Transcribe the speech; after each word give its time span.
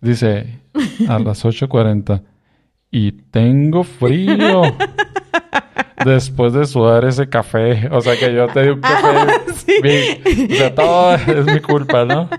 Dice 0.00 0.60
a 1.08 1.18
las 1.18 1.44
8.40 1.44 2.22
y 2.90 3.12
tengo 3.12 3.84
frío. 3.84 4.62
Después 6.04 6.54
de 6.54 6.64
sudar 6.64 7.04
ese 7.04 7.28
café. 7.28 7.86
O 7.92 8.00
sea 8.00 8.16
que 8.18 8.32
yo 8.34 8.46
te 8.48 8.62
di 8.62 8.68
un 8.70 8.80
café. 8.80 9.06
Ah, 9.12 9.28
sí. 9.54 9.74
mi- 9.82 10.44
o 10.54 10.56
sea, 10.56 10.74
todo 10.74 11.14
es 11.14 11.44
mi 11.44 11.60
culpa, 11.60 12.06
¿no? 12.06 12.30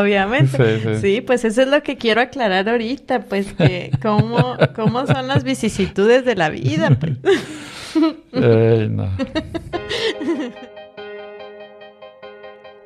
Obviamente. 0.00 0.78
Sí, 0.78 0.82
sí. 0.84 1.00
Sí, 1.00 1.20
pues 1.20 1.44
eso 1.44 1.62
es 1.62 1.68
lo 1.68 1.82
que 1.82 1.96
quiero 1.96 2.20
aclarar 2.20 2.68
ahorita, 2.68 3.22
pues 3.22 3.52
que 3.54 3.90
cómo, 4.00 4.56
cómo 4.76 5.04
son 5.08 5.26
las 5.26 5.42
vicisitudes 5.42 6.24
de 6.24 6.36
la 6.36 6.48
vida, 6.50 6.90
pues. 7.00 7.14
Ey, 8.32 8.88
no. 8.88 9.10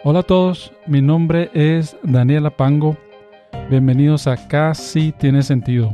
Hola 0.02 0.20
a 0.20 0.22
todos, 0.22 0.72
mi 0.86 1.02
nombre 1.02 1.50
es 1.52 1.94
Daniela 2.02 2.48
Pango. 2.56 2.96
Bienvenidos 3.68 4.28
a 4.28 4.36
Casi 4.46 5.10
Tiene 5.10 5.42
Sentido, 5.42 5.92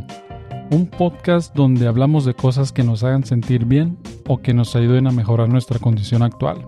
un 0.71 0.87
podcast 0.87 1.55
donde 1.55 1.87
hablamos 1.87 2.27
de 2.27 2.35
cosas 2.35 2.71
que 2.71 2.83
nos 2.83 3.03
hagan 3.03 3.25
sentir 3.25 3.65
bien 3.65 3.97
o 4.29 4.37
que 4.37 4.53
nos 4.53 4.77
ayuden 4.77 5.07
a 5.07 5.11
mejorar 5.11 5.49
nuestra 5.49 5.79
condición 5.79 6.23
actual. 6.23 6.67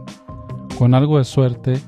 Con 0.79 0.95
algo 0.95 1.19
de 1.19 1.25
suerte, 1.25 1.79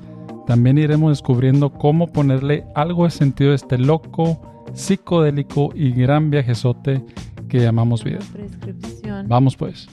también 0.45 0.77
iremos 0.77 1.13
descubriendo 1.13 1.71
cómo 1.73 2.05
ponerle 2.13 2.65
algo 2.75 3.05
de 3.05 3.09
sentido 3.09 3.53
a 3.53 3.55
este 3.55 3.79
loco, 3.79 4.39
psicodélico 4.73 5.71
y 5.73 5.93
gran 5.93 6.29
viajezote 6.29 7.03
que 7.49 7.59
llamamos 7.59 8.03
vida. 8.03 8.19
Vamos 9.25 9.55
pues. 9.55 9.89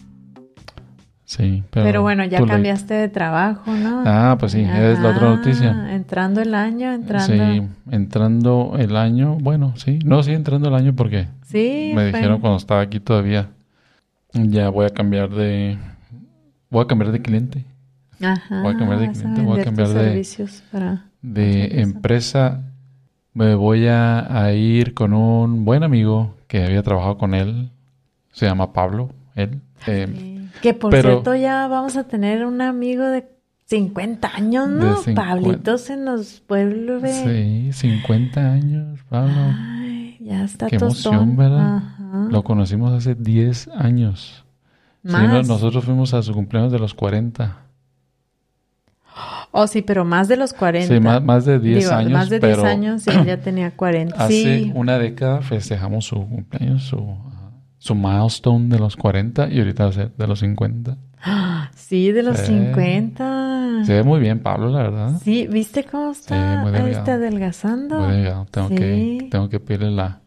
Sí, 1.27 1.63
pero, 1.71 1.87
Pero 1.87 2.03
bueno, 2.03 2.25
ya 2.25 2.41
late. 2.41 2.53
cambiaste 2.53 2.95
de 2.95 3.09
trabajo, 3.09 3.73
¿no? 3.73 4.03
Ah, 4.05 4.37
pues 4.39 4.53
sí, 4.53 4.61
es 4.61 4.99
la 5.01 5.09
otra 5.11 5.29
noticia. 5.29 5.95
Entrando 5.95 6.43
el 6.43 6.55
año, 6.55 6.93
entrando. 6.93 7.35
Sí, 7.35 7.63
entrando 7.91 8.75
el 8.79 8.95
año, 8.97 9.37
bueno, 9.41 9.73
sí, 9.77 9.99
no, 10.05 10.23
sí, 10.23 10.33
entrando 10.33 10.69
el 10.69 10.75
año 10.75 10.95
porque 10.95 11.29
Sí, 11.47 11.93
me 11.95 12.11
fue- 12.11 12.13
dijeron 12.21 12.41
cuando 12.41 12.59
estaba 12.59 12.83
aquí 12.83 13.01
todavía, 13.01 13.49
ya 14.35 14.69
voy 14.69 14.85
a 14.87 14.91
cambiar 14.91 15.31
de, 15.31 15.79
voy 16.71 16.85
a 16.85 16.87
cambiar 16.87 17.11
de 17.11 17.23
cliente, 17.23 17.65
Ajá, 18.21 18.61
voy 18.61 18.75
a 18.75 18.77
cambiar 18.77 19.01
de 19.01 19.11
cliente, 19.11 19.41
voy 19.43 19.61
a 19.61 19.65
cambiar 19.65 19.89
de- 19.89 19.95
servicios 19.95 20.63
para... 20.71 21.05
de 21.23 21.81
empresa. 21.81 22.61
Me 23.33 23.55
voy 23.57 23.87
a, 23.89 24.45
a 24.45 24.53
ir 24.53 24.95
con 24.95 25.13
un 25.13 25.65
buen 25.65 25.83
amigo 25.83 26.37
que 26.47 26.63
había 26.65 26.83
trabajado 26.85 27.19
con 27.19 27.35
él, 27.35 27.71
se 28.31 28.47
llama 28.47 28.73
Pablo, 28.73 29.11
él. 29.35 29.61
eh, 29.87 30.07
Sí. 30.07 30.31
Que 30.63 30.75
por 30.75 30.91
pero- 30.91 31.11
cierto 31.11 31.35
ya 31.35 31.67
vamos 31.69 31.97
a 31.97 32.05
tener 32.05 32.45
un 32.47 32.61
amigo 32.61 33.05
de 33.07 33.27
50 33.67 34.29
años, 34.35 34.69
¿no? 34.69 34.97
50. 34.97 35.15
Pablito 35.15 35.79
se 35.79 35.97
nos 35.97 36.43
vuelve... 36.49 37.13
sí, 37.13 37.73
50 37.73 38.41
años, 38.53 39.01
Pablo. 39.09 39.33
Ay, 39.37 40.19
ya 40.21 40.45
está 40.45 40.67
Qué 40.69 40.79
tostón. 40.79 41.15
emoción, 41.15 41.37
¿verdad? 41.37 41.77
Ajá. 41.79 42.29
Lo 42.31 42.45
conocimos 42.45 42.93
hace 42.93 43.15
10 43.15 43.69
años. 43.69 44.45
Sí, 45.05 45.13
no- 45.13 45.43
nosotros 45.43 45.85
fuimos 45.85 46.15
a 46.15 46.23
su 46.23 46.33
cumpleaños 46.35 46.73
de 46.73 46.79
los 46.79 46.95
40. 46.95 47.59
Oh, 49.53 49.67
sí, 49.69 49.83
pero 49.83 50.05
más 50.05 50.27
de 50.29 50.37
los 50.37 50.53
40. 50.53 50.93
Sí, 50.93 51.01
más, 51.01 51.23
más 51.23 51.45
de 51.45 51.61
10 51.61 51.85
Digo, 51.85 51.93
años. 51.95 52.13
Más 52.13 52.29
de 52.29 52.41
10 52.41 52.57
pero 52.57 52.67
años 52.69 53.07
y 53.07 53.11
él 53.11 53.25
ya 53.25 53.37
tenía 53.41 53.71
40. 53.71 54.17
Hace 54.25 54.33
Sí. 54.65 54.73
una 54.75 54.99
década 54.99 55.43
festejamos 55.43 56.07
su 56.07 56.17
cumpleaños, 56.29 56.83
su, 56.83 57.17
su 57.85 57.95
milestone 57.95 58.69
de 58.69 58.79
los 58.79 58.97
40 58.97 59.49
y 59.53 59.59
ahorita 59.59 59.85
va 59.85 59.91
a 59.91 59.93
ser 59.93 60.13
de 60.17 60.27
los 60.27 60.39
50. 60.41 60.97
Sí, 61.75 62.13
de 62.13 62.23
los 62.23 62.39
Sí. 62.39 62.47
50. 62.47 63.85
Se 63.85 63.93
ve 63.93 64.03
muy 64.03 64.21
bien 64.21 64.39
Pablo, 64.41 64.71
la 64.71 64.79
verdad. 64.85 65.21
Sí, 65.23 65.47
¿viste 65.51 65.85
cómo 65.85 66.13
está? 66.13 66.63
muy 66.63 66.73
delgado. 66.73 66.89
está 66.99 67.15
adelgazando. 67.15 68.01
Muy 68.01 68.15
delgado. 68.15 68.47
Tengo, 68.51 68.69
Sí. 68.71 68.75
que, 68.77 69.29
tengo 69.31 69.51
que 69.51 69.61
pedirle 69.61 69.91
la, 69.91 70.21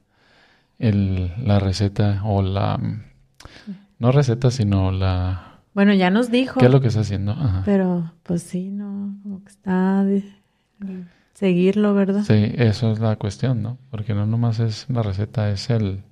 el, 0.78 1.32
la 1.44 1.58
receta 1.58 2.22
o 2.26 2.44
la... 2.44 2.80
No 3.98 4.12
receta, 4.12 4.52
sino 4.52 4.92
la... 4.92 5.62
Bueno, 5.74 5.96
ya 5.96 6.12
nos 6.12 6.30
dijo. 6.30 6.60
¿Qué 6.60 6.68
es 6.68 6.72
lo 6.72 6.80
que 6.80 6.90
está 6.90 7.00
haciendo? 7.00 7.32
Ajá. 7.32 7.64
Pero, 7.66 8.12
pues 8.22 8.44
sí, 8.44 8.70
no, 8.70 9.16
como 9.24 9.44
que 9.44 9.50
está 9.50 10.04
de 10.04 10.24
seguirlo, 11.34 11.96
¿verdad? 11.96 12.22
Sí, 12.24 12.52
eso 12.56 12.92
es 12.92 13.00
la 13.00 13.16
cuestión, 13.16 13.64
¿no? 13.64 13.80
Porque 13.90 14.14
no 14.14 14.28
nomás 14.28 14.60
es 14.60 14.86
la 14.90 15.02
receta, 15.02 15.50
es 15.50 15.72
el 15.72 16.04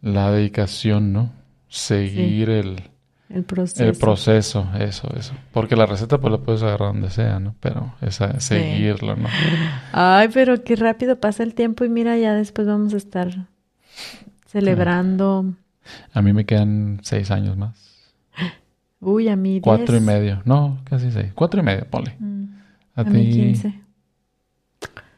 la 0.00 0.30
dedicación, 0.30 1.12
¿no? 1.12 1.30
Seguir 1.68 2.48
el, 2.50 2.82
El 3.28 3.44
proceso. 3.44 3.84
el 3.84 3.96
proceso, 3.96 4.68
eso, 4.78 5.08
eso. 5.16 5.34
Porque 5.52 5.76
la 5.76 5.86
receta 5.86 6.18
pues 6.18 6.30
la 6.32 6.38
puedes 6.38 6.62
agarrar 6.62 6.92
donde 6.92 7.10
sea, 7.10 7.38
¿no? 7.40 7.54
Pero 7.60 7.94
esa, 8.00 8.40
Sí. 8.40 8.54
seguirlo, 8.54 9.16
¿no? 9.16 9.28
Ay, 9.92 10.28
pero 10.32 10.62
qué 10.64 10.76
rápido 10.76 11.16
pasa 11.20 11.42
el 11.42 11.54
tiempo 11.54 11.84
y 11.84 11.88
mira, 11.88 12.16
ya 12.16 12.34
después 12.34 12.66
vamos 12.66 12.94
a 12.94 12.96
estar 12.96 13.46
celebrando. 14.46 15.52
A 16.12 16.22
mí 16.22 16.32
me 16.32 16.44
quedan 16.46 17.00
seis 17.02 17.30
años 17.30 17.56
más. 17.56 18.12
Uy, 19.00 19.28
a 19.28 19.36
mí 19.36 19.60
Cuatro 19.60 19.96
y 19.96 20.00
10. 20.00 20.02
medio. 20.02 20.42
No, 20.44 20.78
casi 20.84 21.10
seis. 21.10 21.32
Cuatro 21.34 21.60
y 21.60 21.64
medio, 21.64 21.86
ponle. 21.90 22.14
Mm, 22.18 22.44
A, 22.94 23.00
A, 23.02 23.04
ti, 23.04 23.10
mí 23.10 23.30
15. 23.30 23.80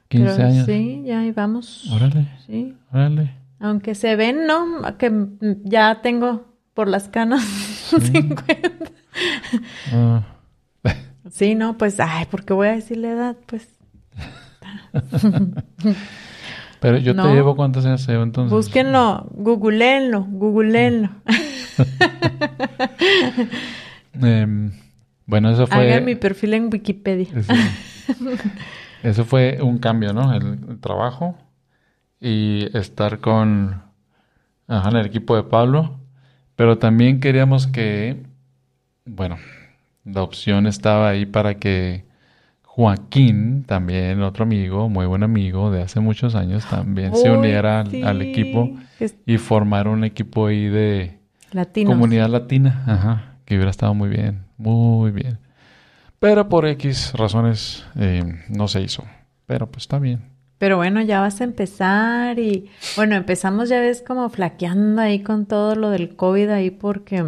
15 0.09 0.35
Pero 0.37 0.47
años. 0.49 0.67
Sí, 0.67 1.03
ya 1.07 1.21
ahí 1.21 1.31
vamos. 1.33 1.89
Órale, 1.93 2.27
Sí. 2.47 2.75
órale. 2.93 3.35
Aunque 3.61 3.95
se 3.95 4.17
ven, 4.17 4.47
¿no? 4.47 4.97
Que 4.99 5.11
mm, 5.11 5.37
ya 5.65 6.01
tengo 6.03 6.47
por 6.75 6.89
las 6.89 7.09
canas 7.09 7.43
50. 7.45 8.71
Ah, 9.93 10.23
Sí, 11.31 11.55
no, 11.55 11.79
pues, 11.79 12.01
ay, 12.01 12.25
¿por 12.27 12.45
qué 12.45 12.53
voy 12.55 12.69
a 12.69 12.73
decir 12.73 12.97
la 12.97 13.11
edad? 13.11 13.37
Pues, 13.47 13.69
pero 16.81 16.99
yo 16.99 17.15
No. 17.15 17.23
te 17.29 17.35
llevo 17.35 17.55
cuántos 17.55 17.85
años 17.87 18.05
llevo 18.09 18.23
entonces. 18.25 18.51
búsquenlo, 18.53 19.29
googleenlo, 19.35 20.25
googleenlo. 20.29 21.11
Em, 24.21 24.73
bueno, 25.27 25.51
eso 25.51 25.67
fue... 25.67 25.77
Hagan 25.93 26.05
mi 26.05 26.15
perfil 26.15 26.55
en 26.55 26.69
Wikipedia. 26.73 27.29
Eso, 27.35 27.53
eso 29.03 29.25
fue 29.25 29.59
un 29.63 29.79
cambio, 29.79 30.13
¿no? 30.13 30.33
El, 30.35 30.59
el 30.69 30.81
trabajo 30.81 31.37
y 32.21 32.77
estar 32.77 33.21
con 33.21 33.83
ajá, 34.69 34.91
en 34.91 34.97
el 34.97 35.07
equipo 35.07 35.37
de 35.37 35.43
Pablo. 35.43 35.99
Pero 36.57 36.79
también 36.79 37.21
queríamos 37.21 37.67
que, 37.67 38.23
bueno, 39.07 39.39
la 40.05 40.23
opción 40.23 40.67
estaba 40.67 41.09
ahí 41.09 41.25
para 41.27 41.55
que 41.55 42.05
Joaquín, 42.63 43.65
también 43.65 44.23
otro 44.23 44.45
amigo, 44.45 44.89
muy 44.89 45.07
buen 45.07 45.23
amigo 45.23 45.71
de 45.71 45.83
hace 45.83 46.01
muchos 46.01 46.35
años, 46.35 46.65
también 46.67 47.17
se 47.17 47.31
uniera 47.31 47.81
al, 47.81 48.23
equipo 48.23 48.71
y 49.27 49.39
formar 49.39 49.89
un 49.89 50.05
equipo 50.05 50.47
ahí 50.47 50.69
de 50.69 51.19
comunidad 51.85 52.29
latina. 52.29 52.85
Ajá, 52.87 53.35
que 53.45 53.57
hubiera 53.57 53.71
estado 53.71 53.95
muy 53.95 54.09
bien, 54.09 54.45
muy 54.57 55.11
bien. 55.11 55.39
Pero 56.21 56.49
por 56.49 56.67
X 56.67 57.13
razones 57.15 57.85
eh, 57.97 58.23
no 58.49 58.69
se 58.69 58.83
hizo. 58.83 59.05
Pero 59.47 59.71
pues 59.71 59.85
está 59.85 59.99
bien. 59.99 60.21
Pero 60.61 60.77
bueno, 60.77 61.01
ya 61.01 61.21
vas 61.21 61.41
a 61.41 61.45
empezar 61.45 62.39
y 62.39 62.69
bueno, 62.95 63.15
empezamos 63.17 63.71
ya 63.71 63.81
ves 63.81 64.05
como 64.07 64.29
flaqueando 64.29 65.01
ahí 65.01 65.21
con 65.23 65.47
todo 65.47 65.75
lo 65.75 65.89
del 65.89 66.15
COVID 66.17 66.51
ahí 66.51 66.71
porque 66.71 67.25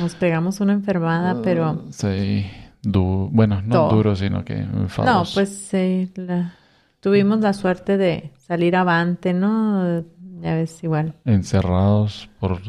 nos 0.00 0.14
pegamos 0.16 0.60
una 0.60 0.74
enfermada, 0.74 1.40
pero 1.42 1.86
Sí, 1.90 2.44
du- 2.82 3.30
bueno, 3.32 3.62
no 3.62 3.74
Todo. 3.74 3.90
duro, 3.96 4.14
sino 4.16 4.44
que 4.44 4.56
no, 4.56 4.82
enfadoso. 4.82 5.32
pues 5.32 5.48
sí, 5.48 6.12
la- 6.16 6.52
tuvimos 7.00 7.40
la 7.40 7.54
suerte 7.54 7.96
de 7.96 8.32
salir 8.36 8.76
avante, 8.76 9.32
¿no? 9.32 10.02
Ya 10.42 10.54
ves 10.54 10.84
igual. 10.84 11.14
Encerrados 11.24 12.28
por 12.38 12.60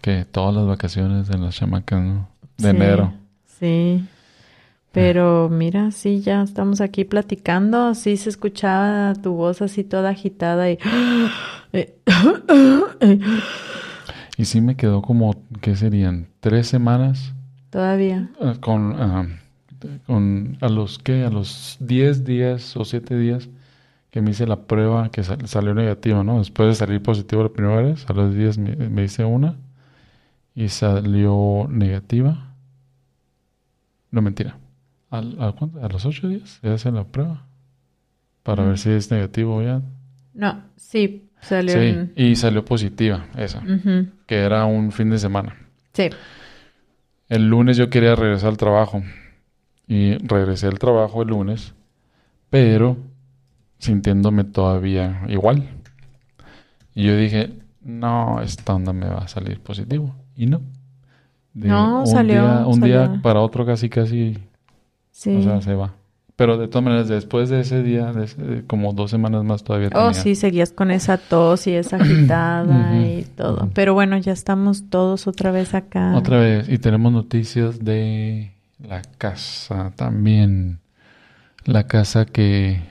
que 0.00 0.24
todas 0.26 0.54
las 0.54 0.66
vacaciones 0.66 1.26
de 1.26 1.38
las 1.38 1.56
chamacas, 1.56 2.00
¿no? 2.00 2.28
De 2.56 2.70
Sí, 2.70 2.76
enero. 2.76 3.12
Sí. 3.46 4.04
Pero 4.92 5.48
mira, 5.48 5.92
sí, 5.92 6.20
ya 6.20 6.42
estamos 6.42 6.80
aquí 6.80 7.04
platicando. 7.04 7.94
Sí 7.94 8.16
se 8.16 8.28
escuchaba 8.30 9.14
tu 9.14 9.32
voz 9.34 9.62
así 9.62 9.84
toda 9.84 10.10
agitada 10.10 10.70
y... 10.70 10.78
Y 14.36 14.46
sí 14.46 14.60
me 14.60 14.74
quedó 14.76 15.02
como, 15.02 15.34
¿qué 15.60 15.76
serían? 15.76 16.28
Tres 16.40 16.66
semanas 16.66 17.34
Todavía. 17.70 18.30
eh, 18.40 18.54
con, 18.60 18.94
ah, 18.98 19.26
con 20.06 20.56
a 20.60 20.68
los 20.68 20.98
que 20.98 21.24
a 21.24 21.30
los 21.30 21.76
10 21.80 22.24
días 22.24 22.76
o 22.76 22.84
7 22.84 23.16
días 23.18 23.48
que 24.10 24.22
me 24.22 24.30
hice 24.30 24.46
la 24.46 24.62
prueba 24.66 25.10
que 25.10 25.22
sal- 25.22 25.46
salió 25.46 25.74
negativa, 25.74 26.24
¿no? 26.24 26.38
Después 26.38 26.68
de 26.68 26.74
salir 26.74 27.02
positivo 27.02 27.42
la 27.42 27.50
primera 27.50 27.82
vez, 27.82 28.06
a 28.08 28.12
los 28.12 28.34
10 28.34 28.58
me, 28.58 28.74
me 28.76 29.04
hice 29.04 29.24
una 29.24 29.56
y 30.54 30.68
salió 30.68 31.66
negativa. 31.70 32.54
No, 34.10 34.22
mentira. 34.22 34.58
¿Al- 35.10 35.36
¿A, 35.42 35.52
cuánto? 35.52 35.84
¿A 35.84 35.88
los 35.88 36.04
8 36.06 36.28
días? 36.28 36.60
Ya 36.62 36.74
hice 36.74 36.90
la 36.92 37.04
prueba. 37.04 37.46
Para 38.42 38.64
ver 38.64 38.78
si 38.78 38.90
es 38.90 39.10
negativo 39.10 39.60
ya. 39.62 39.82
No, 40.34 40.62
sí, 40.76 41.28
salió 41.42 41.74
Sí, 41.74 41.80
en- 41.88 42.12
y 42.16 42.36
salió 42.36 42.64
positiva 42.64 43.26
esa, 43.36 43.62
que 44.26 44.36
era 44.36 44.64
un 44.64 44.92
fin 44.92 45.10
de 45.10 45.18
semana. 45.18 45.56
Sí. 45.92 46.08
El 47.28 47.48
lunes 47.48 47.76
yo 47.76 47.90
quería 47.90 48.14
regresar 48.14 48.48
al 48.50 48.56
trabajo 48.56 49.02
y 49.86 50.14
regresé 50.18 50.66
al 50.68 50.78
trabajo 50.78 51.22
el 51.22 51.28
lunes, 51.28 51.74
pero 52.48 52.96
sintiéndome 53.78 54.44
todavía 54.44 55.22
igual. 55.28 55.68
Y 56.94 57.04
yo 57.06 57.16
dije, 57.16 57.52
no, 57.82 58.40
esta 58.42 58.74
onda 58.74 58.92
me 58.92 59.06
va 59.08 59.18
a 59.18 59.28
salir 59.28 59.60
positivo. 59.60 60.14
Y 60.36 60.46
no. 60.46 60.60
De 61.54 61.68
No, 61.68 62.00
un 62.00 62.06
salió, 62.06 62.42
Día, 62.42 62.66
un 62.66 62.80
día 62.80 63.20
para 63.22 63.40
otro 63.40 63.66
casi, 63.66 63.88
casi, 63.88 64.38
Sí. 65.10 65.36
o 65.36 65.42
sea, 65.42 65.60
se 65.60 65.74
va. 65.74 65.92
Pero 66.36 66.56
de 66.56 66.68
todas 66.68 66.82
maneras, 66.84 67.08
después 67.08 67.50
de 67.50 67.60
ese 67.60 67.82
día, 67.82 68.12
de 68.14 68.24
ese- 68.24 68.64
como 68.66 68.94
dos 68.94 69.10
semanas 69.10 69.44
más 69.44 69.62
todavía 69.62 69.90
tenía. 69.90 70.06
Oh, 70.06 70.14
sí, 70.14 70.34
seguías 70.34 70.72
con 70.72 70.90
esa 70.90 71.18
tos 71.18 71.66
y 71.66 71.72
esa 71.74 71.96
agitada 71.96 72.96
y 72.98 73.24
todo. 73.36 73.68
Pero 73.74 73.92
bueno, 73.92 74.16
ya 74.16 74.32
estamos 74.32 74.88
todos 74.88 75.26
otra 75.26 75.50
vez 75.50 75.74
acá. 75.74 76.14
Otra 76.16 76.38
vez. 76.38 76.68
Y 76.70 76.78
tenemos 76.78 77.12
noticias 77.12 77.84
de 77.84 78.52
la 78.82 79.02
casa 79.18 79.92
también. 79.96 80.78
La 81.66 81.86
casa 81.86 82.24
que... 82.24 82.88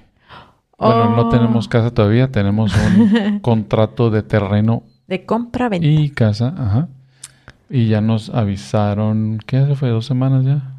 Bueno, 0.77 1.15
no 1.15 1.23
Oh. 1.23 1.29
tenemos 1.29 1.67
casa 1.67 1.91
todavía. 1.91 2.27
Tenemos 2.31 2.71
un 2.75 3.39
contrato 3.41 4.11
de 4.11 4.21
terreno 4.21 4.83
De 5.07 5.25
compra-venta. 5.25 5.87
y 5.87 6.09
casa. 6.11 6.53
Ajá. 6.55 6.87
Y 7.67 7.87
ya 7.87 7.99
nos 7.99 8.29
avisaron... 8.29 9.39
¿Qué 9.47 9.57
hace? 9.57 9.75
¿Fue 9.75 9.89
dos 9.89 10.05
semanas 10.05 10.45
ya? 10.45 10.75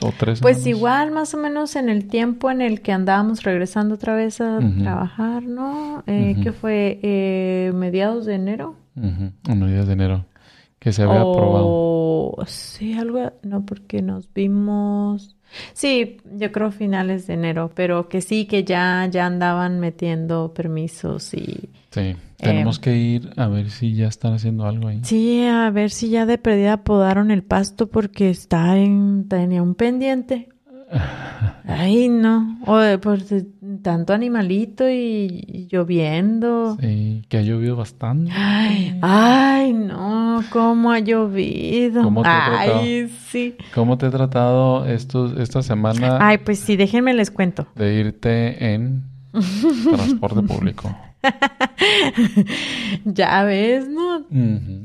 ¿O 0.00 0.12
tres 0.16 0.40
Pues 0.40 0.66
igual, 0.66 1.10
más 1.12 1.34
o 1.34 1.36
menos 1.38 1.76
en 1.76 1.88
el 1.88 2.08
tiempo 2.08 2.50
en 2.50 2.60
el 2.60 2.80
que 2.80 2.92
andábamos 2.92 3.42
regresando 3.42 3.94
otra 3.94 4.14
vez 4.14 4.40
a 4.40 4.58
trabajar, 4.82 5.42
¿no? 5.44 6.02
Eh, 6.06 6.32
Ujú. 6.34 6.42
¿Qué 6.42 6.52
fue? 6.52 6.98
Eh, 7.02 7.72
¿Mediados 7.74 8.26
de 8.26 8.34
enero? 8.34 8.76
Ujú, 8.96 9.32
Unos 9.52 9.70
días 9.70 9.86
de 9.86 9.92
enero. 9.92 10.24
Que 10.78 10.92
se 10.92 11.02
había 11.02 11.22
aprobado. 11.22 11.64
O 11.66 12.44
sí, 12.46 12.92
algo, 12.94 13.32
no, 13.42 13.64
porque 13.64 14.02
nos 14.02 14.32
vimos. 14.34 15.36
Sí, 15.72 16.18
yo 16.36 16.52
creo 16.52 16.70
finales 16.72 17.26
de 17.26 17.34
enero, 17.34 17.70
pero 17.74 18.08
que 18.08 18.20
sí, 18.20 18.46
que 18.46 18.64
ya, 18.64 19.06
ya 19.10 19.24
andaban 19.24 19.80
metiendo 19.80 20.52
permisos 20.52 21.32
y 21.32 21.70
Sí. 21.90 22.16
Tenemos 22.44 22.76
Em. 22.76 22.82
que 22.82 22.96
ir 22.96 23.30
a 23.36 23.48
ver 23.48 23.70
si 23.70 23.94
ya 23.94 24.06
están 24.08 24.34
haciendo 24.34 24.66
algo 24.66 24.88
ahí. 24.88 25.00
sí, 25.02 25.44
a 25.44 25.70
ver 25.70 25.90
si 25.90 26.08
ya 26.10 26.26
de 26.26 26.38
perdida 26.38 26.84
podaron 26.84 27.30
el 27.30 27.42
pasto 27.42 27.88
porque 27.88 28.30
está 28.30 28.76
en, 28.78 29.26
tenía 29.28 29.62
un 29.62 29.74
pendiente. 29.74 30.48
Ay, 31.66 32.08
no, 32.08 32.58
o 32.66 32.76
de, 32.76 32.98
por 32.98 33.22
de- 33.24 33.46
tanto 33.82 34.12
animalito 34.12 34.88
y, 34.88 35.44
y 35.48 35.68
lloviendo. 35.70 36.76
Sí, 36.80 37.24
que 37.28 37.38
ha 37.38 37.42
llovido 37.42 37.74
bastante. 37.76 38.30
Ay, 38.34 38.98
ay, 39.02 39.72
no, 39.72 40.42
cómo 40.50 40.92
ha 40.92 41.00
llovido. 41.00 42.02
¿Cómo 42.02 42.22
te 42.22 42.28
ha 42.28 42.44
tratado? 42.46 42.78
Ay, 42.80 43.08
sí. 43.28 43.56
¿Cómo 43.74 43.98
te 43.98 44.06
he 44.06 44.10
tratado 44.10 44.86
estos, 44.86 45.36
esta 45.38 45.62
semana 45.62 46.18
Ay, 46.20 46.38
pues 46.38 46.58
sí, 46.60 46.76
déjenme 46.76 47.14
les 47.14 47.30
cuento. 47.30 47.66
de 47.74 47.94
irte 47.94 48.74
en 48.74 49.02
transporte 49.32 50.42
público? 50.42 50.94
Ya 53.04 53.42
ves, 53.44 53.88
¿no? 53.88 54.24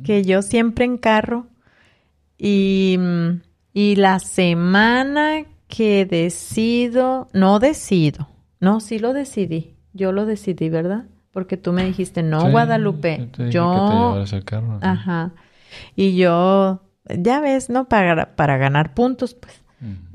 Que 0.04 0.24
yo 0.24 0.42
siempre 0.42 0.86
en 0.86 0.98
carro. 0.98 1.48
Y, 2.38 2.98
y 3.74 3.96
la 3.96 4.20
semana 4.20 5.44
que 5.68 6.06
decido, 6.06 7.28
no 7.34 7.60
decido, 7.60 8.30
no, 8.60 8.80
sí 8.80 9.00
lo 9.00 9.14
decidí. 9.14 9.76
Yo 9.94 10.12
lo 10.12 10.26
decidí, 10.26 10.70
¿verdad? 10.70 11.06
Porque 11.32 11.58
tú 11.58 11.74
me 11.74 11.84
dijiste, 11.84 12.24
no, 12.24 12.42
Sí, 12.42 12.52
Guadalupe. 12.52 13.18
yo 13.18 13.28
te 13.32 13.52
Yo, 13.52 13.72
que 13.74 13.80
te 13.80 13.96
llevaras 13.98 14.34
el 14.34 14.46
carro. 14.46 14.80
ajá. 14.82 15.32
Y 15.96 16.16
yo, 16.16 16.82
ya 17.08 17.40
ves, 17.40 17.70
¿no? 17.70 17.88
Para, 17.88 18.36
para 18.36 18.58
ganar 18.58 18.94
puntos, 18.94 19.36
pues. 19.36 19.64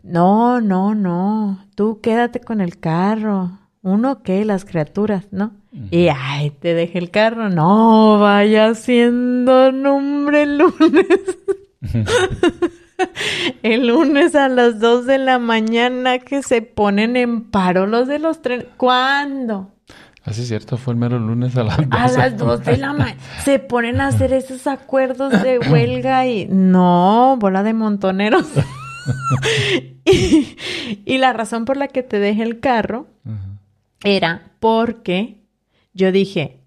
No, 0.03 0.61
no, 0.61 0.95
no. 0.95 1.65
Tú 1.75 2.01
quédate 2.03 2.41
con 2.41 2.61
el 2.61 2.79
carro. 2.79 3.59
Uno 3.85 4.23
qué, 4.23 4.47
las 4.47 4.65
criaturas, 4.65 5.27
¿no? 5.31 5.53
Y 5.91 6.09
ay, 6.09 6.49
te 6.49 6.73
dejé 6.73 6.97
el 6.97 7.11
carro. 7.11 7.51
No, 7.51 8.19
vaya 8.19 8.75
siendo 8.75 9.73
nombre 9.73 10.45
el 10.45 10.57
lunes. 10.57 11.07
el 13.63 13.87
lunes 13.89 14.35
a 14.37 14.49
las 14.49 14.81
2 14.81 15.05
de 15.05 15.19
la 15.19 15.39
mañana 15.39 16.19
que 16.19 16.43
se 16.43 16.63
ponen 16.63 17.15
en 17.17 17.51
paro 17.51 17.87
los 17.87 18.09
de 18.09 18.19
los 18.19 18.41
trenes. 18.41 18.69
¿Cuándo? 18.79 19.75
Así 20.25 20.41
es 20.41 20.49
cierto, 20.49 20.79
fue 20.79 20.95
el 20.95 20.99
mero 20.99 21.19
lunes 21.19 21.55
a 21.59 21.65
las 21.65 21.79
A 21.79 21.83
12. 21.83 22.19
las 22.19 22.39
2 22.39 22.65
de 22.65 22.77
la 22.79 22.95
mañana. 22.95 23.21
Se 23.45 23.59
ponen 23.59 24.01
a 24.01 24.07
hacer 24.07 24.33
esos 24.33 24.67
acuerdos 24.67 25.43
de 25.43 25.59
huelga 25.71 26.27
y 26.27 26.47
no, 26.47 27.37
bola 27.39 27.63
de 27.63 27.75
montoneros. 27.75 28.47
y, 30.07 30.57
y 31.05 31.19
la 31.19 31.35
razón 31.35 31.67
por 31.67 31.77
la 31.77 31.89
que 31.89 32.03
te 32.03 32.19
dejé 32.19 32.45
el 32.45 32.61
carro. 32.61 33.09
Era 34.05 34.53
porque 34.61 35.43
yo 35.93 36.13
dije, 36.13 36.61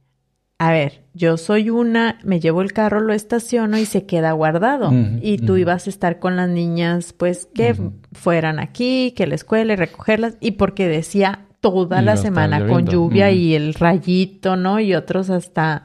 a 0.59 0.71
ver, 0.71 1.03
yo 1.13 1.37
soy 1.37 1.69
una, 1.69 2.19
me 2.23 2.39
llevo 2.39 2.61
el 2.61 2.73
carro, 2.73 2.99
lo 2.99 3.13
estaciono 3.13 3.77
y 3.77 3.85
se 3.85 4.05
queda 4.05 4.31
guardado. 4.31 4.91
Y 5.21 5.37
tú 5.37 5.57
ibas 5.57 5.87
a 5.87 5.89
estar 5.89 6.19
con 6.19 6.35
las 6.35 6.49
niñas, 6.49 7.13
pues, 7.13 7.47
que 7.53 7.75
fueran 8.11 8.59
aquí, 8.59 9.13
que 9.15 9.27
la 9.27 9.35
escuela 9.35 9.73
y 9.73 9.75
recogerlas. 9.75 10.35
Y 10.39 10.51
porque 10.51 10.87
decía 10.87 11.45
toda 11.61 12.01
la 12.01 12.17
semana 12.17 12.59
con 12.67 12.85
lluvia 12.87 13.31
y 13.31 13.53
el 13.55 13.73
rayito, 13.73 14.55
¿no? 14.55 14.79
Y 14.79 14.95
otros 14.95 15.29
hasta 15.29 15.83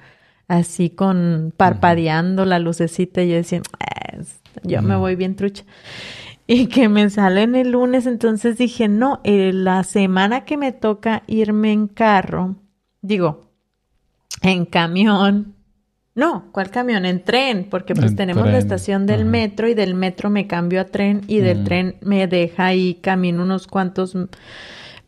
así 0.48 0.90
con 0.90 1.52
parpadeando 1.56 2.44
la 2.44 2.58
lucecita 2.58 3.22
y 3.22 3.30
yo 3.30 3.36
decía, 3.36 3.62
"Ah, 3.80 4.18
yo 4.64 4.82
me 4.82 4.96
voy 4.96 5.16
bien 5.16 5.34
trucha. 5.34 5.64
Y 6.46 6.66
que 6.66 6.88
me 6.88 7.08
salen 7.08 7.54
el 7.54 7.70
lunes, 7.70 8.06
entonces 8.06 8.58
dije, 8.58 8.88
no, 8.88 9.20
eh, 9.24 9.52
la 9.54 9.84
semana 9.84 10.44
que 10.44 10.56
me 10.56 10.72
toca 10.72 11.22
irme 11.26 11.72
en 11.72 11.86
carro, 11.88 12.56
digo, 13.00 13.48
en 14.42 14.64
camión. 14.66 15.54
No, 16.14 16.44
¿cuál 16.52 16.70
camión? 16.70 17.06
En 17.06 17.24
tren, 17.24 17.68
porque 17.70 17.94
pues 17.94 18.10
En 18.10 18.16
tenemos 18.16 18.46
la 18.46 18.58
estación 18.58 19.06
del 19.06 19.22
ajá. 19.22 19.30
metro 19.30 19.68
y 19.68 19.74
del 19.74 19.94
metro 19.94 20.28
me 20.28 20.46
cambio 20.46 20.80
a 20.82 20.84
tren 20.84 21.22
y 21.26 21.38
del 21.38 21.60
Mm. 21.60 21.64
tren 21.64 21.96
me 22.02 22.26
deja 22.26 22.66
ahí 22.66 22.94
camino 22.96 23.42
unos 23.44 23.66
cuantos 23.66 24.14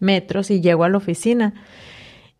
metros 0.00 0.50
y 0.50 0.60
llego 0.62 0.84
a 0.84 0.88
la 0.88 0.96
oficina. 0.96 1.52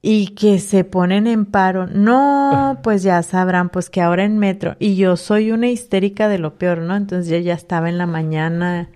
Y 0.07 0.29
que 0.35 0.59
se 0.59 0.85
ponen 0.85 1.27
en 1.27 1.47
paro. 1.47 1.87
No, 1.87 2.79
pues 2.83 3.03
ya 3.03 3.23
sabrán, 3.23 3.71
pues 3.71 3.89
que 3.89 4.03
ahora 4.03 4.25
en 4.25 4.37
metro. 4.37 4.77
Y 4.79 4.97
yo 4.97 5.17
soy 5.17 5.51
una 5.51 5.69
histérica 5.69 6.29
de 6.29 6.39
lo 6.39 6.57
peor, 6.59 6.79
¿no? 6.83 6.95
Entonces 6.95 7.31
yo 7.31 7.39
ya 7.39 7.55
estaba 7.55 7.89
en 7.89 7.97
la 7.97 8.07
mañana 8.07 8.91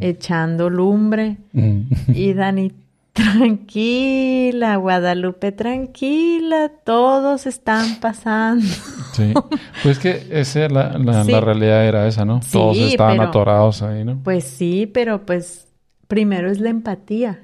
echando 0.00 0.70
lumbre. 0.70 1.38
Y 2.06 2.34
Dani, 2.34 2.70
tranquila, 3.12 4.76
Guadalupe, 4.76 5.52
tranquila, 5.52 6.70
todos 6.84 7.46
están 7.46 7.96
pasando. 8.00 8.64
Sí. 9.12 9.32
Pues 9.82 9.98
que 9.98 10.26
esa, 10.30 10.68
la, 10.68 10.98
la, 10.98 11.24
Sí. 11.24 11.32
la 11.32 11.40
realidad 11.40 11.86
era 11.86 12.06
esa, 12.08 12.24
¿no? 12.24 12.42
Sí, 12.42 12.52
Todos 12.52 12.78
estaban 12.78 13.16
pero- 13.16 13.28
atorados 13.28 13.82
ahí, 13.82 14.04
¿no? 14.04 14.18
Pues 14.22 14.44
sí, 14.44 14.90
pero 14.92 15.24
pues 15.26 15.66
primero 16.08 16.50
es 16.50 16.60
la 16.60 16.70
empatía 16.70 17.40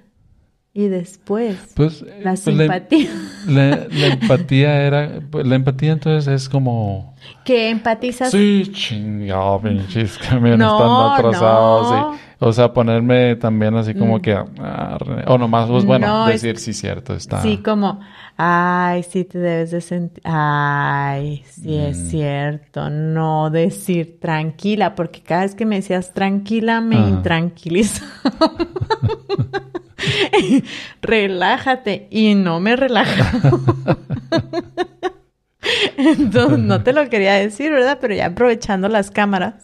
y 0.85 0.89
después 0.89 1.57
Pues, 1.75 2.03
la 2.03 2.09
pues, 2.15 2.23
la, 2.23 2.37
simpatía. 2.37 3.11
la- 3.49 3.87
la 3.91 4.07
empatía 4.07 4.83
era... 4.83 5.21
pues, 5.31 5.47
la 5.47 5.57
empatía 5.57 5.93
entonces 5.93 6.27
es 6.43 6.49
como... 6.49 7.15
Que 7.45 7.69
empatizas. 7.69 8.31
Sí, 8.31 8.71
chingado, 8.73 9.61
pinches 9.61 10.17
camiones 10.19 10.59
No, 10.59 10.77
están 10.77 11.27
atrasados. 11.27 11.91
no. 11.91 12.15
y- 12.15 12.19
o 12.43 12.53
sea, 12.55 12.73
ponerme 12.73 13.37
también 13.37 13.75
así 13.77 13.93
como 13.95 14.17
Mm. 14.17 14.21
que... 14.23 14.33
ah, 14.61 14.99
o 15.27 15.37
nomás, 15.37 15.69
pues 15.69 15.85
bueno, 15.85 16.07
No, 16.07 16.29
es- 16.29 16.41
decir 16.41 16.59
sí, 16.59 16.73
cierto, 16.73 17.15
está... 17.15 17.43
Sí, 17.43 17.59
como, 17.59 18.01
ay, 18.39 19.03
sí 19.03 19.25
te 19.25 19.39
debes 19.39 19.71
de 19.73 19.83
sentir, 19.83 20.23
ay, 20.25 21.43
sí 21.51 21.77
es 21.77 21.99
Mm. 21.99 22.07
cierto, 22.09 22.89
no 22.89 23.51
decir 23.51 24.19
tranquila, 24.19 24.95
porque 24.95 25.21
cada 25.21 25.43
vez 25.43 25.55
que 25.55 25.67
me 25.67 25.77
decías 25.77 26.15
tranquila 26.15 26.81
me 26.81 26.97
intranquilizaba. 26.97 28.09
Relájate 31.03 32.07
y 32.11 32.35
no 32.35 32.61
me 32.61 32.77
relajaba. 32.77 33.99
Entonces 35.99 36.59
no 36.59 36.83
te 36.83 36.95
lo 36.95 37.09
quería 37.11 37.35
decir, 37.35 37.71
¿verdad? 37.71 37.99
Pero 38.01 38.15
ya 38.15 38.27
aprovechando 38.27 38.89
las 38.89 39.11
cámaras 39.11 39.55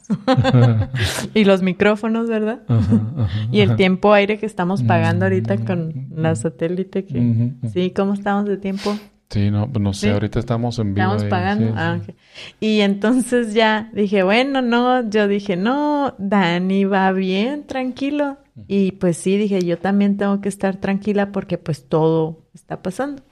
y 1.34 1.44
los 1.44 1.62
micrófonos, 1.62 2.28
¿verdad? 2.28 2.60
Ajá, 2.68 3.00
ajá, 3.16 3.40
Y 3.50 3.60
el 3.60 3.70
ajá. 3.70 3.76
tiempo 3.76 4.12
aire 4.12 4.38
que 4.38 4.44
estamos 4.44 4.82
pagando 4.82 5.24
ahorita 5.24 5.56
con 5.64 5.86
Mm. 5.88 6.18
la 6.20 6.34
satélite 6.36 7.04
que... 7.06 7.52
Sí, 7.72 7.90
¿cómo 7.96 8.12
estamos 8.14 8.44
de 8.46 8.58
tiempo? 8.58 8.98
Sí, 9.30 9.50
no, 9.50 9.70
pues 9.72 9.82
no 9.82 9.92
sé, 9.94 10.08
Sí. 10.08 10.12
ahorita 10.12 10.38
estamos 10.38 10.78
en 10.78 10.94
vivo. 10.94 11.04
Estamos 11.06 11.22
ahí, 11.24 11.30
pagando. 11.30 11.66
sí, 11.68 11.72
Ah, 11.76 11.98
sí. 12.04 12.10
ok. 12.12 12.16
Y 12.60 12.80
entonces 12.80 13.54
ya 13.54 13.90
dije, 13.94 14.22
bueno, 14.22 14.60
no, 14.62 15.08
yo 15.08 15.26
dije, 15.28 15.56
no, 15.56 16.14
Dani 16.18 16.84
va 16.84 17.10
bien, 17.12 17.66
tranquilo. 17.66 18.36
Y 18.68 18.92
pues 18.92 19.18
sí, 19.18 19.36
dije, 19.36 19.62
yo 19.64 19.78
también 19.78 20.16
tengo 20.16 20.40
que 20.40 20.48
estar 20.48 20.76
tranquila 20.76 21.30
porque 21.30 21.58
pues 21.58 21.88
todo 21.88 22.46
está 22.54 22.82
pasando. 22.82 23.22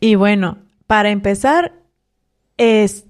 Y 0.00 0.14
bueno, 0.14 0.58
para 0.86 1.10
empezar, 1.10 1.74
es, 2.56 3.04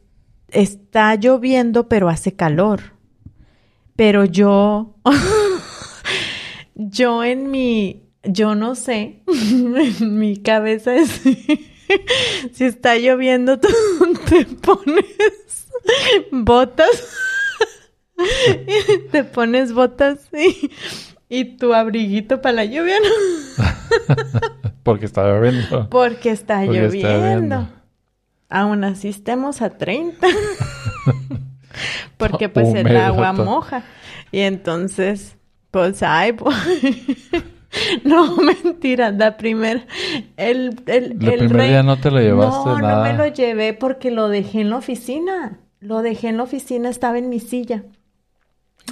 está 0.49 1.15
lloviendo, 1.15 1.89
pero 1.89 2.09
hace 2.09 2.35
calor. 2.35 2.81
Pero 3.95 4.25
yo, 4.25 4.97
yo 6.75 7.23
en 7.23 7.51
mi, 7.51 8.11
yo 8.25 8.55
no 8.55 8.75
sé, 8.75 9.23
en 9.27 10.19
mi 10.19 10.39
cabeza 10.39 10.97
es, 10.97 11.11
si 12.53 12.65
está 12.65 12.97
lloviendo, 12.97 13.61
tú 13.61 13.69
te 14.29 14.47
pones 14.47 15.05
botas. 16.33 17.20
te 19.13 19.25
pones 19.25 19.73
botas 19.73 20.19
y, 20.33 20.71
y 21.29 21.45
tu 21.57 21.75
abriguito 21.75 22.41
para 22.41 22.55
la 22.57 22.65
lluvia, 22.65 22.97
¿no? 22.99 23.65
Porque 24.83 25.07
está 25.07 25.23
lloviendo. 25.25 25.89
Porque 25.91 26.31
está 26.31 26.65
Porque 26.65 26.85
está 26.85 26.87
lloviendo. 26.87 27.09
lloviendo. 27.09 27.69
Aún 28.49 28.85
así 28.85 29.09
estemos 29.09 29.63
a 29.63 29.71
30. 29.71 30.27
Porque 32.17 32.49
pues 32.49 32.75
el 32.75 32.97
agua 32.97 33.33
moja. 33.33 33.85
Y 34.33 34.41
entonces, 34.41 35.37
pues, 35.71 36.03
ay, 36.03 36.33
pues... 36.33 36.57
No, 38.05 38.37
mentira, 38.37 39.11
la 39.13 39.37
primera... 39.37 39.85
El, 40.37 40.81
el, 40.87 41.05
El 41.05 41.11
el 41.13 41.19
primer 41.19 41.53
rey- 41.53 41.69
día 41.69 41.83
no 41.85 41.99
te 42.01 42.11
lo 42.11 42.21
llevaste 42.21 42.69
No, 42.69 42.79
nada. 42.81 42.97
no 42.97 43.13
me 43.13 43.17
lo 43.17 43.33
llevé 43.33 43.75
porque 43.75 44.11
lo 44.11 44.29
dejé 44.29 44.63
en 44.63 44.71
la 44.71 44.77
oficina. 44.77 45.59
Lo 45.79 46.03
dejé 46.03 46.29
en 46.29 46.37
la 46.39 46.43
oficina, 46.43 46.89
estaba 46.89 47.19
en 47.19 47.29
mi 47.29 47.39
silla. 47.39 47.85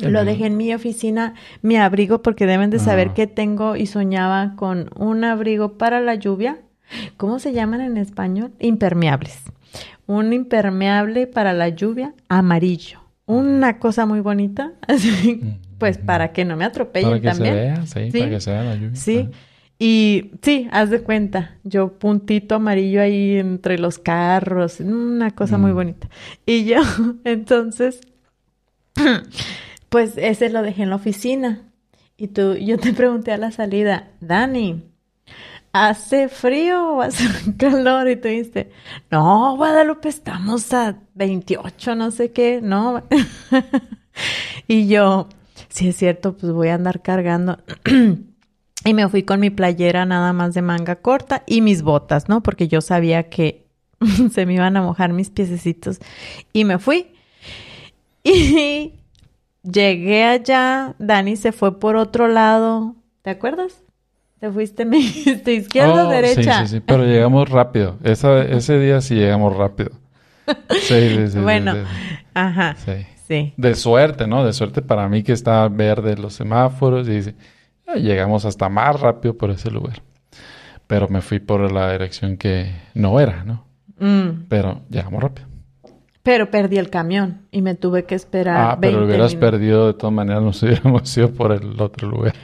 Lo 0.03 0.25
dejé 0.25 0.47
en 0.47 0.57
mi 0.57 0.73
oficina, 0.75 1.35
mi 1.63 1.77
abrigo, 1.77 2.23
porque 2.23 2.47
deben 2.47 2.71
de 2.71 2.79
saber 2.79 3.09
Ah. 3.11 3.15
que 3.15 3.27
tengo 3.27 3.77
y 3.77 3.87
soñaba 3.87 4.55
con 4.57 4.91
un 4.97 5.25
abrigo 5.25 5.79
para 5.79 6.01
la 6.01 6.15
lluvia. 6.15 6.59
¿Cómo 7.17 7.39
se 7.39 7.53
llaman 7.53 7.81
en 7.81 7.97
español? 7.97 8.53
Impermeables. 8.61 9.39
Un 10.07 10.33
impermeable 10.33 11.27
para 11.27 11.53
la 11.53 11.69
lluvia 11.69 12.15
amarillo. 12.29 13.01
Una 13.27 13.79
cosa 13.79 14.07
muy 14.07 14.21
bonita, 14.21 14.73
así, 14.89 15.41
pues 15.79 15.99
para 15.99 16.33
que 16.33 16.45
no 16.47 16.57
me 16.57 16.65
atropellen 16.65 17.11
Para 17.11 17.21
que 17.21 17.29
también. 17.29 17.55
se 17.55 17.61
vea, 17.61 17.87
sí, 17.87 18.11
Sí. 18.11 18.19
para 18.19 18.31
que 18.31 18.41
se 18.41 18.51
vea 18.53 18.65
la 18.65 18.75
lluvia. 18.77 18.97
Sí. 18.97 19.29
Y 19.81 20.33
sí, 20.43 20.67
haz 20.73 20.91
de 20.91 21.03
cuenta, 21.03 21.57
yo 21.63 21.93
puntito 21.99 22.55
amarillo 22.57 23.01
ahí 23.01 23.37
entre 23.39 23.79
los 23.79 23.99
carros, 23.99 24.81
una 24.81 25.31
cosa 25.33 25.57
muy 25.59 25.71
Mm. 25.71 25.75
bonita. 25.75 26.09
Y 26.47 26.65
yo, 26.65 26.81
entonces, 27.25 28.01
pues 29.89 30.17
ese 30.17 30.51
lo 30.51 30.63
dejé 30.63 30.83
en 30.83 30.91
la 30.91 30.97
oficina. 30.97 31.63
Y 32.17 32.29
tú, 32.29 32.55
yo 32.55 32.79
te 32.79 32.93
pregunté 32.93 33.33
a 33.33 33.37
la 33.37 33.53
salida, 33.53 34.11
Dani, 34.21 34.83
¿hace 35.73 36.29
frío 36.29 36.97
o 36.97 37.03
hace 37.03 37.25
calor? 37.57 38.09
Y 38.09 38.17
tú 38.17 38.29
dijiste, 38.29 38.71
no, 39.11 39.57
Guadalupe, 39.57 40.09
estamos 40.09 40.73
a 40.73 40.99
28, 41.15 41.95
no 41.95 42.11
sé 42.11 42.33
qué, 42.33 42.61
no. 42.61 43.05
y 44.69 44.89
yo, 44.89 45.29
si 45.69 45.89
es 45.89 45.97
cierto, 45.97 46.37
pues 46.37 46.53
voy 46.53 46.69
a 46.69 46.75
andar 46.75 47.03
cargando. 47.03 47.59
y 48.85 48.95
me 48.95 49.09
fui 49.09 49.23
con 49.23 49.39
mi 49.39 49.51
playera 49.51 50.05
nada 50.05 50.33
más 50.33 50.55
de 50.55 50.63
manga 50.63 50.97
corta 50.97 51.45
y 51.47 51.61
mis 51.61 51.83
botas, 51.83 52.29
¿no? 52.29 52.43
Porque 52.43 52.67
yo 52.67 52.81
sabía 52.81 53.29
que 53.29 53.69
se 54.33 54.47
me 54.47 54.55
iban 54.55 54.77
a 54.77 54.83
mojar 54.83 55.13
mis 55.13 55.31
piececitos. 55.31 56.01
Y 56.53 56.65
me 56.65 56.79
fui. 56.79 57.13
Y 58.25 58.95
llegué 59.63 60.25
allá, 60.25 60.95
Dani 60.99 61.37
se 61.37 61.53
fue 61.53 61.79
por 61.79 61.97
otro 61.97 62.29
lado. 62.29 62.95
¿Te 63.23 63.31
acuerdas? 63.31 63.83
Te 64.41 64.51
fuiste, 64.51 64.85
me 64.87 64.99
dijiste 64.99 65.53
izquierda 65.55 66.05
o 66.05 66.09
Oh, 66.09 66.11
derecha. 66.11 66.61
Sí, 66.61 66.67
sí, 66.69 66.75
sí, 66.77 66.81
pero 66.85 67.05
llegamos 67.05 67.49
rápido. 67.51 67.97
Esa, 68.05 68.43
ese 68.43 68.79
día 68.79 69.01
sí 69.01 69.15
llegamos 69.15 69.57
rápido. 69.57 69.91
Sí, 70.71 70.95
sí, 70.95 71.11
sí, 71.27 71.29
sí, 71.33 71.39
Bueno, 71.41 71.75
sí, 71.75 71.81
Ajá. 72.35 72.77
sí. 72.77 72.93
Sí. 73.27 73.53
De 73.59 73.75
suerte, 73.75 74.27
¿no? 74.27 74.43
De 74.47 74.55
suerte 74.55 74.81
para 74.81 75.07
mí 75.11 75.23
que 75.23 75.33
estaba 75.33 75.69
verde 75.69 76.17
los 76.17 76.33
semáforos 76.33 77.07
y 77.11 77.35
"Ah, 77.87 77.97
llegamos 77.97 78.47
hasta 78.47 78.71
más 78.71 78.99
rápido 78.99 79.37
por 79.37 79.51
ese 79.51 79.71
lugar. 79.71 80.01
Pero 80.87 81.09
me 81.09 81.21
fui 81.21 81.39
por 81.39 81.71
la 81.71 81.93
dirección 81.93 82.39
que 82.39 82.73
no 82.95 83.21
era, 83.21 83.45
¿no? 83.45 83.67
Mm, 83.99 84.47
Pero 84.49 84.81
llegamos 84.89 85.23
rápido. 85.23 85.47
Pero 86.29 86.51
perdí 86.51 86.77
el 86.77 86.91
camión 86.91 87.47
y 87.51 87.63
me 87.63 87.75
tuve 87.75 88.05
que 88.05 88.15
esperar. 88.15 88.57
Ah, 88.73 88.79
pero 88.79 88.99
20 88.99 89.07
hubieras 89.07 89.31
minutos. 89.33 89.51
perdido 89.51 89.87
de 89.87 89.95
todas 89.95 90.13
maneras, 90.15 90.43
nos 90.43 90.63
hubiéramos 90.63 91.17
ido 91.17 91.33
por 91.33 91.53
el 91.53 91.81
otro 91.81 92.07
lugar. 92.07 92.35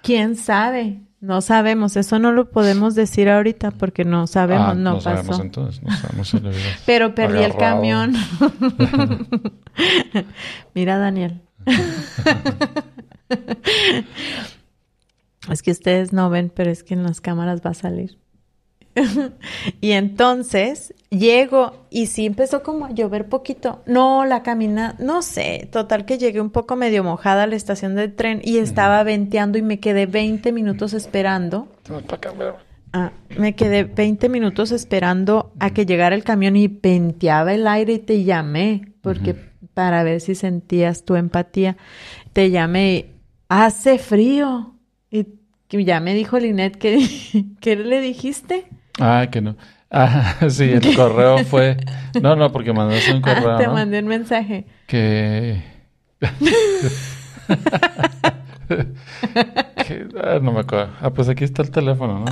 ¿Quién 0.00 0.36
sabe? 0.36 1.00
No 1.20 1.40
sabemos. 1.40 1.96
Eso 1.96 2.20
no 2.20 2.30
lo 2.30 2.50
podemos 2.50 2.94
decir 2.94 3.28
ahorita 3.28 3.72
porque 3.72 4.04
no 4.04 4.28
sabemos, 4.28 4.68
Ah, 4.70 4.74
no, 4.74 4.90
no 4.90 4.94
pasó. 4.98 5.10
sabemos 5.10 5.40
entonces, 5.40 5.82
no 5.82 5.90
sabemos 5.96 6.28
si 6.28 6.38
lo 6.38 6.50
Pero 6.86 7.14
perdí 7.16 7.42
el 7.42 7.56
camión. 7.56 8.14
Mira, 10.74 10.98
Daniel. 10.98 11.40
es 15.50 15.62
que 15.62 15.70
ustedes 15.72 16.12
no 16.12 16.30
ven, 16.30 16.52
pero 16.54 16.70
es 16.70 16.84
que 16.84 16.94
en 16.94 17.02
las 17.02 17.20
cámaras 17.20 17.60
va 17.64 17.70
a 17.70 17.74
salir. 17.74 18.18
y 19.80 19.92
entonces 19.92 20.94
llego 21.10 21.86
y 21.90 22.06
sí 22.06 22.26
empezó 22.26 22.62
como 22.62 22.86
a 22.86 22.90
llover 22.90 23.28
poquito. 23.28 23.82
No, 23.86 24.24
la 24.24 24.42
camina, 24.42 24.96
no 24.98 25.22
sé, 25.22 25.68
total 25.70 26.04
que 26.04 26.18
llegué 26.18 26.40
un 26.40 26.50
poco 26.50 26.76
medio 26.76 27.04
mojada 27.04 27.44
a 27.44 27.46
la 27.46 27.56
estación 27.56 27.94
del 27.94 28.14
tren 28.14 28.40
y 28.44 28.58
estaba 28.58 29.02
venteando 29.02 29.58
y 29.58 29.62
me 29.62 29.80
quedé 29.80 30.06
20 30.06 30.52
minutos 30.52 30.92
esperando. 30.92 31.68
Ah, 32.92 33.12
me 33.38 33.54
quedé 33.54 33.84
20 33.84 34.28
minutos 34.28 34.70
esperando 34.70 35.52
a 35.58 35.70
que 35.70 35.86
llegara 35.86 36.14
el 36.14 36.24
camión 36.24 36.56
y 36.56 36.68
venteaba 36.68 37.54
el 37.54 37.66
aire 37.66 37.94
y 37.94 37.98
te 37.98 38.22
llamé, 38.24 38.92
porque 39.00 39.34
para 39.72 40.02
ver 40.02 40.20
si 40.20 40.34
sentías 40.34 41.04
tu 41.04 41.16
empatía, 41.16 41.78
te 42.34 42.50
llamé, 42.50 42.94
y, 42.94 43.06
hace 43.48 43.98
frío. 43.98 44.74
Y 45.10 45.26
ya 45.70 46.00
me 46.00 46.14
dijo 46.14 46.38
Linet 46.38 46.76
que, 46.76 46.98
¿qué 47.60 47.76
le 47.76 48.02
dijiste? 48.02 48.66
Ah, 49.00 49.26
que 49.30 49.40
no. 49.40 49.56
Ah, 49.90 50.36
sí, 50.48 50.70
el 50.72 50.94
correo 50.96 51.38
fue... 51.44 51.76
No, 52.20 52.34
no, 52.36 52.50
porque 52.52 52.72
mandaste 52.72 53.12
un 53.12 53.20
correo, 53.20 53.52
Ah, 53.52 53.58
te 53.58 53.66
¿no? 53.66 53.74
mandé 53.74 53.98
un 53.98 54.06
mensaje. 54.06 54.66
Que... 54.86 55.62
que- 59.86 60.06
ah, 60.22 60.38
no 60.40 60.52
me 60.52 60.60
acuerdo. 60.60 60.90
Ah, 61.00 61.10
pues 61.10 61.28
aquí 61.28 61.44
está 61.44 61.62
el 61.62 61.70
teléfono, 61.70 62.20
¿no? 62.20 62.24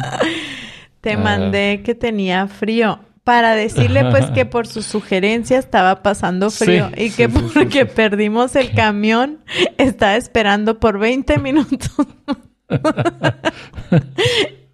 Te 1.00 1.12
Ah. 1.14 1.18
mandé 1.18 1.82
que 1.84 1.94
tenía 1.94 2.46
frío. 2.46 3.00
Para 3.24 3.54
decirle 3.54 4.06
pues 4.10 4.26
que 4.30 4.46
por 4.46 4.66
su 4.66 4.82
sugerencia 4.82 5.58
estaba 5.58 6.02
pasando 6.02 6.48
Sí, 6.50 6.64
frío 6.64 6.90
y 6.96 7.10
que 7.10 7.28
sí, 7.28 7.50
porque 7.54 7.80
sí. 7.82 7.90
perdimos 7.94 8.56
el 8.56 8.72
camión 8.72 9.40
estaba 9.76 10.16
esperando 10.16 10.80
por 10.80 10.98
20 10.98 11.38
minutos. 11.38 11.90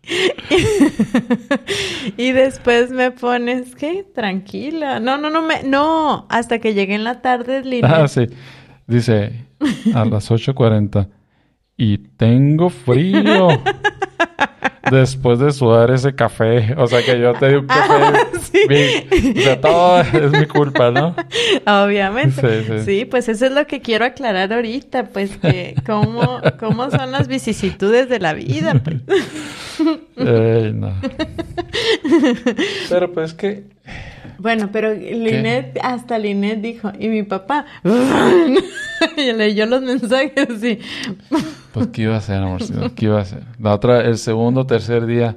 y 2.16 2.32
después 2.32 2.90
me 2.90 3.10
pones, 3.10 3.74
¿qué? 3.74 4.04
Tranquila. 4.14 5.00
No, 5.00 5.18
no, 5.18 5.30
no 5.30 5.42
me, 5.42 5.62
no, 5.62 6.26
hasta 6.28 6.58
que 6.58 6.74
llegué 6.74 6.94
en 6.94 7.04
la 7.04 7.20
tarde, 7.20 7.62
Linet. 7.62 7.90
Ah, 7.90 8.08
sí. 8.08 8.26
Dice 8.86 9.46
a 9.94 10.04
las 10.04 10.30
8.40. 10.30 11.08
Y 11.76 11.98
tengo 11.98 12.70
frío. 12.70 13.48
Después 14.90 15.38
de 15.38 15.50
sudar 15.52 15.90
ese 15.90 16.14
café. 16.14 16.74
O 16.76 16.86
sea 16.86 17.02
que 17.02 17.18
yo 17.20 17.32
te 17.34 17.48
di 17.48 17.54
un 17.56 17.66
café. 17.66 17.94
Ah, 17.98 18.12
sí. 18.52 18.60
mi- 18.68 19.38
o 19.38 19.42
sea, 19.42 19.60
todo 19.60 20.00
es 20.00 20.30
mi 20.32 20.46
culpa, 20.46 20.90
¿no? 20.90 21.14
Obviamente. 21.66 22.64
Sí, 22.64 22.64
Sí, 22.78 22.84
sí. 22.84 23.04
pues 23.04 23.28
eso 23.28 23.46
es 23.46 23.52
lo 23.52 23.66
que 23.66 23.80
quiero 23.80 24.04
aclarar 24.04 24.52
ahorita, 24.52 25.04
pues 25.06 25.36
que 25.38 25.74
cómo, 25.84 26.40
cómo 26.60 26.90
son 26.90 27.10
las 27.12 27.28
vicisitudes 27.28 28.08
de 28.08 28.18
la 28.20 28.32
vida, 28.34 28.74
pues. 28.82 28.96
Ay, 30.16 30.72
no. 30.72 30.94
Pero 32.88 33.12
pues 33.12 33.34
que... 33.34 33.64
Bueno, 34.38 34.70
pero 34.72 34.92
Linet, 34.94 35.78
hasta 35.82 36.18
Linet 36.18 36.60
dijo, 36.60 36.92
y 36.98 37.08
mi 37.08 37.22
papá, 37.22 37.66
y 39.16 39.32
leyó 39.32 39.66
los 39.66 39.82
mensajes 39.82 40.62
y, 40.62 40.78
Pues 41.72 41.88
qué 41.88 42.02
iba 42.02 42.14
a 42.14 42.18
hacer, 42.18 42.36
amorcito. 42.36 42.92
¿Qué 42.94 43.06
iba 43.06 43.18
a 43.18 43.22
hacer? 43.22 43.42
La 43.58 43.74
otra, 43.74 44.02
el 44.02 44.18
segundo, 44.18 44.66
tercer 44.66 45.06
día, 45.06 45.36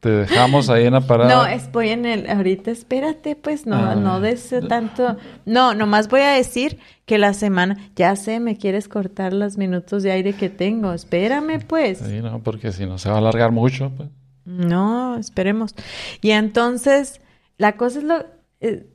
te 0.00 0.10
dejamos 0.10 0.68
ahí 0.68 0.84
en 0.84 0.92
la 0.92 1.00
parada. 1.00 1.34
no, 1.34 1.46
es, 1.46 1.72
voy 1.72 1.88
en 1.88 2.04
el, 2.04 2.28
ahorita 2.28 2.70
espérate, 2.70 3.36
pues, 3.36 3.66
no, 3.66 3.76
Ah, 3.76 3.94
no 3.94 4.20
des 4.20 4.54
tanto, 4.68 5.16
no, 5.46 5.74
nomás 5.74 6.08
voy 6.08 6.20
a 6.20 6.32
decir 6.32 6.78
que 7.06 7.16
la 7.16 7.32
semana, 7.32 7.78
ya 7.96 8.14
sé, 8.16 8.38
me 8.40 8.58
quieres 8.58 8.88
cortar 8.88 9.32
los 9.32 9.56
minutos 9.56 10.02
de 10.02 10.12
aire 10.12 10.34
que 10.34 10.50
tengo, 10.50 10.92
espérame, 10.92 11.60
pues. 11.66 11.98
Sí, 11.98 12.20
no, 12.20 12.40
porque 12.42 12.72
si 12.72 12.84
no 12.84 12.98
se 12.98 13.08
va 13.08 13.14
a 13.14 13.18
alargar 13.18 13.50
mucho, 13.50 13.90
pues. 13.96 14.10
No, 14.44 15.16
esperemos. 15.16 15.74
Y 16.20 16.32
entonces, 16.32 17.20
la 17.58 17.76
cosa 17.76 17.98
es 17.98 18.04
lo... 18.04 18.24
eh, 18.60 18.86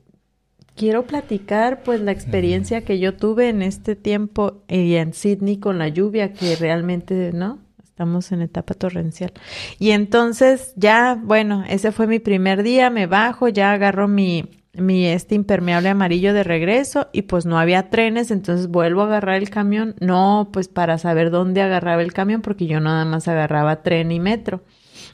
quiero 0.76 1.06
platicar, 1.06 1.82
pues, 1.82 2.00
la 2.00 2.12
experiencia 2.12 2.84
que 2.84 2.98
yo 2.98 3.14
tuve 3.14 3.48
en 3.48 3.60
este 3.62 3.96
tiempo 3.96 4.62
y 4.68 4.94
en 4.94 5.12
Sydney 5.12 5.58
con 5.58 5.78
la 5.78 5.88
lluvia, 5.88 6.32
que 6.32 6.56
realmente, 6.56 7.32
¿no? 7.34 7.58
Estamos 7.84 8.32
en 8.32 8.40
etapa 8.40 8.72
torrencial. 8.72 9.32
Y 9.78 9.90
entonces, 9.90 10.72
ya, 10.76 11.20
bueno, 11.22 11.64
ese 11.68 11.92
fue 11.92 12.06
mi 12.06 12.18
primer 12.18 12.62
día, 12.62 12.88
me 12.88 13.06
bajo, 13.06 13.48
ya 13.48 13.72
agarro 13.72 14.08
mi, 14.08 14.48
mi 14.72 15.04
este 15.04 15.34
impermeable 15.34 15.90
amarillo 15.90 16.32
de 16.32 16.44
regreso 16.44 17.08
y 17.12 17.22
pues 17.22 17.44
no 17.44 17.58
había 17.58 17.90
trenes, 17.90 18.30
entonces 18.30 18.68
vuelvo 18.68 19.02
a 19.02 19.04
agarrar 19.04 19.36
el 19.36 19.50
camión. 19.50 19.96
No, 20.00 20.48
pues 20.50 20.68
para 20.68 20.96
saber 20.96 21.30
dónde 21.30 21.60
agarraba 21.60 22.00
el 22.00 22.14
camión, 22.14 22.40
porque 22.40 22.66
yo 22.66 22.80
nada 22.80 23.04
más 23.04 23.28
agarraba 23.28 23.82
tren 23.82 24.12
y 24.12 24.20
metro. 24.20 24.62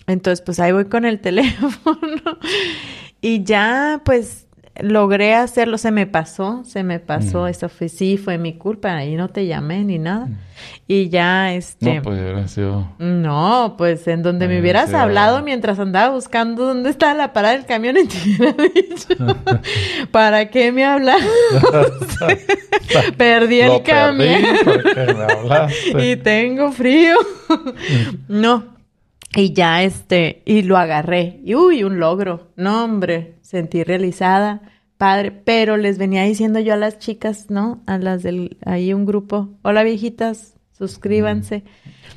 Entonces, 0.06 0.42
pues 0.42 0.60
ahí 0.60 0.70
voy 0.70 0.84
con 0.84 1.04
el 1.04 1.20
teléfono 1.26 2.38
y 3.26 3.42
ya, 3.44 4.00
pues 4.04 4.46
logré 4.78 5.34
hacerlo, 5.34 5.78
se 5.78 5.90
me 5.90 6.06
pasó, 6.06 6.62
se 6.64 6.82
me 6.82 7.00
pasó, 7.00 7.44
Mm. 7.44 7.48
eso 7.48 7.68
fue, 7.70 7.88
sí, 7.88 8.18
fue 8.18 8.36
mi 8.36 8.58
culpa, 8.58 8.94
ahí 8.94 9.16
no 9.16 9.28
te 9.28 9.46
llamé 9.46 9.82
ni 9.84 9.98
nada. 9.98 10.28
Y 10.86 11.08
ya, 11.08 11.54
este... 11.54 11.94
No, 11.94 12.02
pues 12.02 12.20
hubiera 12.20 12.46
sido. 12.46 12.92
No, 12.98 13.74
pues 13.78 14.06
en 14.06 14.22
donde 14.22 14.48
me 14.48 14.60
hubieras 14.60 14.92
hablado 14.94 15.42
mientras 15.42 15.78
andaba 15.78 16.14
buscando 16.14 16.66
dónde 16.66 16.90
estaba 16.90 17.14
la 17.14 17.32
parada 17.32 17.54
del 17.54 17.64
camión 17.66 17.96
y 18.02 18.06
te 18.06 18.16
hubiera 18.18 18.52
dicho, 18.74 19.36
¿para 20.10 20.50
qué 20.50 20.72
me 20.72 20.84
hablas? 20.84 21.22
Perdí 23.16 23.60
el 23.60 23.68
Lo 23.68 23.82
perdí 23.82 23.90
camión 23.90 24.42
porque 24.64 25.14
me 25.14 25.22
hablaste. 25.32 26.10
y 26.12 26.16
tengo 26.16 26.70
frío. 26.72 27.16
no. 28.28 28.75
Y 29.36 29.52
ya 29.52 29.82
este, 29.82 30.42
y 30.46 30.62
lo 30.62 30.78
agarré. 30.78 31.40
Y 31.44 31.54
uy, 31.54 31.84
un 31.84 32.00
logro. 32.00 32.48
No, 32.56 32.84
hombre, 32.84 33.36
sentí 33.42 33.84
realizada, 33.84 34.62
padre. 34.96 35.30
Pero 35.30 35.76
les 35.76 35.98
venía 35.98 36.22
diciendo 36.22 36.58
yo 36.58 36.72
a 36.72 36.78
las 36.78 36.98
chicas, 36.98 37.50
¿no? 37.50 37.82
A 37.86 37.98
las 37.98 38.22
del, 38.22 38.56
ahí 38.64 38.94
un 38.94 39.04
grupo. 39.04 39.50
Hola 39.62 39.82
viejitas, 39.82 40.54
suscríbanse. 40.72 41.64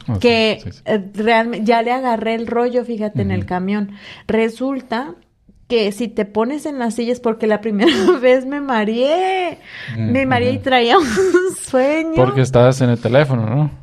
Ok, 0.08 0.20
que 0.20 0.60
sí, 0.64 0.72
sí. 0.72 0.82
eh, 0.86 1.12
realmente 1.14 1.66
ya 1.66 1.82
le 1.82 1.92
agarré 1.92 2.36
el 2.36 2.48
rollo, 2.48 2.86
fíjate, 2.86 3.22
en 3.22 3.32
el 3.32 3.46
camión. 3.46 3.92
Resulta 4.26 5.16
que 5.68 5.92
si 5.92 6.08
te 6.08 6.26
pones 6.26 6.66
en 6.66 6.80
las 6.80 6.96
sillas, 6.96 7.20
porque 7.20 7.48
la 7.48 7.60
primera 7.62 7.92
vez 8.22 8.46
me 8.46 8.62
mareé, 8.62 9.60
me 9.98 10.26
mareé 10.26 10.54
y 10.54 10.60
traía 10.60 10.98
un 10.98 11.06
sueño. 11.62 12.16
Porque 12.16 12.42
estabas 12.42 12.80
en 12.80 12.92
el 12.92 13.00
teléfono, 13.00 13.46
¿no? 13.46 13.79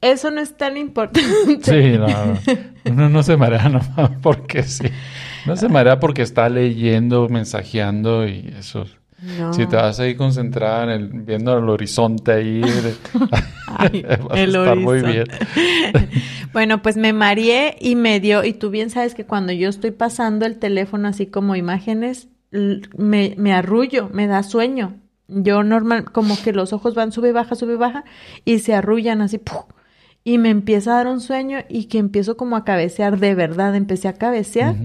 Eso 0.00 0.30
no 0.32 0.40
es 0.40 0.56
tan 0.56 0.76
importante. 0.76 1.60
Sí, 1.62 1.98
no, 1.98 2.08
no. 2.08 2.38
Uno 2.86 3.08
no 3.08 3.22
se 3.22 3.36
marea 3.36 3.68
nomás 3.68 4.10
porque 4.20 4.64
sí. 4.64 4.88
No 5.46 5.56
se 5.56 5.68
marea 5.68 6.00
porque 6.00 6.22
está 6.22 6.48
leyendo, 6.48 7.28
mensajeando 7.28 8.26
y 8.26 8.52
eso. 8.58 8.86
No. 9.38 9.52
Si 9.54 9.66
te 9.66 9.76
vas 9.76 10.00
ahí 10.00 10.16
concentrada 10.16 10.82
en 10.82 10.90
el, 10.90 11.08
viendo 11.08 11.56
el 11.56 11.68
horizonte 11.68 12.32
ahí, 12.32 12.62
Ay, 13.68 14.02
vas 14.28 14.32
a 14.32 14.40
el 14.40 14.56
estar 14.56 14.76
muy 14.76 15.00
bien. 15.02 15.24
horizonte. 15.30 16.08
bueno, 16.52 16.82
pues 16.82 16.96
me 16.96 17.12
mareé 17.12 17.76
y 17.80 17.94
me 17.94 18.18
dio, 18.18 18.42
y 18.42 18.52
tú 18.52 18.70
bien 18.70 18.90
sabes 18.90 19.14
que 19.14 19.24
cuando 19.24 19.52
yo 19.52 19.68
estoy 19.68 19.92
pasando 19.92 20.44
el 20.46 20.58
teléfono 20.58 21.06
así 21.06 21.26
como 21.26 21.54
imágenes, 21.54 22.28
me 22.50 23.52
arrullo, 23.54 24.10
me 24.12 24.26
da 24.26 24.42
sueño. 24.42 24.96
Yo 25.34 25.62
normal, 25.62 26.04
como 26.12 26.36
que 26.42 26.52
los 26.52 26.72
ojos 26.72 26.94
van 26.94 27.12
sube, 27.12 27.32
baja, 27.32 27.54
sube, 27.54 27.76
baja, 27.76 28.04
y 28.44 28.58
se 28.60 28.74
arrullan 28.74 29.20
así, 29.22 29.38
¡puf! 29.38 29.62
y 30.24 30.38
me 30.38 30.50
empieza 30.50 30.92
a 30.92 30.96
dar 30.98 31.08
un 31.08 31.20
sueño 31.20 31.58
y 31.68 31.86
que 31.86 31.98
empiezo 31.98 32.36
como 32.36 32.54
a 32.54 32.64
cabecear, 32.64 33.18
de 33.18 33.34
verdad, 33.34 33.74
empecé 33.74 34.06
a 34.06 34.12
cabecear, 34.12 34.76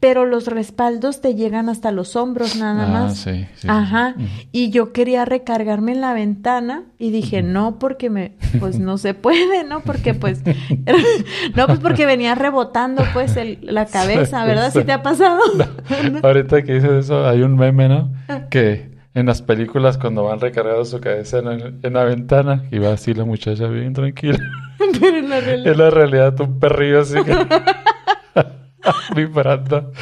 pero 0.00 0.24
los 0.24 0.46
respaldos 0.46 1.20
te 1.20 1.34
llegan 1.34 1.68
hasta 1.68 1.92
los 1.92 2.16
hombros 2.16 2.56
nada 2.56 2.86
Ah, 2.86 2.90
más. 2.90 3.18
sí, 3.18 3.32
sí, 3.32 3.46
sí. 3.56 3.68
Ajá. 3.68 4.14
Y 4.50 4.70
yo 4.70 4.94
quería 4.94 5.26
recargarme 5.26 5.92
en 5.92 6.00
la 6.00 6.14
ventana 6.14 6.84
y 6.98 7.10
dije, 7.10 7.42
no, 7.42 7.78
porque 7.78 8.08
me, 8.08 8.32
pues 8.60 8.78
no 8.78 8.96
se 8.96 9.12
puede, 9.12 9.62
¿no? 9.64 9.80
Porque 9.80 10.14
pues, 10.14 10.40
no, 11.54 11.66
pues 11.66 11.78
porque 11.80 12.06
venía 12.06 12.34
rebotando 12.34 13.02
pues 13.12 13.36
el- 13.36 13.58
la 13.60 13.84
cabeza, 13.92 14.44
¿verdad? 14.46 14.72
¿Sí 14.72 14.84
te 14.84 14.92
ha 14.92 15.02
pasado? 15.02 15.40
Ahorita 16.22 16.62
que 16.62 16.74
dices 16.76 16.90
eso, 16.92 17.26
hay 17.28 17.42
un 17.42 17.56
meme, 17.56 17.90
¿no? 17.90 18.10
Que 18.50 18.90
en 19.14 19.26
las 19.26 19.42
películas 19.42 19.98
cuando 19.98 20.24
van 20.24 20.40
recargando 20.40 20.84
su 20.84 21.00
cabeza 21.00 21.38
en, 21.38 21.46
el- 21.48 21.80
en 21.82 21.92
la 21.92 22.04
ventana 22.04 22.64
y 22.70 22.78
va 22.78 22.92
así 22.92 23.12
la 23.14 23.24
muchacha 23.24 23.66
bien 23.68 23.92
tranquila. 23.92 24.38
Pero 25.00 25.16
en 25.18 25.28
la 25.28 25.40
realidad- 25.40 25.72
En 25.72 25.78
la 25.78 25.90
realidad 25.90 26.40
un 26.40 26.58
perrillo 26.58 27.00
así 27.00 27.14
que... 27.22 27.36
vibrando. 29.14 29.92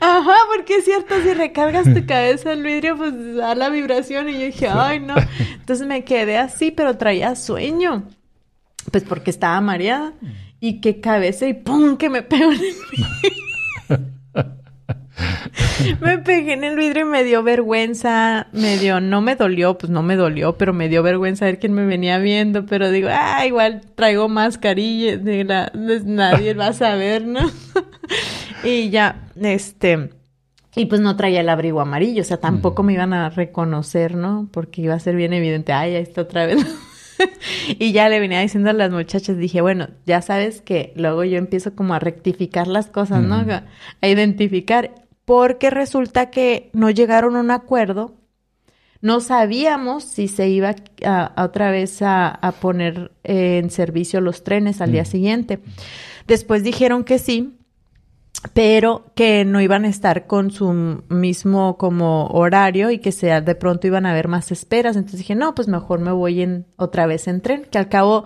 Ajá, 0.00 0.34
porque 0.54 0.76
es 0.76 0.84
cierto, 0.84 1.14
si 1.22 1.32
recargas 1.34 1.84
tu 1.92 2.04
cabeza 2.06 2.52
al 2.52 2.62
vidrio, 2.62 2.96
pues 2.96 3.12
da 3.36 3.54
la 3.54 3.68
vibración 3.70 4.28
y 4.28 4.32
yo 4.34 4.38
dije, 4.46 4.68
ay, 4.68 5.00
no. 5.00 5.14
Entonces 5.54 5.86
me 5.86 6.04
quedé 6.04 6.38
así, 6.38 6.70
pero 6.70 6.96
traía 6.98 7.34
sueño. 7.34 8.04
Pues 8.90 9.04
porque 9.04 9.30
estaba 9.30 9.60
mareada. 9.60 10.12
Y 10.60 10.80
que 10.80 11.00
cabeza 11.00 11.46
y 11.46 11.54
¡pum! 11.54 11.96
que 11.96 12.10
me 12.10 12.22
pegó 12.22 12.44
en 12.52 12.58
el 12.58 12.58
vidrio. 12.60 13.06
me 16.00 16.18
pegué 16.18 16.52
en 16.54 16.64
el 16.64 16.76
vidrio 16.76 17.06
y 17.06 17.08
me 17.08 17.24
dio 17.24 17.42
vergüenza. 17.42 18.48
Me 18.52 18.78
dio, 18.78 19.00
no 19.00 19.20
me 19.20 19.36
dolió, 19.36 19.78
pues 19.78 19.90
no 19.90 20.02
me 20.02 20.16
dolió, 20.16 20.56
pero 20.56 20.72
me 20.72 20.88
dio 20.88 21.02
vergüenza 21.02 21.44
ver 21.44 21.58
quién 21.58 21.72
me 21.72 21.84
venía 21.84 22.18
viendo. 22.18 22.66
Pero 22.66 22.90
digo, 22.90 23.08
ah, 23.10 23.46
igual 23.46 23.82
traigo 23.94 24.28
mascarilla, 24.28 25.16
de 25.16 25.44
la, 25.44 25.72
nadie 25.74 26.54
va 26.54 26.68
a 26.68 26.72
saber, 26.72 27.26
¿no? 27.26 27.50
y 28.64 28.90
ya, 28.90 29.28
este. 29.40 30.10
Y 30.76 30.86
pues 30.86 31.00
no 31.00 31.16
traía 31.16 31.40
el 31.40 31.48
abrigo 31.48 31.80
amarillo, 31.80 32.22
o 32.22 32.24
sea, 32.24 32.36
tampoco 32.36 32.84
me 32.84 32.92
iban 32.92 33.12
a 33.12 33.28
reconocer, 33.30 34.14
¿no? 34.14 34.48
Porque 34.52 34.82
iba 34.82 34.94
a 34.94 35.00
ser 35.00 35.16
bien 35.16 35.32
evidente, 35.32 35.72
ay, 35.72 35.96
ahí 35.96 36.02
está 36.02 36.22
otra 36.22 36.46
vez. 36.46 36.64
y 37.78 37.92
ya 37.92 38.08
le 38.08 38.20
venía 38.20 38.40
diciendo 38.40 38.70
a 38.70 38.72
las 38.72 38.90
muchachas, 38.90 39.36
dije, 39.36 39.60
bueno, 39.60 39.88
ya 40.06 40.22
sabes 40.22 40.60
que 40.60 40.92
luego 40.96 41.24
yo 41.24 41.38
empiezo 41.38 41.74
como 41.74 41.94
a 41.94 41.98
rectificar 41.98 42.68
las 42.68 42.86
cosas, 42.86 43.22
¿no? 43.22 43.44
A 44.00 44.08
identificar, 44.08 44.94
porque 45.30 45.70
resulta 45.70 46.28
que 46.28 46.70
no 46.72 46.90
llegaron 46.90 47.36
a 47.36 47.40
un 47.40 47.52
acuerdo, 47.52 48.16
no 49.00 49.20
sabíamos 49.20 50.02
si 50.02 50.26
se 50.26 50.48
iba 50.48 50.74
a, 51.04 51.24
a 51.24 51.44
otra 51.44 51.70
vez 51.70 52.02
a, 52.02 52.26
a 52.30 52.50
poner 52.50 53.12
eh, 53.22 53.58
en 53.58 53.70
servicio 53.70 54.20
los 54.20 54.42
trenes 54.42 54.80
al 54.80 54.90
día 54.90 55.02
Mm. 55.02 55.06
siguiente. 55.06 55.60
Después 56.26 56.64
dijeron 56.64 57.04
que 57.04 57.20
sí, 57.20 57.56
pero 58.54 59.04
que 59.14 59.44
no 59.44 59.60
iban 59.60 59.84
a 59.84 59.88
estar 59.88 60.26
con 60.26 60.50
su 60.50 60.72
mismo 61.08 61.76
como 61.78 62.26
horario 62.28 62.90
y 62.90 62.98
que 62.98 63.12
sea 63.12 63.40
de 63.40 63.54
pronto 63.54 63.86
iban 63.86 64.06
a 64.06 64.10
haber 64.10 64.26
más 64.26 64.50
esperas. 64.50 64.96
Entonces 64.96 65.20
dije, 65.20 65.36
no, 65.36 65.54
pues 65.54 65.68
mejor 65.68 66.00
me 66.00 66.10
voy 66.10 66.42
en 66.42 66.66
otra 66.76 67.06
vez 67.06 67.28
en 67.28 67.40
tren, 67.40 67.66
que 67.70 67.78
al 67.78 67.88
cabo 67.88 68.24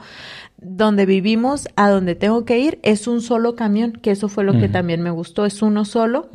donde 0.65 1.07
vivimos, 1.07 1.69
a 1.77 1.89
donde 1.91 2.15
tengo 2.15 2.45
que 2.45 2.59
ir, 2.59 2.79
es 2.83 3.07
un 3.07 3.21
solo 3.21 3.55
camión, 3.55 3.93
que 3.93 4.11
eso 4.11 4.29
fue 4.29 4.45
lo 4.45 4.53
que 4.59 4.69
también 4.69 5.03
me 5.03 5.11
gustó, 5.11 5.45
es 5.45 5.63
uno 5.63 5.85
solo 5.85 6.29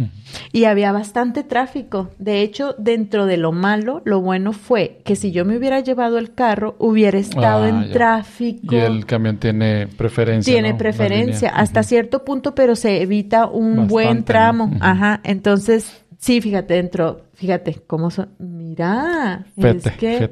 y 0.52 0.66
había 0.66 0.92
bastante 0.92 1.44
tráfico. 1.44 2.10
De 2.20 2.42
hecho, 2.42 2.76
dentro 2.78 3.26
de 3.26 3.38
lo 3.38 3.52
malo, 3.52 4.02
lo 4.06 4.22
bueno 4.22 4.54
fue 4.54 5.02
que 5.04 5.16
si 5.16 5.32
yo 5.32 5.46
me 5.46 5.58
hubiera 5.58 5.80
llevado 5.80 6.18
el 6.18 6.34
carro, 6.34 6.76
hubiera 6.80 7.18
estado 7.18 7.64
Ah, 7.64 7.70
en 7.70 7.88
ya. 7.88 7.94
tráfico. 7.94 8.76
Y 8.76 8.78
el 8.80 9.06
camión 9.06 9.38
tiene 9.38 9.88
preferencia. 9.88 10.54
Tiene 10.54 10.74
preferencia 10.76 11.50
hasta 11.50 11.84
cierto 11.84 12.24
punto, 12.24 12.54
pero 12.56 12.76
se 12.76 13.02
evita 13.02 13.48
un 13.48 13.88
buen 13.88 14.24
tramo. 14.24 14.72
Ajá. 14.80 15.22
Entonces, 15.24 16.04
sí, 16.20 16.40
fíjate, 16.42 16.76
dentro, 16.76 17.22
fíjate 17.34 17.82
cómo 17.88 18.12
son. 18.12 18.30
Mira, 18.40 19.46
Fete, 19.60 19.90
es 19.90 19.98
que, 19.98 20.30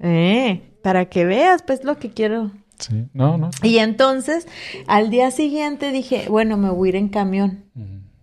eh, 0.00 0.62
para 0.82 1.06
que 1.06 1.24
veas, 1.24 1.62
pues 1.62 1.84
lo 1.84 1.98
que 1.98 2.10
quiero. 2.10 2.50
Sí, 2.88 3.06
no, 3.12 3.38
no. 3.38 3.50
Y 3.62 3.78
entonces, 3.78 4.46
al 4.86 5.10
día 5.10 5.30
siguiente 5.30 5.90
dije, 5.90 6.26
bueno, 6.28 6.56
me 6.56 6.70
voy 6.70 6.88
a 6.88 6.90
ir 6.90 6.96
en 6.96 7.08
camión. 7.08 7.64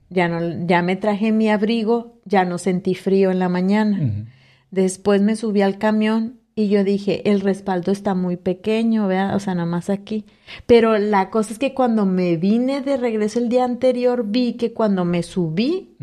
Ya 0.10 0.28
no, 0.28 0.66
ya 0.68 0.82
me 0.82 0.96
traje 0.98 1.32
mi 1.32 1.50
abrigo, 1.50 2.20
ya 2.26 2.44
no 2.44 2.58
sentí 2.58 2.96
frío 2.96 3.32
en 3.32 3.40
la 3.40 3.50
mañana. 3.50 4.28
Después 4.70 5.22
me 5.22 5.36
subí 5.36 5.62
al 5.62 5.78
camión 5.78 6.42
y 6.54 6.68
yo 6.68 6.84
dije, 6.84 7.30
el 7.30 7.42
respaldo 7.42 7.92
está 7.92 8.14
muy 8.14 8.36
pequeño, 8.36 9.08
¿verdad? 9.08 9.36
O 9.36 9.40
sea, 9.40 9.56
nada 9.56 9.66
más 9.66 9.90
aquí. 9.90 10.26
Pero 10.66 10.98
la 10.98 11.30
cosa 11.30 11.54
es 11.54 11.60
que 11.60 11.74
cuando 11.74 12.06
me 12.06 12.36
vine 12.36 12.82
de 12.82 12.98
regreso 12.98 13.40
el 13.40 13.50
día 13.50 13.64
anterior, 13.64 14.26
vi 14.28 14.54
que 14.54 14.74
cuando 14.74 15.06
me 15.06 15.24
subí, 15.24 15.96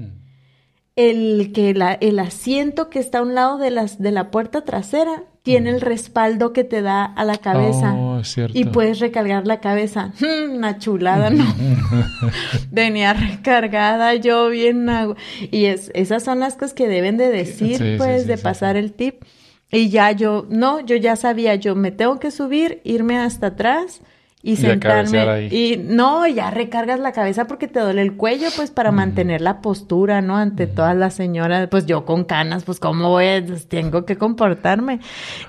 el, 0.97 1.53
que 1.53 1.75
la, 1.75 1.93
el 1.93 2.19
asiento 2.19 2.89
que 2.89 2.99
está 2.99 3.19
a 3.19 3.23
un 3.23 3.35
lado 3.35 3.59
de, 3.59 3.71
las, 3.71 3.99
de 3.99 4.11
la 4.11 4.31
puerta 4.31 4.65
trasera 4.65 5.25
tiene 5.53 5.71
el 5.71 5.81
respaldo 5.81 6.53
que 6.53 6.63
te 6.63 6.83
da 6.83 7.05
a 7.05 7.25
la 7.25 7.39
cabeza. 7.39 7.95
Oh, 7.95 8.21
es 8.21 8.29
cierto. 8.35 8.59
Y 8.59 8.65
puedes 8.65 8.99
recargar 9.01 9.47
la 9.47 9.61
cabeza. 9.61 10.13
Mm, 10.21 10.53
Una 10.57 10.79
chulada, 10.79 11.31
¿no? 11.31 11.45
Venía 12.71 13.13
recargada 13.15 14.15
yo 14.15 14.49
bien. 14.51 14.87
agu- 14.89 15.17
Y 15.51 15.65
es, 15.67 15.91
esas 15.95 16.23
son 16.23 16.41
las 16.41 16.55
cosas 16.55 16.75
que 16.75 16.89
deben 16.89 17.17
de 17.17 17.29
decir, 17.29 17.79
Sí, 17.79 17.95
pues, 17.97 18.23
sí, 18.23 18.29
de 18.29 18.39
pasar 18.39 18.77
el 18.77 18.93
tip. 18.93 19.23
Y 19.71 19.89
ya 19.91 20.13
yo, 20.13 20.47
no, 20.49 20.81
yo 20.81 20.97
ya 20.97 21.17
sabía, 21.17 21.55
yo 21.55 21.75
me 21.75 21.91
tengo 21.91 22.19
que 22.19 22.31
subir, 22.31 22.81
irme 22.85 23.19
hasta 23.19 23.49
atrás 23.49 24.01
y 24.41 24.55
sentarme. 24.57 25.19
ahí. 25.19 25.49
Y 25.51 25.77
no, 25.79 26.25
ya 26.29 26.51
recargas 26.53 27.01
la 27.01 27.11
cabeza 27.13 27.47
porque 27.49 27.67
te 27.67 27.81
duele 27.81 28.03
el 28.03 28.15
cuello, 28.17 28.49
pues, 28.55 28.71
para 28.71 28.93
mantener 28.93 29.41
la 29.41 29.61
postura, 29.61 30.23
¿no? 30.23 30.37
Ante 30.37 30.69
todas 30.69 30.97
las 30.97 31.15
señoras, 31.15 31.67
pues 31.69 31.87
yo 31.87 32.05
con 32.05 32.23
canas, 32.25 32.63
pues, 32.63 32.79
¿cómo 32.79 33.09
voy? 33.11 33.27
a- 33.27 33.45
pues, 33.45 33.67
tengo 33.69 34.05
que 34.07 34.17
comportarme. 34.17 35.01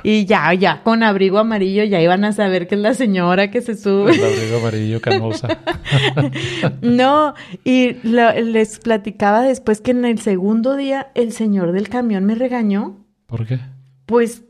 Y 0.01 0.25
ya, 0.25 0.51
ya, 0.55 0.81
con 0.83 1.03
abrigo 1.03 1.37
amarillo, 1.37 1.83
ya 1.83 2.01
iban 2.01 2.23
a 2.25 2.31
saber 2.33 2.67
que 2.67 2.75
es 2.75 2.81
la 2.81 2.95
señora 2.95 3.51
que 3.51 3.61
se 3.61 3.75
sube. 3.77 4.11
El 4.15 4.23
abrigo 4.23 4.57
amarillo 4.57 4.99
canosa. 5.01 5.47
No, 6.81 7.33
y 7.63 7.93
lo- 8.03 8.33
les 8.33 8.79
platicaba 8.79 9.41
después 9.41 9.81
que 9.81 9.91
en 9.91 10.05
el 10.05 10.19
segundo 10.19 10.75
día 10.75 11.11
el 11.15 11.31
señor 11.31 11.71
del 11.71 11.89
camión 11.89 12.25
me 12.25 12.35
regañó, 12.35 12.97
¿Por 13.27 13.45
qué? 13.45 13.59
pues 14.05 14.43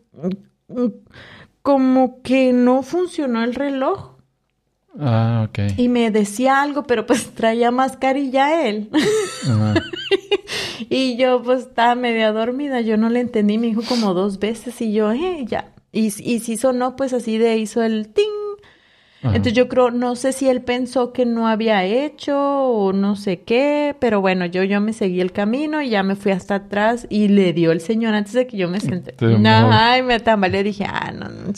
mm, 0.70 0.86
como 1.62 2.22
que 2.22 2.54
no 2.54 2.82
funcionó 2.84 3.44
el 3.44 3.54
reloj. 3.56 4.18
Ah, 4.98 5.48
ok. 5.48 5.78
Y 5.78 5.90
me 5.90 6.10
decía 6.12 6.62
algo, 6.62 6.84
pero 6.84 7.06
pues 7.06 7.30
traía 7.36 7.72
mascarilla 7.72 8.68
él. 8.68 8.90
Ajá. 9.44 9.76
y 10.90 11.18
yo 11.18 11.42
pues 11.44 11.62
estaba 11.62 11.96
media 11.96 12.32
dormida, 12.32 12.82
yo 12.82 12.98
no 12.98 13.10
le 13.10 13.20
entendí, 13.20 13.58
me 13.58 13.68
dijo 13.68 13.82
como 13.88 14.14
dos 14.14 14.40
veces 14.40 14.82
y 14.82 14.94
yo, 14.94 15.12
eh, 15.12 15.46
ya. 15.46 15.74
Y, 15.92 16.08
y 16.08 16.40
si 16.40 16.58
sonó 16.58 16.96
pues 16.96 17.14
así 17.14 17.38
de 17.38 17.58
hizo 17.58 17.84
el 17.84 18.10
ting. 18.10 18.39
Ajá. 19.22 19.36
Entonces 19.36 19.54
yo 19.54 19.68
creo, 19.68 19.92
no 19.92 20.16
sé 20.16 20.32
si 20.32 20.48
él 20.48 20.62
pensó 20.62 21.12
que 21.12 21.26
no 21.26 21.48
había 21.48 21.84
hecho 21.84 22.38
o 22.40 22.94
no 22.94 23.18
sé 23.18 23.42
qué, 23.42 23.94
pero 24.00 24.22
bueno, 24.22 24.46
yo, 24.46 24.64
yo 24.64 24.80
me 24.80 24.94
seguí 24.94 25.20
el 25.20 25.34
camino 25.34 25.82
y 25.82 25.90
ya 25.90 26.04
me 26.04 26.16
fui 26.16 26.32
hasta 26.32 26.56
atrás 26.56 27.06
y 27.10 27.28
le 27.28 27.52
dio 27.52 27.74
el 27.74 27.82
señor 27.82 28.14
antes 28.14 28.32
de 28.32 28.48
que 28.48 28.56
yo 28.56 28.70
me 28.70 28.80
senté. 28.80 29.16
Ajá, 29.46 29.98
y 29.98 30.04
me 30.04 30.22
tambaleé, 30.22 30.64
dije, 30.64 30.86
ah, 30.88 31.12
no, 31.12 31.28
no, 31.28 31.52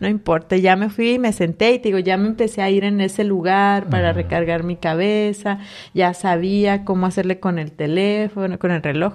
no 0.00 0.08
importa, 0.08 0.56
ya 0.56 0.74
me 0.74 0.90
fui 0.90 1.12
y 1.12 1.18
me 1.20 1.32
senté 1.32 1.74
y 1.74 1.78
te 1.78 1.90
digo, 1.90 2.00
ya 2.00 2.16
me 2.16 2.26
empecé 2.26 2.62
a 2.62 2.70
ir 2.70 2.82
en 2.82 3.00
ese 3.00 3.22
lugar 3.22 3.88
para 3.88 4.10
Ajá. 4.10 4.14
recargar 4.14 4.64
mi 4.64 4.74
cabeza, 4.74 5.60
ya 5.94 6.14
sabía 6.14 6.84
cómo 6.84 7.06
hacerle 7.06 7.38
con 7.38 7.60
el 7.60 7.70
teléfono, 7.70 8.58
con 8.58 8.72
el 8.72 8.82
reloj. 8.82 9.14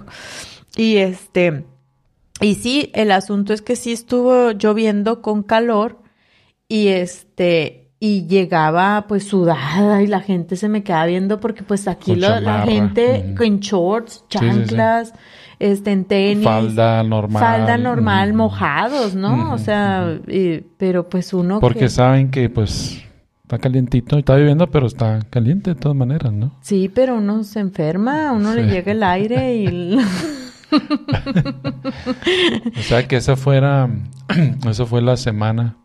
Y 0.74 0.96
este, 0.96 1.64
y 2.40 2.54
sí, 2.54 2.90
el 2.94 3.10
asunto 3.10 3.52
es 3.52 3.60
que 3.60 3.76
sí 3.76 3.92
estuvo 3.92 4.52
lloviendo 4.52 5.20
con 5.20 5.42
calor 5.42 5.98
y 6.66 6.88
este, 6.88 7.89
y 8.02 8.26
llegaba 8.26 9.04
pues 9.06 9.24
sudada 9.28 10.02
y 10.02 10.06
la 10.06 10.20
gente 10.20 10.56
se 10.56 10.68
me 10.70 10.82
quedaba 10.82 11.04
viendo 11.06 11.38
porque 11.38 11.62
pues 11.62 11.86
aquí 11.86 12.16
lo- 12.16 12.40
la 12.40 12.62
gente 12.62 13.24
ujú. 13.26 13.34
con 13.36 13.60
shorts, 13.60 14.12
Sí, 14.12 14.18
sí, 14.18 14.26
sí. 14.30 14.38
chanclas, 14.38 15.12
este, 15.58 15.92
en 15.92 16.04
tenis. 16.06 16.42
Falda 16.44 17.02
normal. 17.02 17.42
Falda 17.42 17.76
normal, 17.76 18.32
mojados, 18.32 19.14
¿no? 19.14 19.52
O 19.52 19.58
sea, 19.58 20.18
y- 20.26 20.60
pero 20.78 21.08
pues 21.10 21.34
uno 21.34 21.60
Porque 21.60 21.80
que... 21.80 21.88
saben 21.90 22.30
que 22.30 22.48
pues 22.48 23.02
está 23.42 23.58
calientito, 23.58 24.16
está 24.16 24.38
lloviendo, 24.38 24.70
pero 24.70 24.86
está 24.86 25.18
caliente 25.28 25.74
de 25.74 25.76
todas 25.80 25.96
maneras, 25.98 26.32
¿no? 26.32 26.52
Sí, 26.62 26.88
pero 26.92 27.16
uno 27.16 27.44
se 27.44 27.60
enferma, 27.60 28.30
a 28.30 28.32
uno 28.32 28.54
le 28.54 28.62
llega 28.66 28.92
el 28.92 29.02
aire 29.02 29.56
y... 29.56 29.98
O 32.78 32.82
sea 32.82 33.06
que 33.08 33.16
esa 33.16 33.36
fuera, 33.36 33.88
esa 34.68 34.86
fue 34.86 35.02
la 35.02 35.16
semana, 35.16 35.76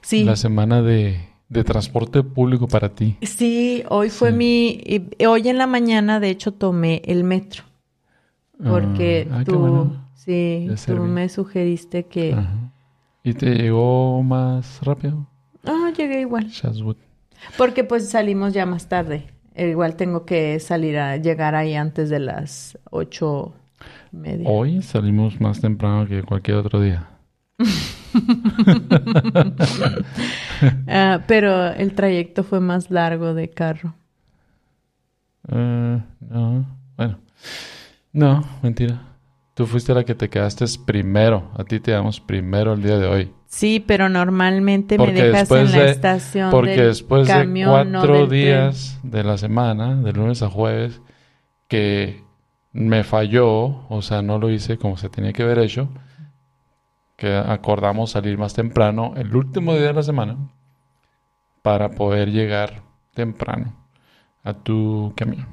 sí. 0.00 0.24
la 0.24 0.36
semana 0.36 0.82
de, 0.82 1.20
de 1.52 1.64
transporte 1.64 2.22
público 2.22 2.66
para 2.66 2.88
ti. 2.88 3.16
Sí, 3.22 3.82
hoy 3.88 4.08
fue 4.10 4.30
Sí. 4.30 4.36
mi... 4.36 5.26
Hoy 5.26 5.48
en 5.48 5.58
la 5.58 5.66
mañana, 5.66 6.18
de 6.18 6.30
hecho, 6.30 6.52
tomé 6.52 7.02
el 7.04 7.24
metro. 7.24 7.64
Porque 8.62 9.28
Ah, 9.30 9.38
ah, 9.40 9.44
tú... 9.44 9.58
bueno. 9.58 10.02
Sí, 10.14 10.68
tú 10.86 10.94
me 11.02 11.28
sugeriste 11.28 12.04
que... 12.04 12.32
Ajá. 12.32 12.72
¿Y 13.24 13.34
te 13.34 13.54
llegó 13.54 14.22
más 14.22 14.80
rápido? 14.82 15.26
Ah, 15.64 15.90
llegué 15.96 16.20
igual. 16.20 16.48
Porque 17.58 17.82
pues 17.84 18.08
salimos 18.08 18.52
ya 18.52 18.64
más 18.66 18.88
tarde. 18.88 19.26
Eh, 19.54 19.70
Igual 19.70 19.96
tengo 19.96 20.24
que 20.24 20.58
salir 20.60 20.96
a 20.98 21.16
llegar 21.16 21.54
ahí 21.54 21.74
antes 21.74 22.08
de 22.08 22.20
las 22.20 22.78
ocho 22.90 23.52
y 24.12 24.16
media. 24.16 24.48
Hoy 24.48 24.80
salimos 24.82 25.40
más 25.40 25.60
temprano 25.60 26.06
que 26.06 26.22
cualquier 26.22 26.56
otro 26.58 26.80
día. 26.80 27.08
Ah, 30.86 31.20
pero 31.26 31.68
el 31.72 31.94
trayecto 31.94 32.44
fue 32.44 32.60
más 32.60 32.90
largo 32.90 33.34
de 33.34 33.50
carro. 33.50 33.94
Eh, 35.48 36.00
no, 36.20 36.64
bueno. 36.96 37.18
No, 38.12 38.44
mentira. 38.62 39.00
Tú 39.54 39.66
fuiste 39.66 39.92
la 39.92 40.04
que 40.04 40.14
te 40.14 40.30
quedaste 40.30 40.64
primero. 40.86 41.50
A 41.58 41.64
ti 41.64 41.80
te 41.80 41.90
damos 41.90 42.20
primero 42.20 42.72
el 42.74 42.82
día 42.82 42.98
de 42.98 43.06
hoy. 43.06 43.32
Sí, 43.46 43.84
pero 43.84 44.08
normalmente 44.08 44.96
Porque 44.96 45.12
me 45.12 45.22
dejas 45.24 45.50
en 45.50 45.72
la 45.72 45.78
de- 45.84 45.90
estación 45.90 46.50
Porque 46.50 46.70
del 46.70 46.86
después 46.86 47.26
de 47.26 47.34
camión, 47.34 47.92
no 47.92 47.98
cuatro 48.00 48.28
tren. 48.28 48.40
días 48.40 48.98
de 49.02 49.24
la 49.24 49.36
semana, 49.36 49.96
de 49.96 50.12
lunes 50.12 50.42
a 50.42 50.48
jueves, 50.48 51.02
que 51.68 52.22
me 52.72 53.04
falló, 53.04 53.86
o 53.90 54.00
sea, 54.00 54.22
no 54.22 54.38
lo 54.38 54.48
hice 54.50 54.78
como 54.78 54.96
se 54.96 55.10
tenía 55.10 55.34
que 55.34 55.42
haber 55.42 55.58
hecho, 55.58 55.90
que 57.22 57.36
acordamos 57.36 58.10
salir 58.10 58.36
más 58.36 58.52
temprano 58.52 59.12
el 59.16 59.36
último 59.36 59.74
día 59.74 59.86
de 59.86 59.92
la 59.92 60.02
semana 60.02 60.36
para 61.62 61.88
poder 61.92 62.32
llegar 62.32 62.82
temprano 63.14 63.72
a 64.42 64.52
tu 64.54 65.12
camión. 65.16 65.46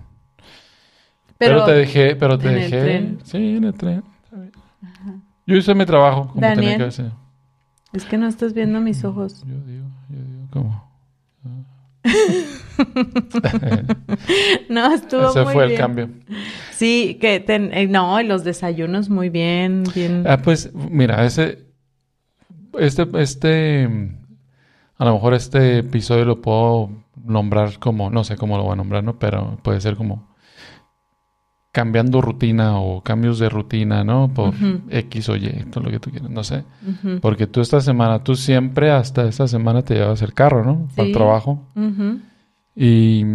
Pero, 1.38 1.58
Pero, 1.58 1.66
te 1.66 1.72
dejé, 1.74 2.16
pero 2.16 2.40
te 2.40 2.48
en 2.48 2.56
el 2.56 2.62
dejé, 2.72 2.82
tren. 2.82 3.20
sí, 3.24 3.58
en 3.58 3.64
el 3.66 3.74
tren. 3.76 4.04
Yo 5.46 5.56
hice 5.58 5.76
mi 5.76 5.86
trabajo 5.86 6.30
como 6.30 6.42
tenía 6.42 6.56
Daniel. 6.56 6.78
que 6.80 6.84
hacer. 6.86 7.12
es 7.94 8.06
que 8.06 8.18
no 8.18 8.28
estás 8.28 8.54
viendo 8.56 8.80
mis 8.82 9.04
ojos. 9.04 9.44
Yo 9.46 9.56
digo, 9.62 9.86
yo 10.10 10.18
digo, 10.24 10.48
¿cómo? 10.50 10.90
No, 14.70 14.92
estuvo 14.94 15.30
Ese 15.30 15.44
muy 15.44 15.54
fue 15.54 15.66
el 15.66 15.78
cambio. 15.78 16.10
Sí, 16.80 17.18
que 17.20 17.42
ten- 17.42 17.74
eh, 17.74 17.88
no, 17.88 18.22
y 18.22 18.24
los 18.24 18.46
desayunos 18.46 19.10
muy 19.10 19.28
bien, 19.30 19.84
bien. 19.94 20.26
Ah, 20.26 20.38
pues, 20.42 20.74
mira, 20.74 21.26
ese, 21.26 21.66
este, 22.80 23.06
este, 23.16 23.84
a 24.98 25.04
lo 25.04 25.14
mejor 25.14 25.34
este 25.34 25.80
episodio 25.80 26.24
lo 26.24 26.42
puedo 26.42 26.90
nombrar 27.22 27.80
como, 27.80 28.10
no 28.10 28.24
sé 28.24 28.38
cómo 28.38 28.56
lo 28.56 28.64
voy 28.64 28.72
a 28.74 28.76
nombrar, 28.78 29.04
¿no? 29.04 29.20
Pero 29.20 29.58
puede 29.62 29.82
ser 29.82 29.98
como 29.98 30.30
cambiando 31.74 32.22
rutina 32.22 32.80
o 32.80 33.02
cambios 33.04 33.40
de 33.40 33.50
rutina, 33.50 34.06
¿no? 34.06 34.34
Por. 34.34 34.54
X 34.90 35.28
o 35.28 35.36
Y, 35.36 35.50
todo 35.72 35.84
lo 35.84 35.92
que 35.92 36.00
tú 36.00 36.12
quieras, 36.12 36.30
no 36.30 36.46
sé. 36.46 36.64
Porque 37.22 37.46
tú 37.46 37.60
esta 37.60 37.82
semana, 37.82 38.24
tú 38.24 38.36
siempre 38.38 38.90
hasta 38.90 39.28
esta 39.28 39.50
semana 39.50 39.82
te 39.84 39.96
llevas 39.96 40.22
el 40.22 40.34
carro, 40.34 40.64
¿no? 40.64 40.88
Para 40.96 41.08
el 41.08 41.14
Sí. 41.14 41.14
trabajo. 41.14 41.68
Y, 42.74 43.26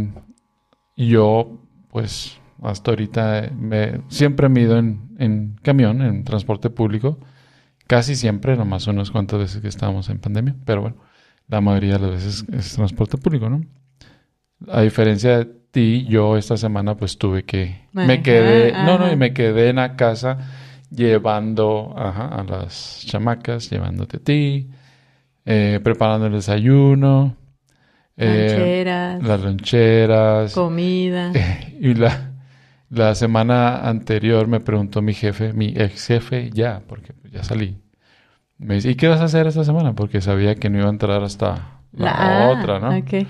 y 0.97 1.09
yo, 1.09 1.59
pues, 1.91 2.41
hasta 2.65 2.91
ahorita 2.93 3.51
me, 3.57 4.01
siempre 4.09 4.49
me 4.49 4.61
he 4.61 4.65
ido 4.65 4.79
en, 4.79 5.11
en 5.19 5.57
camión, 5.63 6.03
en 6.03 6.25
transporte 6.25 6.71
público. 6.71 7.19
Casi 7.87 8.17
siempre, 8.17 8.57
nomás 8.57 8.87
unas 8.87 9.11
cuantas 9.11 9.39
veces 9.41 9.61
que 9.63 9.69
estábamos 9.69 10.09
en 10.11 10.19
pandemia. 10.19 10.57
Pero 10.65 10.83
bueno, 10.83 10.97
la 11.49 11.61
mayoría 11.61 11.95
de 11.95 12.01
las 12.01 12.11
veces 12.13 12.45
es 12.53 12.75
transporte 12.75 13.19
público, 13.19 13.49
¿no? 13.51 13.63
A 14.69 14.81
diferencia 14.83 15.39
de 15.39 15.45
ti, 15.71 16.07
yo 16.09 16.37
esta 16.37 16.57
semana 16.57 16.97
pues 16.97 17.19
tuve 17.19 17.45
que... 17.45 17.89
Me 17.93 18.21
Ajá, 18.21 18.23
quedé... 18.23 18.73
No, 18.73 18.99
no, 18.99 19.13
y 19.13 19.17
me 19.17 19.33
quedé 19.35 19.69
en 19.71 19.77
la 19.77 19.97
casa 19.97 20.39
llevando 20.91 21.93
ajá, 21.97 22.29
a 22.29 22.45
las 22.45 23.05
chamacas, 23.07 23.69
llevándote 23.71 24.19
a 24.19 24.21
ti, 24.21 24.71
eh, 25.45 25.81
preparando 25.83 26.27
el 26.27 26.35
desayuno. 26.35 27.37
eh, 28.17 28.85
las 29.23 29.41
loncheras. 29.43 30.53
comida. 30.55 31.33
Y 31.81 31.95
la, 31.95 32.34
la 32.95 33.15
semana 33.15 33.89
anterior 33.89 34.47
me 34.47 34.61
preguntó 34.61 35.03
mi 35.03 35.15
jefe, 35.15 35.53
mi 35.53 35.75
ex 35.77 36.07
jefe, 36.07 36.51
ya, 36.53 36.83
porque 36.87 37.13
ya 37.31 37.43
salí. 37.43 37.79
Me 38.59 38.75
dice, 38.77 38.91
¿y 38.91 38.95
qué 38.95 39.09
vas 39.09 39.21
a 39.21 39.25
hacer 39.25 39.47
esta 39.47 39.65
semana? 39.65 39.95
Porque 39.95 40.21
sabía 40.21 40.55
que 40.55 40.71
no 40.71 40.79
iba 40.79 40.87
a 40.87 40.91
entrar 40.91 41.23
hasta 41.23 41.81
la, 41.93 42.11
ah, 42.11 42.49
otra, 42.51 42.79
¿no? 42.79 42.97
ok. 42.97 43.27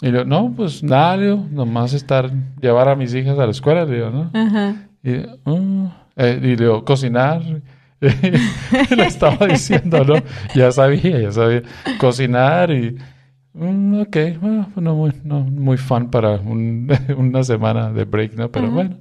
Y 0.00 0.12
yo, 0.12 0.24
no, 0.24 0.52
pues 0.54 0.82
nada, 0.82 1.16
le 1.16 1.24
digo, 1.26 1.46
nomás 1.50 1.92
estar, 1.92 2.30
llevar 2.60 2.88
a 2.88 2.94
mis 2.96 3.14
hijas 3.14 3.38
a 3.38 3.44
la 3.46 3.50
escuela, 3.50 3.84
le 3.84 3.96
digo, 3.96 4.10
¿no? 4.10 4.30
Ajá. 4.34 4.74
Y, 5.02 5.14
"Ah". 5.44 6.04
Eh, 6.16 6.38
y 6.42 6.46
le 6.46 6.56
digo, 6.56 6.84
cocinar. 6.84 7.42
le 8.00 9.06
estaba 9.06 9.46
diciendo, 9.46 10.04
¿no? 10.04 10.14
Ya 10.54 10.70
sabía, 10.70 11.18
ya 11.20 11.32
sabía. 11.32 11.62
Cocinar 11.98 12.70
y... 12.70 12.96
mm, 13.54 14.00
ok, 14.00 14.16
bueno, 14.40 14.72
no 14.76 14.94
muy, 14.94 15.12
no 15.24 15.40
muy 15.40 15.76
fun 15.76 16.10
para 16.10 16.32
un- 16.36 16.88
una 17.16 17.42
semana 17.44 17.90
de 17.92 18.04
break, 18.04 18.34
¿no? 18.34 18.50
Pero 18.50 18.70
bueno. 18.70 18.96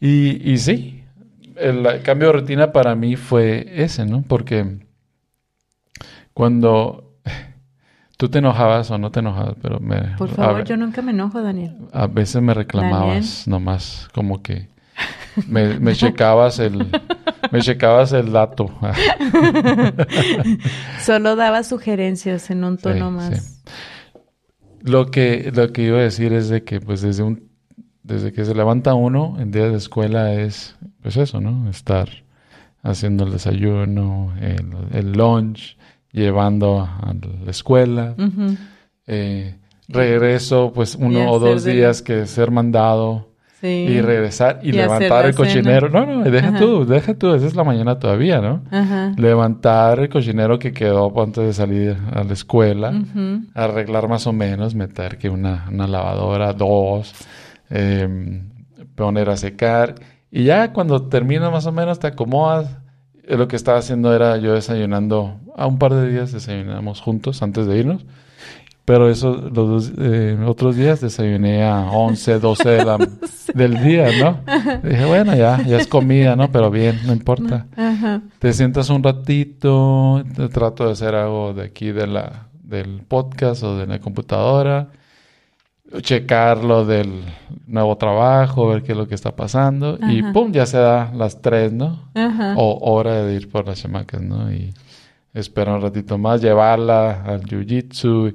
Y, 0.00 0.50
y 0.52 0.58
sí, 0.58 1.04
el 1.56 2.02
cambio 2.02 2.28
de 2.28 2.34
rutina 2.34 2.72
para 2.72 2.94
mí 2.94 3.16
fue 3.16 3.66
ese, 3.82 4.06
¿no? 4.06 4.22
Porque 4.22 4.78
cuando 6.34 7.14
tú 8.16 8.28
te 8.28 8.38
enojabas 8.38 8.90
o 8.90 8.98
no 8.98 9.10
te 9.10 9.20
enojabas, 9.20 9.56
pero 9.60 9.80
me... 9.80 10.16
Por 10.16 10.30
favor, 10.30 10.64
yo 10.64 10.76
nunca 10.76 11.02
me 11.02 11.12
enojo, 11.12 11.42
Daniel. 11.42 11.76
a 11.92 12.06
veces 12.06 12.42
me 12.42 12.54
reclamabas 12.54 13.46
nomás, 13.48 14.08
como 14.14 14.42
que 14.42 14.68
me, 15.46 15.78
me 15.78 15.94
checabas 15.94 16.58
el 16.58 16.86
me 17.52 17.60
checabas 17.60 18.12
el 18.12 18.32
dato. 18.32 18.68
Solo 21.04 21.36
daba 21.36 21.62
sugerencias 21.62 22.50
en 22.50 22.64
un 22.64 22.78
tono 22.78 23.10
Sí, 23.10 23.14
más. 23.16 23.38
sí. 23.38 23.72
Lo 24.82 25.10
que 25.10 25.50
lo 25.54 25.72
que 25.72 25.82
iba 25.82 25.98
a 25.98 26.02
decir 26.02 26.32
es 26.32 26.48
de 26.48 26.64
que 26.64 26.80
pues 26.80 27.02
desde 27.02 27.22
un 27.22 27.48
desde 28.02 28.32
que 28.32 28.44
se 28.44 28.54
levanta 28.54 28.94
uno 28.94 29.36
en 29.38 29.50
días 29.50 29.70
de 29.70 29.76
escuela 29.78 30.32
es 30.34 30.76
pues 31.02 31.16
eso, 31.16 31.40
¿no? 31.40 31.68
Estar 31.68 32.08
haciendo 32.82 33.24
el 33.24 33.32
desayuno, 33.32 34.32
el, 34.40 34.70
el 34.92 35.12
lunch, 35.12 35.76
llevando 36.12 36.80
a 36.80 37.12
la 37.44 37.50
escuela, 37.50 38.14
eh, 39.06 39.56
regreso 39.88 40.72
pues 40.74 40.94
uno 40.94 41.30
o 41.30 41.38
dos 41.38 41.64
de- 41.64 41.72
días 41.74 42.02
que 42.02 42.26
ser 42.26 42.50
mandado 42.50 43.27
Sí. 43.60 43.66
y 43.66 44.00
regresar 44.00 44.60
y, 44.62 44.70
levantar 44.70 45.26
el 45.26 45.34
cochinero. 45.34 45.88
cena. 45.88 46.06
No, 46.06 46.22
no, 46.22 46.30
deja 46.30 46.48
Ajá. 46.50 46.58
tú, 46.58 46.86
deja 46.86 47.14
tú, 47.14 47.34
esa 47.34 47.44
es 47.44 47.56
la 47.56 47.64
mañana 47.64 47.98
todavía, 47.98 48.40
¿no? 48.40 48.62
Ajá. 48.70 49.12
Levantar 49.16 49.98
el 49.98 50.08
cochinero 50.08 50.60
que 50.60 50.72
quedó 50.72 51.12
antes 51.20 51.44
de 51.44 51.52
salir 51.52 51.96
a 52.12 52.22
la 52.22 52.32
escuela, 52.32 52.92
arreglar 53.54 54.08
más 54.08 54.28
o 54.28 54.32
menos, 54.32 54.76
meter 54.76 55.18
que 55.18 55.28
una, 55.28 55.66
una 55.72 55.88
lavadora, 55.88 56.52
dos, 56.52 57.12
eh, 57.70 58.42
poner 58.94 59.30
a 59.30 59.36
secar. 59.36 59.96
Y 60.30 60.44
ya 60.44 60.72
cuando 60.72 61.08
termina 61.08 61.50
más 61.50 61.66
o 61.66 61.72
menos 61.72 61.98
te 61.98 62.06
acomodas. 62.08 62.78
Lo 63.26 63.46
que 63.46 63.56
estaba 63.56 63.76
haciendo 63.76 64.14
era 64.14 64.38
yo 64.38 64.54
desayunando, 64.54 65.38
a 65.54 65.66
un 65.66 65.78
par 65.78 65.92
de 65.92 66.10
días 66.10 66.32
desayunamos 66.32 67.02
juntos 67.02 67.42
antes 67.42 67.66
de 67.66 67.76
irnos. 67.76 68.06
Pero 68.88 69.10
eso, 69.10 69.34
los 69.36 69.52
dos, 69.52 69.92
eh, 69.98 70.38
otros 70.46 70.74
días 70.74 71.02
desayuné 71.02 71.62
a 71.62 71.90
11, 71.90 72.38
12 72.40 72.68
de 72.70 72.84
la- 72.86 72.96
del 73.54 73.82
día, 73.84 74.08
¿no? 74.18 74.40
Dije, 74.82 75.04
bueno, 75.04 75.36
ya, 75.36 75.62
ya 75.62 75.76
es 75.76 75.86
comida, 75.86 76.36
¿no? 76.36 76.50
Pero 76.50 76.70
bien, 76.70 76.98
no 77.06 77.12
importa. 77.12 77.66
Ajá. 77.76 78.22
Te 78.38 78.50
sientas 78.54 78.88
un 78.88 79.02
ratito, 79.02 80.24
te 80.34 80.48
trato 80.48 80.86
de 80.86 80.92
hacer 80.92 81.14
algo 81.14 81.52
de 81.52 81.64
aquí 81.64 81.92
de 81.92 82.06
la, 82.06 82.46
del 82.62 83.02
podcast 83.06 83.62
o 83.62 83.76
de 83.76 83.86
la 83.86 83.98
computadora, 83.98 84.88
checar 86.02 86.64
lo 86.64 86.84
del 86.86 87.24
nuevo 87.66 87.96
trabajo, 87.96 88.68
ver 88.68 88.82
qué 88.82 88.92
es 88.92 88.98
lo 88.98 89.06
que 89.06 89.14
está 89.14 89.34
pasando 89.36 89.98
y 90.08 90.22
pum, 90.32 90.50
ya 90.52 90.64
se 90.66 90.78
da 90.78 91.10
las 91.14 91.40
tres, 91.42 91.72
¿no? 91.72 92.08
Ajá. 92.14 92.54
O 92.56 92.78
hora 92.90 93.22
de 93.22 93.34
ir 93.34 93.50
por 93.50 93.66
las 93.66 93.80
chamacas, 93.82 94.20
¿no? 94.22 94.50
Y 94.52 94.72
espera 95.34 95.74
un 95.74 95.82
ratito 95.82 96.16
más, 96.18 96.40
llevarla 96.42 97.22
al 97.24 97.42
jiu-jitsu. 97.42 98.34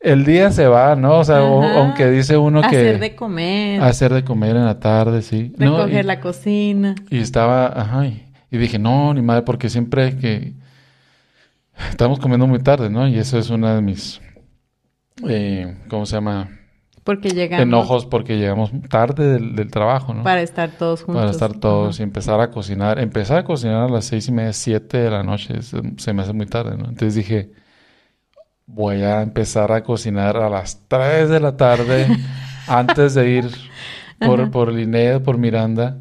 El 0.00 0.24
día 0.24 0.50
se 0.52 0.66
va, 0.68 0.94
¿no? 0.94 1.18
O 1.18 1.24
sea, 1.24 1.42
o- 1.42 1.62
aunque 1.64 2.08
dice 2.08 2.36
uno 2.36 2.60
que 2.60 2.66
Hacer 2.68 3.00
de 3.00 3.16
comer. 3.16 3.82
hacer 3.82 4.14
de 4.14 4.22
comer 4.24 4.54
en 4.56 4.64
la 4.64 4.78
tarde, 4.78 5.22
sí. 5.22 5.52
No, 5.58 5.76
recoger 5.78 6.04
y- 6.04 6.06
la 6.06 6.20
cocina. 6.20 6.94
y 7.10 7.18
estaba, 7.18 7.66
ajá, 7.66 8.06
y, 8.06 8.24
y 8.50 8.58
dije, 8.58 8.78
no, 8.78 9.12
ni 9.12 9.22
madre, 9.22 9.42
porque 9.42 9.68
siempre 9.68 10.16
que 10.16 10.52
estamos 11.90 12.18
comiendo 12.20 12.46
muy 12.46 12.60
tarde, 12.60 12.90
¿no? 12.90 13.08
Y 13.08 13.18
eso 13.18 13.38
es 13.38 13.50
una 13.50 13.74
de 13.74 13.82
mis, 13.82 14.20
eh, 15.28 15.76
¿cómo 15.88 16.06
se 16.06 16.14
llama? 16.16 16.48
Porque 17.04 17.30
llegamos 17.30 17.62
Enojos 17.62 18.04
porque 18.06 18.36
llegamos 18.36 18.70
tarde 18.90 19.32
del, 19.32 19.56
del 19.56 19.70
trabajo, 19.70 20.12
¿no? 20.12 20.22
para 20.24 20.42
estar 20.42 20.70
todos 20.72 21.02
juntos. 21.02 21.22
Para 21.22 21.30
estar 21.32 21.54
todos 21.54 21.96
Ajá. 21.96 22.02
y 22.02 22.04
empezar 22.04 22.40
a 22.40 22.50
cocinar. 22.50 22.98
Empezar 22.98 23.38
a 23.38 23.44
cocinar 23.44 23.84
a 23.84 23.88
las 23.88 24.04
seis 24.04 24.28
y 24.28 24.32
media, 24.32 24.52
siete 24.52 24.98
de 24.98 25.10
la 25.10 25.22
noche, 25.22 25.62
se, 25.62 25.80
se 25.96 26.12
me 26.12 26.20
hace 26.22 26.34
muy 26.34 26.44
tarde, 26.46 26.76
¿no? 26.76 26.84
Entonces 26.84 27.14
dije, 27.14 27.50
voy 28.68 29.02
a 29.02 29.22
empezar 29.22 29.72
a 29.72 29.82
cocinar 29.82 30.36
a 30.36 30.48
las 30.48 30.86
tres 30.88 31.28
de 31.30 31.40
la 31.40 31.56
tarde 31.56 32.06
antes 32.68 33.14
de 33.14 33.28
ir 33.30 33.46
por, 34.20 34.40
Ajá. 34.42 34.50
por 34.50 34.72
Linnea, 34.72 35.20
por 35.22 35.38
Miranda. 35.38 35.98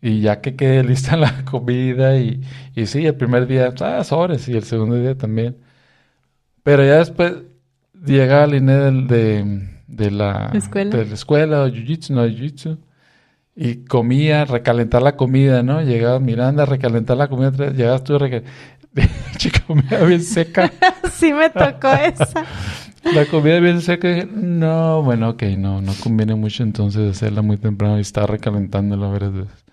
Y 0.00 0.20
ya 0.20 0.40
que 0.40 0.54
quede 0.56 0.82
lista 0.90 1.16
la 1.16 1.44
comida 1.44 2.16
y, 2.16 2.40
y 2.74 2.86
sí, 2.86 3.04
el 3.06 3.14
primer 3.16 3.46
día, 3.46 3.72
ah, 3.80 4.04
sobres, 4.04 4.48
y 4.48 4.52
el 4.56 4.64
segundo 4.64 4.96
día 4.96 5.16
también. 5.18 5.56
Pero 6.62 6.84
ya 6.84 6.96
después 6.98 7.34
llega 8.06 8.46
Linnea 8.46 8.76
del- 8.84 9.06
de, 9.06 9.68
de 9.86 10.10
la 10.10 10.50
¿Escuela? 10.54 10.96
de 10.96 11.04
la 11.06 11.14
escuela 11.14 11.62
o 11.62 11.68
jiu-jitsu, 11.68 12.10
no 12.14 12.26
jiu-jitsu. 12.26 12.78
Y 13.56 13.84
comía, 13.84 14.44
recalentar 14.44 15.02
la 15.02 15.16
comida, 15.16 15.62
¿no? 15.62 15.80
Llegaba 15.80 16.18
Miranda, 16.18 16.64
recalentar 16.66 17.16
la 17.16 17.28
comida, 17.28 17.50
llegabas 17.70 18.02
tú, 18.04 18.18
recal... 18.18 18.42
Chica, 19.38 19.60
comida 19.66 20.04
bien 20.04 20.22
seca. 20.22 20.70
sí 21.12 21.32
me 21.32 21.50
tocó 21.50 21.88
esa. 21.92 22.44
La 23.12 23.26
comida 23.26 23.60
bien 23.60 23.80
seca. 23.80 24.26
no, 24.32 25.02
bueno, 25.02 25.30
ok, 25.30 25.42
no, 25.58 25.80
no 25.82 25.92
conviene 26.02 26.34
mucho 26.34 26.62
entonces 26.62 27.10
hacerla 27.16 27.42
muy 27.42 27.56
temprano 27.56 27.98
y 27.98 28.00
estar 28.00 28.28
recalentándola 28.30 29.06
varias 29.08 29.32
veces. 29.32 29.64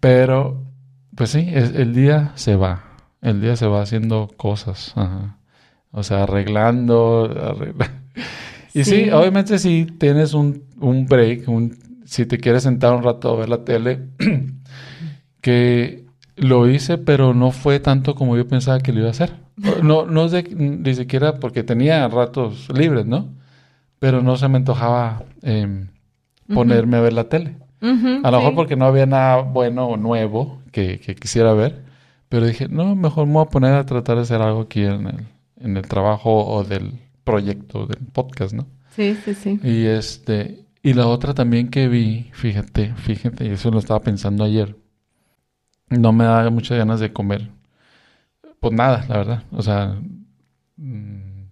Pero, 0.00 0.62
pues 1.14 1.30
sí, 1.30 1.46
es- 1.52 1.74
el 1.74 1.94
día 1.94 2.32
se 2.34 2.56
va. 2.56 2.84
El 3.22 3.40
día 3.40 3.56
se 3.56 3.66
va 3.66 3.82
haciendo 3.82 4.28
cosas. 4.36 4.92
ajá. 4.96 5.36
O 5.92 6.02
sea, 6.02 6.22
arreglando. 6.24 7.28
arregla- 7.30 7.90
Y 8.74 8.84
sí, 8.84 9.04
Sí. 9.04 9.10
obviamente 9.10 9.58
si 9.58 9.84
tienes 9.86 10.32
un, 10.32 10.62
un 10.78 11.06
break, 11.06 11.48
un, 11.48 11.76
si 12.10 12.26
te 12.26 12.38
quieres 12.38 12.64
sentar 12.64 12.92
un 12.92 13.04
rato 13.04 13.30
a 13.30 13.36
ver 13.36 13.48
la 13.48 13.64
tele, 13.64 14.00
que 15.40 16.04
lo 16.36 16.68
hice, 16.68 16.98
pero 16.98 17.34
no 17.34 17.50
fue 17.52 17.80
tanto 17.80 18.14
como 18.14 18.36
yo 18.36 18.46
pensaba 18.48 18.80
que 18.80 18.92
lo 18.92 18.98
iba 19.00 19.08
a 19.08 19.12
hacer. 19.12 19.32
No, 19.82 20.06
no 20.06 20.24
es 20.24 20.32
de- 20.32 20.42
ni 20.56 20.94
siquiera 20.94 21.34
porque 21.34 21.62
tenía 21.62 22.08
ratos 22.08 22.68
libres, 22.74 23.06
¿no? 23.06 23.28
Pero 23.98 24.22
no 24.22 24.36
se 24.36 24.48
me 24.48 24.56
antojaba 24.56 25.22
em, 25.42 25.88
ponerme 26.52 26.96
a 26.96 27.00
ver 27.00 27.12
la 27.12 27.28
tele. 27.28 27.56
A 27.82 28.30
lo 28.30 28.38
mejor 28.38 28.50
sí. 28.50 28.56
porque 28.56 28.76
no 28.76 28.86
había 28.86 29.06
nada 29.06 29.42
bueno 29.42 29.86
o 29.86 29.96
nuevo 29.96 30.60
que, 30.72 30.98
que 31.00 31.14
quisiera 31.14 31.52
ver. 31.52 31.82
Pero 32.28 32.46
dije, 32.46 32.68
no, 32.68 32.94
mejor 32.96 33.26
me 33.26 33.34
voy 33.34 33.42
a 33.44 33.50
poner 33.50 33.74
a 33.74 33.86
tratar 33.86 34.16
de 34.16 34.22
hacer 34.22 34.40
algo 34.42 34.62
aquí 34.62 34.82
en 34.82 35.06
el, 35.06 35.16
en 35.60 35.76
el 35.76 35.86
trabajo 35.86 36.44
o 36.46 36.64
del 36.64 36.92
proyecto, 37.24 37.86
del 37.86 37.98
podcast, 38.12 38.52
¿no? 38.54 38.66
Sí, 38.96 39.16
sí, 39.24 39.34
sí. 39.34 39.60
Y 39.62 39.86
este, 39.86 40.64
y 40.82 40.94
la 40.94 41.06
otra 41.06 41.34
también 41.34 41.68
que 41.68 41.88
vi, 41.88 42.30
fíjate, 42.32 42.94
fíjate, 42.94 43.46
y 43.46 43.50
eso 43.50 43.70
lo 43.70 43.78
estaba 43.78 44.00
pensando 44.00 44.44
ayer. 44.44 44.76
No 45.88 46.12
me 46.12 46.24
da 46.24 46.48
muchas 46.50 46.78
ganas 46.78 47.00
de 47.00 47.12
comer. 47.12 47.50
Pues 48.60 48.72
nada, 48.72 49.04
la 49.08 49.16
verdad. 49.18 49.42
O 49.52 49.62
sea, 49.62 49.98
mm, 50.76 51.44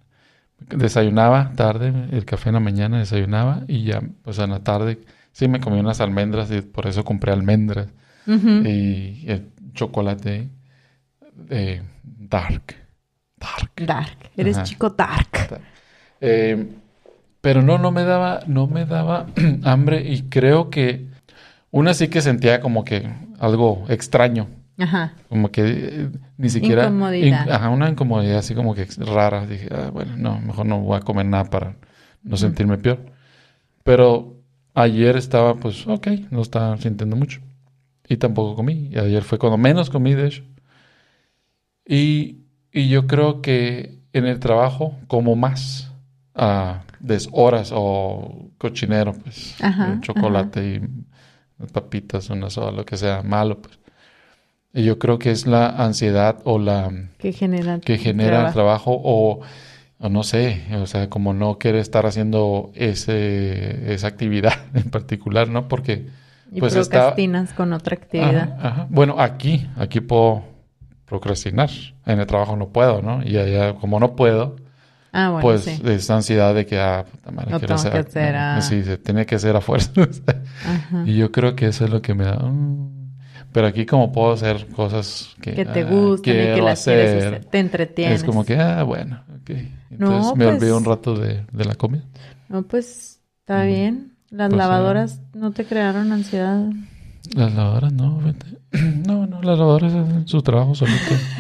desayunaba 0.77 1.53
tarde, 1.57 1.93
el 2.13 2.25
café 2.25 2.51
en 2.51 2.55
la 2.55 2.61
mañana 2.61 2.99
desayunaba 2.99 3.63
y 3.69 3.85
ya, 3.85 4.03
pues 4.23 4.39
en 4.39 4.51
la 4.51 4.61
tarde 4.63 5.01
sí 5.33 5.49
me 5.49 5.61
comí 5.61 5.79
unas 5.81 6.01
almendras 6.01 6.51
y 6.51 6.61
por 6.63 6.87
eso 6.87 7.05
compré 7.05 7.33
almendras 7.33 7.89
Ujú. 8.27 8.49
y 8.67 9.25
el 9.27 9.51
chocolate 9.75 10.49
eh, 11.51 11.83
dark. 12.03 12.75
Dark. 13.37 13.71
Dark. 13.77 14.31
Eres 14.37 14.57
Ajá. 14.57 14.65
chico 14.65 14.91
dark. 14.91 15.61
Eh, 16.21 16.69
pero 17.49 17.63
no, 17.63 17.79
no 17.79 17.91
me 17.93 18.05
daba, 18.05 18.41
no 18.47 18.67
me 18.67 18.85
daba 18.85 19.25
hambre 19.65 20.03
y 20.07 20.25
creo 20.25 20.69
que 20.69 21.07
una 21.71 21.95
sí 21.95 22.09
que 22.09 22.21
sentía 22.21 22.61
como 22.61 22.85
que 22.85 23.09
algo 23.39 23.87
extraño, 23.89 24.49
Ajá. 24.77 25.15
como 25.31 25.51
que 25.51 25.63
eh, 25.65 26.11
ni 26.37 26.51
siquiera... 26.51 26.83
Incomodidad. 26.85 27.47
in- 27.47 27.51
ajá, 27.51 27.71
una 27.71 27.89
incomodidad 27.89 28.37
así 28.37 28.55
como 28.55 28.75
que 28.75 28.87
rara. 28.99 29.47
Dije, 29.47 29.67
ah, 29.73 29.89
bueno, 29.91 30.15
no, 30.19 30.39
mejor 30.43 30.67
no 30.67 30.79
voy 30.81 30.99
a 30.99 31.01
comer 31.01 31.25
nada 31.25 31.45
para 31.45 31.69
no 32.23 32.35
Ujú. 32.35 32.37
sentirme 32.37 32.77
peor. 32.77 32.99
Pero 33.83 34.35
ayer 34.75 35.17
estaba, 35.17 35.55
pues, 35.55 35.87
ok, 35.87 36.07
no 36.31 36.43
estaba 36.43 36.77
sintiendo 36.77 37.17
mucho. 37.17 37.41
Y 38.11 38.19
tampoco 38.19 38.57
comí. 38.57 38.91
Y 38.93 38.99
ayer 38.99 39.23
fue 39.23 39.39
cuando 39.39 39.57
menos 39.57 39.89
comí, 39.89 40.13
de 40.13 40.27
hecho. 40.27 40.43
Y, 41.87 42.41
y 42.73 42.91
yo 42.91 43.07
creo 43.07 43.41
que 43.41 44.01
en 44.13 44.27
el 44.27 44.39
trabajo 44.39 44.99
como 45.07 45.35
más 45.35 45.88
a 46.39 46.83
deshoras 47.01 47.71
o 47.75 48.51
cochinero, 48.59 49.13
pues, 49.13 49.57
Ajá, 49.63 49.95
eh, 49.95 49.99
chocolate 50.01 50.65
y 51.63 51.67
papitas, 51.73 52.31
una 52.31 52.51
soda, 52.51 52.71
lo 52.73 52.85
que 52.85 52.97
sea 52.97 53.23
malo, 53.23 53.59
pues. 53.61 53.79
Y 54.73 54.85
yo 54.85 54.99
creo 54.99 55.19
que 55.19 55.31
es 55.31 55.47
la 55.47 55.69
ansiedad 55.69 56.39
o 56.45 56.59
la 56.59 56.93
Que 57.19 57.33
genera. 57.33 57.81
que 57.81 57.99
genera 57.99 58.47
el 58.49 58.53
trabajo. 58.53 58.93
o, 59.03 59.41
o 60.01 60.09
no 60.09 60.23
sé, 60.23 60.63
o 60.81 60.87
sea, 60.87 61.09
como 61.11 61.35
no 61.35 61.59
quiere 61.59 61.81
estar 61.81 62.07
haciendo 62.07 62.71
ese, 62.75 63.93
esa 63.93 64.07
actividad 64.07 64.53
en 64.75 64.91
particular, 64.91 65.49
¿no? 65.49 65.67
Porque 65.69 66.07
Y 66.53 66.61
pues 66.61 66.77
está- 66.77 66.99
procrastinas 66.99 67.53
con 67.55 67.73
otra 67.73 67.97
actividad. 67.97 68.55
Ajá, 68.59 68.69
ajá. 68.69 68.87
Bueno, 68.91 69.17
aquí, 69.19 69.67
aquí 69.77 70.01
puedo 70.01 70.45
procrastinar. 71.07 71.71
En 72.07 72.21
el 72.21 72.27
trabajo 72.27 72.55
no 72.57 72.69
puedo, 72.69 73.03
¿no? 73.03 73.23
Y 73.25 73.37
allá, 73.39 73.75
como 73.75 73.99
no 73.99 74.15
puedo, 74.15 74.57
Ah, 75.27 75.31
bueno, 75.31 75.43
pues 75.43 75.63
sí. 75.63 75.81
es 75.85 76.09
ansiedad 76.11 76.55
de 76.55 76.65
que, 76.67 76.79
ah, 76.79 77.05
puta 77.11 77.31
madre, 77.31 77.51
Lo 77.51 77.59
quiero 77.59 77.77
tengo 77.77 77.91
que 77.91 77.99
hacer, 77.99 78.33
¿no? 78.35 78.39
ah. 78.41 78.61
Sí, 78.63 78.83
se 78.85 78.99
tiene 78.99 79.27
que 79.27 79.35
hacer 79.35 79.57
a 79.57 79.61
fuerza. 79.61 79.91
Ajá. 80.67 81.03
y 81.07 81.17
yo 81.17 81.33
creo 81.33 81.57
que 81.57 81.67
eso 81.67 81.85
es 81.85 81.91
lo 81.91 82.01
que 82.03 82.15
me 82.15 82.25
da. 82.25 82.37
mm. 82.37 82.97
Pero 83.53 83.67
aquí 83.67 83.87
como 83.87 84.13
puedo 84.13 84.33
hacer 84.33 84.67
cosas 84.69 85.31
que, 85.41 85.55
Que 85.55 85.65
te 85.65 85.81
ah, 85.81 85.85
gusten 85.91 86.35
y 86.35 86.55
que 86.55 86.63
las 86.63 86.85
quieres 86.85 87.17
hacer, 87.17 87.35
hacer. 87.35 87.45
Te 87.47 87.59
entretienes. 87.59 88.21
es 88.21 88.25
como 88.25 88.45
que, 88.45 88.57
ah, 88.59 88.83
bueno, 88.83 89.23
ok. 89.41 89.51
Entonces 89.91 89.99
No, 89.99 90.35
me 90.37 90.45
pues- 90.45 90.57
olvido 90.59 90.77
un 90.77 90.85
rato 90.85 91.15
de, 91.19 91.45
de 91.51 91.65
la 91.65 91.75
comida. 91.75 92.03
No, 92.51 92.63
pues 92.63 93.21
está 93.41 93.65
bien. 93.65 94.13
Las 94.31 94.51
Pues, 94.51 94.59
lavadoras 94.59 95.21
no 95.35 95.53
te 95.53 95.65
crearon 95.65 96.13
ansiedad. 96.13 96.63
Las 97.35 97.55
lavadoras 97.55 97.93
no. 97.93 98.21
No, 99.07 99.27
no, 99.27 99.41
las 99.41 99.59
lavadoras 99.59 99.95
hacen 99.95 100.29
su 100.29 100.43
trabajo 100.43 100.75
solito. 100.75 100.99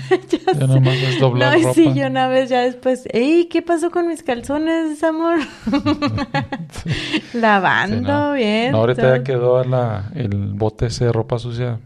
ya 0.58 0.66
nada 0.66 0.80
más 0.80 0.94
es 0.94 1.20
doblar 1.20 1.52
no, 1.58 1.62
ropa. 1.62 1.74
sí, 1.74 1.92
yo 1.94 2.06
una 2.06 2.26
vez 2.26 2.48
ya 2.48 2.60
después, 2.62 3.06
¡Ey! 3.12 3.48
¿Qué 3.50 3.60
pasó 3.60 3.90
con 3.90 4.08
mis 4.08 4.22
calzones, 4.22 5.02
amor? 5.04 5.38
Lavando 7.34 7.96
Sí, 7.96 8.02
no. 8.02 8.32
bien. 8.32 8.72
No, 8.72 8.78
ahorita 8.78 9.18
ya 9.18 9.22
quedó 9.24 9.62
la, 9.64 10.10
el 10.14 10.54
bote 10.54 10.86
ese 10.86 11.06
de 11.06 11.12
ropa 11.12 11.38
sucia. 11.38 11.80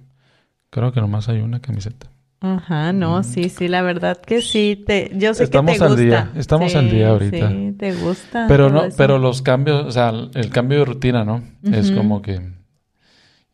Creo 0.71 0.93
que 0.93 1.01
nomás 1.01 1.29
hay 1.29 1.41
una 1.41 1.61
camiseta. 1.61 2.07
Ajá, 2.41 2.93
no, 2.93 3.23
sí, 3.23 3.49
sí, 3.51 3.69
la 3.69 3.83
verdad 3.83 4.17
que 4.21 4.43
sí. 4.43 4.83
Te, 4.87 5.13
yo 5.15 5.33
sé 5.35 5.45
Estamos 5.45 5.73
que 5.75 5.79
te 5.79 5.85
al 5.85 5.91
gusta. 5.91 6.03
día, 6.05 6.31
estamos 6.37 6.75
al 6.75 6.91
día 6.91 7.09
ahorita. 7.11 7.49
Sí, 7.51 7.73
te 7.79 7.93
gusta. 7.95 8.47
Pero 8.49 8.69
no, 8.69 8.85
eso. 8.85 8.97
pero 8.97 9.19
los 9.19 9.43
cambios, 9.43 9.85
o 9.87 9.91
sea, 9.93 10.11
el 10.35 10.51
cambio 10.51 10.81
de 10.81 10.85
rutina, 10.87 11.25
¿no? 11.25 11.43
Es 11.63 11.93
como 11.93 12.21
que 12.23 12.41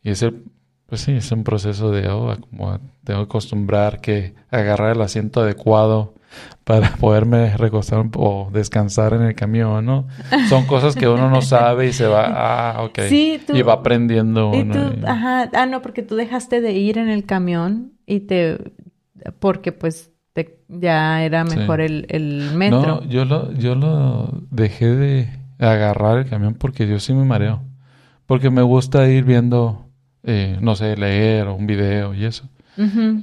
y 0.03 0.11
ese 0.11 0.33
pues 0.87 1.01
sí, 1.01 1.11
es 1.11 1.31
un 1.31 1.43
proceso 1.43 1.91
de 1.91 2.07
oh, 2.09 2.35
como 2.49 2.79
tengo 3.03 3.19
que 3.19 3.25
acostumbrar 3.25 4.01
que 4.01 4.33
agarrar 4.49 4.95
el 4.95 5.01
asiento 5.03 5.41
adecuado 5.41 6.15
para 6.63 6.91
poderme 6.99 7.55
recostar 7.57 8.05
o 8.15 8.49
descansar 8.51 9.13
en 9.13 9.21
el 9.21 9.35
camión, 9.35 9.85
¿no? 9.85 10.07
Son 10.47 10.65
cosas 10.65 10.95
que 10.95 11.07
uno 11.07 11.29
no 11.29 11.41
sabe 11.43 11.87
y 11.87 11.93
se 11.93 12.07
va, 12.07 12.25
ah, 12.75 12.83
ok. 12.83 12.99
Sí, 13.07 13.39
tú- 13.45 13.55
y 13.55 13.61
va 13.61 13.73
aprendiendo 13.73 14.51
Y 14.55 14.61
uno. 14.61 14.73
tú, 14.73 14.79
y- 14.99 15.05
ajá, 15.05 15.49
ah, 15.53 15.65
no, 15.67 15.81
porque 15.83 16.01
tú 16.01 16.15
dejaste 16.15 16.59
de 16.61 16.71
ir 16.73 16.97
en 16.97 17.09
el 17.09 17.25
camión 17.25 17.93
y 18.07 18.21
te, 18.21 18.57
porque 19.39 19.71
pues 19.71 20.11
te, 20.33 20.59
ya 20.69 21.23
era 21.23 21.45
Sí. 21.45 21.57
mejor 21.57 21.81
el, 21.81 22.05
el 22.09 22.49
metro. 22.55 23.01
No, 23.01 23.03
yo 23.05 23.25
lo, 23.25 23.51
yo 23.53 23.75
lo 23.75 24.41
dejé 24.49 24.87
de 24.87 25.29
agarrar 25.59 26.17
el 26.19 26.25
camión 26.29 26.55
porque 26.55 26.87
yo 26.87 26.99
sí 26.99 27.13
me 27.13 27.25
mareo. 27.25 27.61
Porque 28.25 28.49
me 28.51 28.61
gusta 28.61 29.07
ir 29.09 29.23
viendo, 29.23 29.88
eh, 30.23 30.57
no 30.61 30.75
sé, 30.75 30.95
leer 30.97 31.47
o 31.47 31.55
un 31.55 31.67
video 31.67 32.13
y 32.13 32.25
eso. 32.25 32.47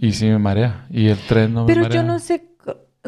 Y 0.03 0.13
sí 0.13 0.27
me 0.27 0.39
marea. 0.39 0.87
Y 0.91 1.09
el 1.09 1.17
tren 1.17 1.55
no 1.55 1.63
me 1.63 1.67
Pero 1.69 1.83
marea. 1.83 2.03
yo 2.03 2.07
no 2.07 2.19
sé 2.19 2.45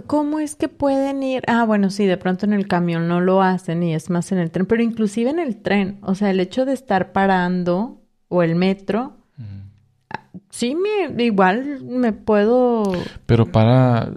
cómo 0.06 0.38
es 0.40 0.54
que 0.56 0.68
pueden 0.68 1.22
ir. 1.22 1.42
Ah, 1.46 1.64
bueno, 1.64 1.90
sí, 1.90 2.06
de 2.06 2.16
pronto 2.16 2.46
en 2.46 2.52
el 2.54 2.68
camión 2.68 3.06
no 3.08 3.20
lo 3.20 3.42
hacen 3.42 3.82
y 3.82 3.94
es 3.94 4.08
más 4.10 4.32
en 4.32 4.38
el 4.38 4.50
tren, 4.50 4.64
pero 4.64 4.82
inclusive 4.82 5.28
en 5.30 5.40
el 5.40 5.56
tren, 5.60 5.98
o 6.02 6.14
sea, 6.14 6.30
el 6.30 6.40
hecho 6.40 6.64
de 6.64 6.72
estar 6.72 7.12
parando 7.12 8.00
o 8.28 8.42
el 8.42 8.54
metro, 8.54 9.14
Mm. 9.36 10.38
sí 10.50 10.74
me 10.74 11.22
igual 11.24 11.82
me 11.84 12.12
puedo 12.12 12.82
Pero 13.26 13.46
para... 13.46 14.10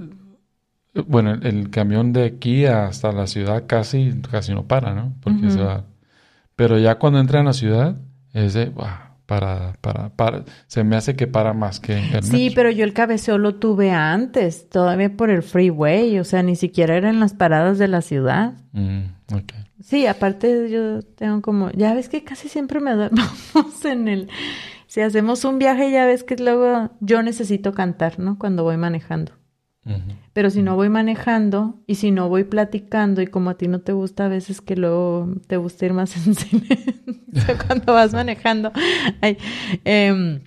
Bueno, 1.07 1.31
el, 1.33 1.45
el 1.45 1.69
camión 1.69 2.11
de 2.11 2.25
aquí 2.25 2.65
hasta 2.65 3.11
la 3.11 3.27
ciudad 3.27 3.63
casi, 3.67 4.13
casi 4.29 4.53
no 4.53 4.65
para, 4.67 4.93
¿no? 4.93 5.13
Porque 5.21 5.49
se 5.51 5.61
va... 5.61 5.85
Pero 6.55 6.77
ya 6.79 6.95
cuando 6.95 7.19
entra 7.19 7.39
en 7.39 7.45
la 7.45 7.53
ciudad, 7.53 7.95
es 8.33 8.53
de... 8.53 8.65
"Buah, 8.69 9.10
para, 9.31 9.77
para, 9.79 10.09
para... 10.09 10.43
Se 10.67 10.83
me 10.83 10.97
hace 10.97 11.15
que 11.15 11.25
para 11.25 11.53
más 11.53 11.79
que 11.79 11.93
el 11.93 12.21
Sí, 12.21 12.33
metro. 12.33 12.55
pero 12.55 12.69
yo 12.71 12.83
el 12.83 12.91
cabeceo 12.91 13.37
lo 13.37 13.55
tuve 13.55 13.91
antes, 13.91 14.67
todavía 14.67 15.15
por 15.15 15.29
el 15.29 15.41
freeway, 15.41 16.19
o 16.19 16.25
sea, 16.25 16.43
ni 16.43 16.57
siquiera 16.57 16.97
era 16.97 17.09
en 17.09 17.21
las 17.21 17.33
paradas 17.33 17.77
de 17.77 17.87
la 17.87 18.01
ciudad. 18.01 18.55
Mm. 18.73 19.03
Sí, 19.81 20.05
aparte 20.05 20.69
yo 20.69 21.01
tengo 21.01 21.41
como, 21.41 21.71
ya 21.71 21.93
ves 21.93 22.09
que 22.09 22.25
casi 22.25 22.49
siempre 22.49 22.81
me 22.81 22.91
duermo 22.95 23.23
en 23.85 24.09
el, 24.09 24.27
si 24.87 24.99
hacemos 24.99 25.45
un 25.45 25.59
viaje, 25.59 25.89
ya 25.91 26.05
ves 26.05 26.25
que 26.25 26.35
luego 26.35 26.89
yo 26.99 27.23
necesito 27.23 27.71
cantar, 27.73 28.19
¿no? 28.19 28.37
Cuando 28.37 28.63
voy 28.63 28.75
manejando. 28.75 29.31
Pero 30.33 30.49
si 30.49 30.61
no 30.61 30.75
voy 30.75 30.89
manejando 30.89 31.79
y 31.87 31.95
si 31.95 32.11
no 32.11 32.29
voy 32.29 32.43
platicando 32.43 33.21
y 33.21 33.27
como 33.27 33.49
a 33.49 33.55
ti 33.57 33.67
no 33.67 33.79
te 33.81 33.91
gusta 33.93 34.25
a 34.25 34.29
veces 34.29 34.61
que 34.61 34.75
luego 34.75 35.27
te 35.47 35.57
gusta 35.57 35.85
ir 35.85 35.93
más 35.93 36.15
en 36.27 36.35
silencio 36.35 37.57
cuando 37.67 37.93
vas 37.93 38.13
manejando, 38.13 38.71
ay, 39.21 39.37
em, 39.83 40.41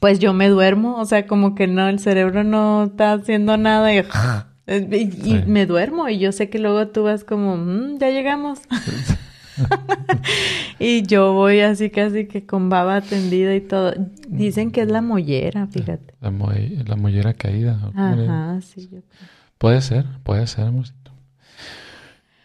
pues 0.00 0.18
yo 0.18 0.34
me 0.34 0.48
duermo, 0.48 0.96
o 0.96 1.04
sea, 1.06 1.26
como 1.26 1.54
que 1.54 1.66
no, 1.66 1.88
el 1.88 1.98
cerebro 2.00 2.44
no 2.44 2.84
está 2.84 3.12
haciendo 3.14 3.56
nada 3.56 3.94
y, 3.94 3.98
y- 3.98 4.94
y 4.96 5.10
Sí. 5.10 5.42
me 5.46 5.64
duermo 5.64 6.08
y 6.08 6.18
yo 6.18 6.32
sé 6.32 6.50
que 6.50 6.58
luego 6.58 6.88
tú 6.88 7.04
vas 7.04 7.24
como, 7.24 7.56
"Mm, 7.56 7.98
ya 7.98 8.10
llegamos. 8.10 8.60
y 10.78 11.02
yo 11.06 11.32
voy 11.32 11.60
así 11.60 11.90
casi 11.90 12.26
que 12.26 12.46
con 12.46 12.68
baba 12.68 13.00
tendida 13.00 13.54
y 13.54 13.60
todo. 13.60 13.94
Dicen 14.28 14.70
que 14.70 14.82
es 14.82 14.88
la 14.88 15.02
mollera, 15.02 15.66
fíjate. 15.66 16.14
La, 16.20 16.30
mo- 16.30 16.50
la 16.52 16.96
mollera 16.96 17.34
caída. 17.34 17.78
¿o 17.86 17.92
cómo 17.92 18.16
le- 18.16 18.24
Ajá, 18.28 18.60
sí. 18.60 18.82
yo 18.82 19.00
creo. 19.00 19.28
Puede 19.58 19.80
ser, 19.80 20.04
puede 20.22 20.46
ser, 20.46 20.64
amorcito. 20.66 21.10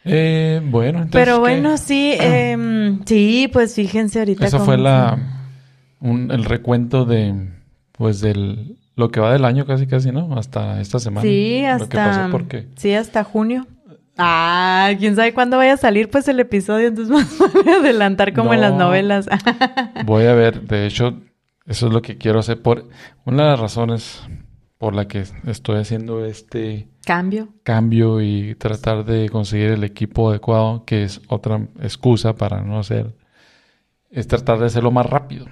Eh, 0.06 0.62
bueno, 0.66 1.00
entonces... 1.04 1.22
Pero 1.22 1.36
¿qué? 1.36 1.40
bueno, 1.40 1.78
sí, 1.78 2.16
em, 2.20 3.04
sí, 3.06 3.50
pues 3.52 3.76
fíjense 3.76 4.20
ahorita. 4.20 4.46
Eso 4.46 4.60
fue 4.60 4.78
la... 4.78 5.18
un- 6.00 6.32
el 6.32 6.44
recuento 6.46 7.06
de... 7.06 7.50
Pues 7.94 8.20
del... 8.22 8.78
Lo 8.96 9.10
que 9.10 9.20
va 9.20 9.34
del 9.34 9.46
año 9.46 9.66
casi, 9.66 9.88
casi, 9.88 10.12
¿no? 10.12 10.38
Hasta 10.38 10.80
esta 10.80 11.00
semana. 11.00 11.22
Sí, 11.28 11.64
Lo 11.80 11.88
que 11.90 11.96
pasó 11.98 12.10
hasta. 12.22 12.30
porque... 12.32 12.68
Sí, 12.76 12.94
hasta 12.94 13.24
junio. 13.24 13.66
Ah, 14.18 14.92
quién 15.00 15.16
sabe 15.16 15.34
cuándo 15.34 15.58
vaya 15.58 15.74
a 15.74 15.78
salir 15.78 16.10
pues 16.10 16.28
el 16.28 16.40
episodio, 16.40 16.88
entonces 16.88 17.12
más 17.14 17.38
vale 17.40 17.72
adelantar 17.72 18.34
como 18.34 18.54
en 18.54 18.62
las 18.62 18.72
No. 18.74 18.80
novelas. 18.80 19.28
Voy 20.06 20.26
a 20.26 20.34
ver, 20.34 20.62
de 20.62 20.86
hecho, 20.86 21.20
eso 21.66 21.88
es 21.88 21.94
lo 21.94 22.02
que 22.02 22.18
quiero 22.18 22.40
hacer. 22.40 22.62
Por 22.62 22.88
una 23.26 23.44
de 23.44 23.50
las 23.52 23.60
razones 23.60 24.22
por 24.78 24.94
la 24.94 25.08
que 25.08 25.24
estoy 25.48 25.80
haciendo 25.80 26.26
este 26.26 26.90
Cambio. 27.06 27.50
cambio 27.64 28.22
y 28.22 28.56
tratar 28.56 29.06
de 29.06 29.30
conseguir 29.30 29.72
el 29.72 29.84
equipo 29.84 30.30
adecuado, 30.30 30.84
que 30.86 31.04
es 31.04 31.22
otra 31.28 31.68
excusa 31.82 32.36
para 32.36 32.62
no 32.62 32.80
hacer, 32.80 33.16
es 34.12 34.28
tratar 34.28 34.60
de 34.60 34.66
hacerlo 34.68 34.92
más 34.92 35.06
rápido. 35.06 35.46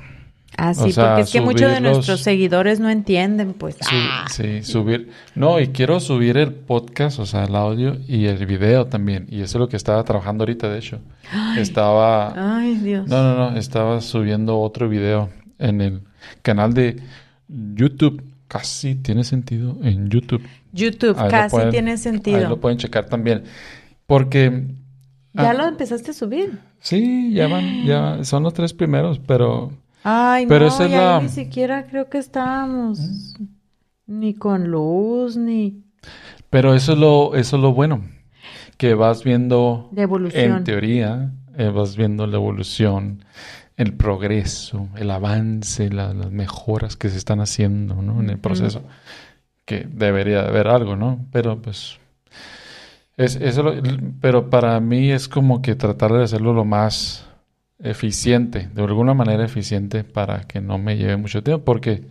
Ah, 0.57 0.73
sí, 0.73 0.89
O 0.89 0.91
sea, 0.91 1.05
porque 1.09 1.21
es 1.21 1.31
que 1.31 1.41
muchos 1.41 1.71
de 1.71 1.79
los- 1.79 1.93
nuestros 1.97 2.19
seguidores 2.21 2.79
no 2.79 2.89
entienden, 2.89 3.53
pues. 3.53 3.75
Su- 3.75 3.85
ah. 3.91 4.25
Sí, 4.29 4.61
subir. 4.63 5.09
No, 5.33 5.59
y 5.59 5.67
quiero 5.69 5.99
subir 5.99 6.37
el 6.37 6.53
podcast, 6.53 7.19
o 7.19 7.25
sea, 7.25 7.45
el 7.45 7.55
audio 7.55 7.97
y 8.07 8.25
el 8.25 8.45
video 8.45 8.85
también. 8.87 9.27
Y 9.29 9.37
eso 9.41 9.57
es 9.57 9.59
lo 9.61 9.69
que 9.69 9.77
estaba 9.77 10.03
trabajando 10.03 10.43
ahorita, 10.43 10.69
de 10.69 10.77
hecho. 10.79 10.99
Estaba... 11.57 12.57
Ay, 12.59 12.75
Dios. 12.75 13.07
No, 13.07 13.23
no, 13.23 13.51
no, 13.51 13.57
estaba 13.57 14.01
subiendo 14.01 14.59
otro 14.59 14.89
video 14.89 15.29
en 15.57 15.81
el 15.81 16.01
canal 16.41 16.73
de 16.73 17.01
YouTube. 17.47 18.23
Casi 18.47 18.95
tiene 18.95 19.23
sentido 19.23 19.77
en 19.81 20.09
YouTube. 20.09 20.45
YouTube, 20.73 21.17
Ahí 21.17 21.29
casi 21.29 21.55
pueden- 21.55 21.69
tiene 21.71 21.91
Ahí 21.91 21.97
sentido. 21.97 22.49
lo 22.49 22.59
pueden 22.59 22.77
checar 22.77 23.05
también. 23.05 23.43
Porque... 24.05 24.65
¿Ya 25.33 25.51
ah, 25.51 25.53
lo 25.53 25.65
empezaste 25.65 26.11
a 26.11 26.13
subir? 26.13 26.59
Sí, 26.81 27.31
ya 27.33 27.47
van, 27.47 27.85
ya 27.85 28.23
son 28.25 28.43
los 28.43 28.53
tres 28.53 28.73
primeros, 28.73 29.19
pero... 29.19 29.71
Ay, 30.03 30.45
Pero 30.47 30.65
no, 30.65 30.71
esa 30.73 30.85
es 30.85 30.91
la- 30.91 31.19
ni 31.21 31.29
siquiera 31.29 31.85
creo 31.87 32.09
que 32.09 32.17
estábamos 32.17 33.35
ni 34.07 34.33
con 34.33 34.69
luz, 34.71 35.37
ni 35.37 35.83
Pero 36.49 36.73
eso 36.73 36.93
es 36.93 36.97
lo, 36.97 37.35
eso 37.35 37.55
es 37.57 37.61
lo 37.61 37.73
bueno. 37.73 38.01
Que 38.77 38.95
vas 38.95 39.23
viendo... 39.23 39.89
de 39.91 40.01
evolución. 40.01 40.57
En 40.57 40.63
teoría, 40.63 41.31
eh, 41.55 41.69
vas 41.69 41.95
viendo 41.95 42.25
la 42.25 42.37
evolución, 42.37 43.23
el 43.77 43.93
progreso, 43.93 44.89
el 44.95 45.11
avance, 45.11 45.89
la- 45.91 46.13
las 46.13 46.31
mejoras 46.31 46.95
que 46.97 47.09
se 47.09 47.17
están 47.17 47.39
haciendo, 47.41 48.01
¿no? 48.01 48.19
En 48.21 48.29
el 48.31 48.39
proceso. 48.39 48.81
Que 49.65 49.87
debería 49.89 50.41
de 50.41 50.47
haber 50.49 50.67
algo, 50.67 50.95
¿no? 50.95 51.25
Pero 51.31 51.61
pues... 51.61 51.99
Es, 53.17 53.35
eso 53.35 53.61
lo- 53.61 53.73
pero 54.19 54.49
para 54.49 54.79
mí 54.79 55.11
es 55.11 55.27
como 55.27 55.61
que 55.61 55.75
tratar 55.75 56.11
de 56.13 56.23
hacerlo 56.23 56.53
lo 56.53 56.65
más 56.65 57.27
eficiente, 57.83 58.69
de 58.73 58.83
alguna 58.83 59.13
manera 59.13 59.43
eficiente 59.45 60.03
para 60.03 60.41
que 60.41 60.61
no 60.61 60.77
me 60.77 60.97
lleve 60.97 61.17
mucho 61.17 61.41
tiempo, 61.43 61.63
porque 61.65 62.03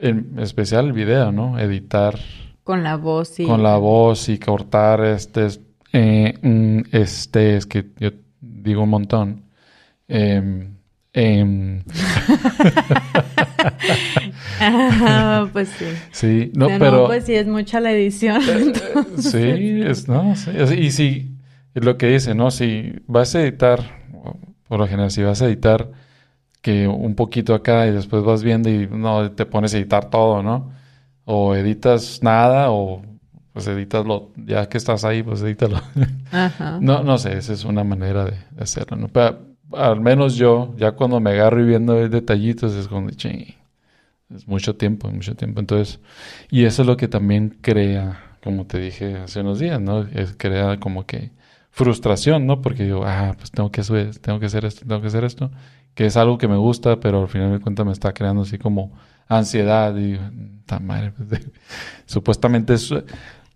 en 0.00 0.38
especial 0.38 0.86
el 0.86 0.92
video, 0.92 1.30
¿no? 1.32 1.58
Editar 1.58 2.18
Con 2.64 2.82
la 2.82 2.96
voz, 2.96 3.28
sí. 3.28 3.44
con 3.44 3.62
la 3.62 3.76
voz 3.76 4.28
y 4.28 4.38
cortar 4.38 5.04
este, 5.04 5.46
es- 5.46 5.60
eh, 5.92 6.34
este, 6.92 7.56
es 7.56 7.66
que 7.66 7.86
yo 7.98 8.10
digo 8.40 8.82
un 8.84 8.90
montón. 8.90 9.42
Em, 10.08 10.74
em, 11.12 11.82
Ah, 14.60 15.48
pues 15.52 15.68
sí. 15.70 15.84
sí, 16.12 16.52
no, 16.54 16.68
No, 16.68 16.78
pero 16.78 17.06
pues 17.06 17.24
sí, 17.24 17.34
es 17.34 17.46
mucha 17.46 17.80
la 17.80 17.92
edición. 17.92 18.40
sí, 19.18 19.82
es, 19.84 20.08
no, 20.08 20.34
sí, 20.36 20.50
y 20.78 20.90
si 20.90 21.36
lo 21.74 21.96
que 21.96 22.08
dice, 22.08 22.34
¿no? 22.34 22.50
Si 22.50 22.92
vas 23.06 23.34
a 23.34 23.42
editar, 23.42 23.99
por 24.70 24.78
lo 24.78 24.86
general, 24.86 25.10
si 25.10 25.20
vas 25.24 25.42
a 25.42 25.46
editar 25.46 25.90
que 26.62 26.86
un 26.86 27.16
poquito 27.16 27.54
acá 27.54 27.88
y 27.88 27.90
después 27.90 28.22
vas 28.22 28.44
viendo 28.44 28.70
y 28.70 28.86
no 28.86 29.32
te 29.32 29.44
pones 29.44 29.74
a 29.74 29.78
editar 29.78 30.10
todo, 30.10 30.44
¿no? 30.44 30.70
O 31.24 31.56
editas 31.56 32.22
nada 32.22 32.70
o 32.70 33.02
pues 33.52 33.66
editas 33.66 34.06
lo, 34.06 34.30
ya 34.36 34.68
que 34.68 34.78
estás 34.78 35.04
ahí, 35.04 35.24
pues 35.24 35.42
edítalo. 35.42 35.80
Ajá. 36.30 36.78
No, 36.80 37.02
no 37.02 37.18
sé, 37.18 37.36
esa 37.36 37.52
es 37.52 37.64
una 37.64 37.82
manera 37.82 38.24
de, 38.24 38.36
de 38.52 38.62
hacerlo, 38.62 38.96
¿no? 38.96 39.08
Pero 39.08 39.40
al 39.72 40.00
menos 40.00 40.36
yo, 40.36 40.72
ya 40.76 40.92
cuando 40.92 41.18
me 41.18 41.30
agarro 41.30 41.60
y 41.60 41.66
viendo 41.66 42.08
detallitos, 42.08 42.72
es 42.74 42.86
como, 42.86 43.10
ching, 43.10 43.56
es 44.32 44.46
mucho 44.46 44.76
tiempo, 44.76 45.10
mucho 45.10 45.34
tiempo. 45.34 45.58
Entonces, 45.58 45.98
y 46.48 46.62
eso 46.64 46.82
es 46.82 46.86
lo 46.86 46.96
que 46.96 47.08
también 47.08 47.58
crea, 47.60 48.36
como 48.44 48.68
te 48.68 48.78
dije 48.78 49.16
hace 49.16 49.40
unos 49.40 49.58
días, 49.58 49.80
¿no? 49.80 50.02
Es 50.14 50.36
crea 50.38 50.78
como 50.78 51.06
que 51.06 51.32
frustración, 51.70 52.46
¿no? 52.46 52.60
Porque 52.62 52.84
digo, 52.84 53.04
ah, 53.04 53.34
pues 53.38 53.50
tengo 53.50 53.70
que 53.70 53.82
subir, 53.82 54.18
tengo 54.18 54.38
que 54.40 54.46
hacer 54.46 54.64
esto, 54.64 54.84
tengo 54.86 55.00
que 55.00 55.06
hacer 55.08 55.24
esto, 55.24 55.50
que 55.94 56.06
es 56.06 56.16
algo 56.16 56.38
que 56.38 56.48
me 56.48 56.56
gusta, 56.56 56.98
pero 57.00 57.22
al 57.22 57.28
final 57.28 57.52
de 57.52 57.60
cuentas 57.60 57.86
me 57.86 57.92
está 57.92 58.12
creando 58.12 58.42
así 58.42 58.58
como 58.58 58.92
ansiedad 59.28 59.96
y, 59.96 60.18
ta 60.66 60.78
madre, 60.80 61.12
pues, 61.16 61.40
supuestamente 62.06 62.74
es- 62.74 62.92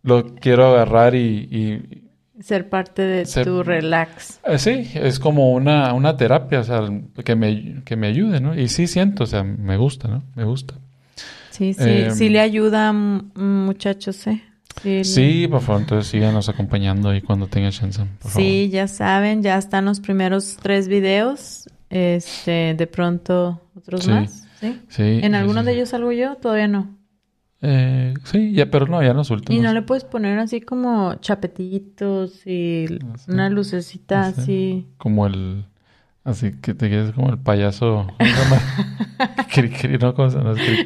lo 0.03 0.35
quiero 0.37 0.67
agarrar 0.67 1.15
y- 1.15 1.49
y, 1.51 2.01
Ser 2.43 2.69
parte 2.69 3.03
de 3.03 3.27
Ser- 3.27 3.45
tu 3.47 3.63
relax. 3.63 4.41
eh, 4.45 4.59
Sí, 4.59 4.91
es 4.95 5.21
como 5.21 5.53
una, 5.53 5.93
una 5.95 6.17
terapia, 6.17 6.61
o 6.61 6.65
sea, 6.65 6.83
que 7.25 7.37
me, 7.37 7.83
que 7.85 7.95
me 7.97 8.09
ayude, 8.09 8.41
¿no? 8.41 8.59
Y 8.59 8.67
sí 8.69 8.89
siento, 8.89 9.23
o 9.23 9.27
sea, 9.27 9.45
me 9.45 9.77
gusta, 9.77 10.09
¿no? 10.09 10.25
Me 10.35 10.43
gusta. 10.45 10.75
Sí, 11.51 11.73
sí, 11.75 11.85
Eh, 11.85 12.11
sí 12.11 12.29
le 12.29 12.41
ayuda, 12.41 12.93
muchachos, 12.93 14.27
¿eh? 14.27 14.43
Sí, 14.83 15.47
por 15.49 15.61
favor, 15.63 15.83
entonces 15.83 16.11
síganos 16.11 16.49
acompañando 16.49 17.09
ahí 17.11 17.21
cuando 17.23 17.47
tenga 17.47 17.71
chance. 17.71 18.03
Por 18.21 18.31
Sí, 18.31 18.69
ya 18.71 18.89
saben, 18.89 19.43
ya 19.43 19.57
están 19.59 19.85
los 19.87 20.01
primeros 20.01 20.57
tres 20.61 20.89
videos. 20.89 21.69
Este, 21.91 22.75
de 22.77 22.87
pronto 22.87 23.61
otros 23.77 24.05
Sí. 24.05 24.11
más. 24.11 24.47
¿sí? 24.61 24.81
Sí. 24.89 25.03
¿En 25.23 25.33
sí, 25.33 25.37
alguno 25.37 25.61
sí, 25.61 25.67
de 25.67 25.73
ellos 25.75 25.89
salgo 25.91 26.13
yo? 26.13 26.37
Todavía 26.37 26.69
no. 26.69 26.89
Eh, 27.63 28.13
sí, 28.25 28.53
ya, 28.53 28.71
pero 28.71 28.87
no, 28.87 29.03
ya 29.03 29.15
los 29.15 29.31
últimos. 29.31 29.59
Y 29.59 29.63
no 29.63 29.73
le 29.73 29.81
puedes 29.83 30.05
poner 30.05 30.39
así 30.39 30.61
como 30.61 31.15
chapetitos 31.17 32.47
y 32.47 32.87
No 33.03 33.17
sé. 33.17 33.33
una 33.33 33.49
lucecita 33.49 34.21
No 34.21 34.27
así. 34.43 34.87
Como 34.99 35.27
el... 35.27 35.65
Así 36.25 36.53
que 36.61 36.75
te 36.75 36.91
quedes 36.91 37.13
como 37.13 37.31
el 37.31 37.39
payaso... 37.39 38.07
no, 38.23 38.27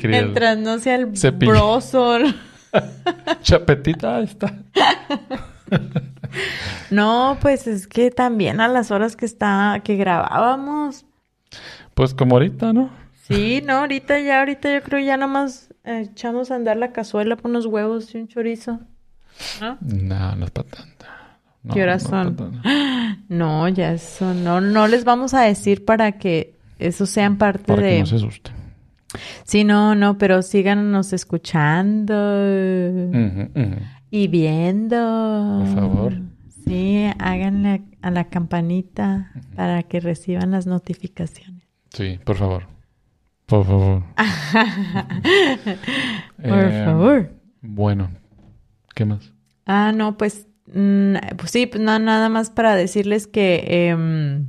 Mientras 0.09 0.59
no 0.59 0.78
sea 0.78 0.97
el 0.97 1.07
brosol. 1.07 2.34
Chapetita, 3.43 4.16
ahí 4.16 4.25
está. 4.25 4.55
No, 6.91 7.37
pues 7.41 7.66
es 7.66 7.87
que 7.87 8.11
también 8.11 8.61
a 8.61 8.69
las 8.69 8.91
horas 8.91 9.16
que 9.16 9.27
está, 9.27 9.81
que 9.85 9.97
grabábamos. 9.97 11.05
Pues 11.95 12.14
como 12.14 12.37
ahorita, 12.37 12.73
¿no? 12.73 12.91
Sí, 13.27 13.62
no, 13.64 13.79
ahorita 13.79 14.21
ya, 14.21 14.39
ahorita 14.41 14.73
yo 14.73 14.83
creo 14.83 15.01
ya 15.01 15.16
nomás 15.16 15.69
eh, 15.85 16.07
echamos 16.11 16.51
a 16.51 16.55
andar 16.57 16.77
la 16.77 16.93
cazuela 16.93 17.37
con 17.37 17.51
unos 17.51 17.66
huevos 17.66 18.14
y 18.14 18.19
un 18.19 18.29
chorizo. 18.29 18.81
¿No? 19.61 19.77
No, 19.81 20.37
no 20.37 20.45
es 20.47 20.51
para 20.51 20.69
tanto. 20.69 21.07
No, 21.62 21.75
¿Qué 21.75 21.83
horas 21.83 22.05
no 22.11 22.25
son? 22.25 22.62
No, 23.29 23.69
ya 23.69 23.93
eso 23.93 24.33
no, 24.33 24.61
no 24.61 24.87
les 24.89 25.05
vamos 25.05 25.35
a 25.35 25.43
decir 25.43 25.85
para 25.85 26.12
que 26.12 26.55
eso 26.79 27.05
sean 27.05 27.37
parte 27.37 27.64
Para 27.64 27.83
de. 27.83 27.91
que 27.91 28.01
no 28.01 28.07
se 28.07 28.16
asusten. 28.16 28.55
Sí, 29.44 29.64
no, 29.64 29.94
no, 29.94 30.18
pero 30.18 30.42
síganos 30.42 31.12
escuchando 31.12 32.14
y 34.11 34.28
viendo. 34.28 35.62
Por 35.64 35.74
favor. 35.74 36.12
Sí, 36.66 37.06
háganle 37.18 37.82
a 38.02 38.11
la 38.11 38.24
campanita 38.28 39.32
para 39.56 39.82
que 39.84 40.00
reciban 40.00 40.50
las 40.50 40.66
notificaciones. 40.66 41.66
Sí, 41.94 42.18
por 42.24 42.36
favor. 42.36 42.66
Por 43.46 43.64
favor. 43.64 44.02
Por 46.36 46.44
Eh, 46.44 46.82
favor. 46.84 47.30
Bueno, 47.62 48.11
¿qué 48.94 49.06
más? 49.06 49.32
Ah, 49.64 49.92
no, 49.94 50.18
pues, 50.18 50.46
mm, 50.72 51.14
pues 51.38 51.50
sí, 51.50 51.66
pues 51.66 51.82
no, 51.82 51.98
nada 51.98 52.28
más 52.28 52.50
para 52.50 52.74
decirles 52.76 53.26
que, 53.26 53.88
em, 53.88 54.48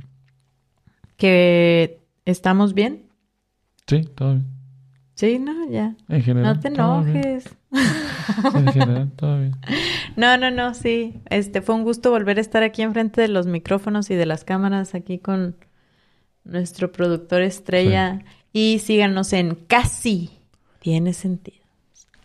que 1.16 2.00
estamos 2.26 2.74
bien. 2.74 3.06
Sí, 3.90 4.02
todo 4.14 4.34
bien. 4.34 4.46
Sí, 5.16 5.38
no, 5.40 5.68
ya. 5.68 5.96
En 6.08 6.22
general. 6.22 6.54
No 6.54 6.60
te 6.60 6.68
enojes. 6.68 7.56
En 8.54 8.72
general, 8.72 9.10
todo 9.16 9.38
bien. 9.40 9.56
No, 10.16 10.36
no, 10.36 10.50
no, 10.50 10.74
sí. 10.74 11.20
Este 11.28 11.60
fue 11.60 11.74
un 11.74 11.82
gusto 11.82 12.10
volver 12.10 12.38
a 12.38 12.40
estar 12.40 12.62
aquí 12.62 12.82
enfrente 12.82 13.20
de 13.20 13.28
los 13.28 13.46
micrófonos 13.46 14.10
y 14.10 14.14
de 14.14 14.26
las 14.26 14.44
cámaras 14.44 14.94
aquí 14.94 15.18
con 15.18 15.56
nuestro 16.44 16.92
productor 16.92 17.42
estrella. 17.42 18.20
Y 18.52 18.78
síganos 18.78 19.32
en 19.32 19.56
Casi 19.56 20.30
Tiene 20.78 21.12
Sentido. 21.12 21.64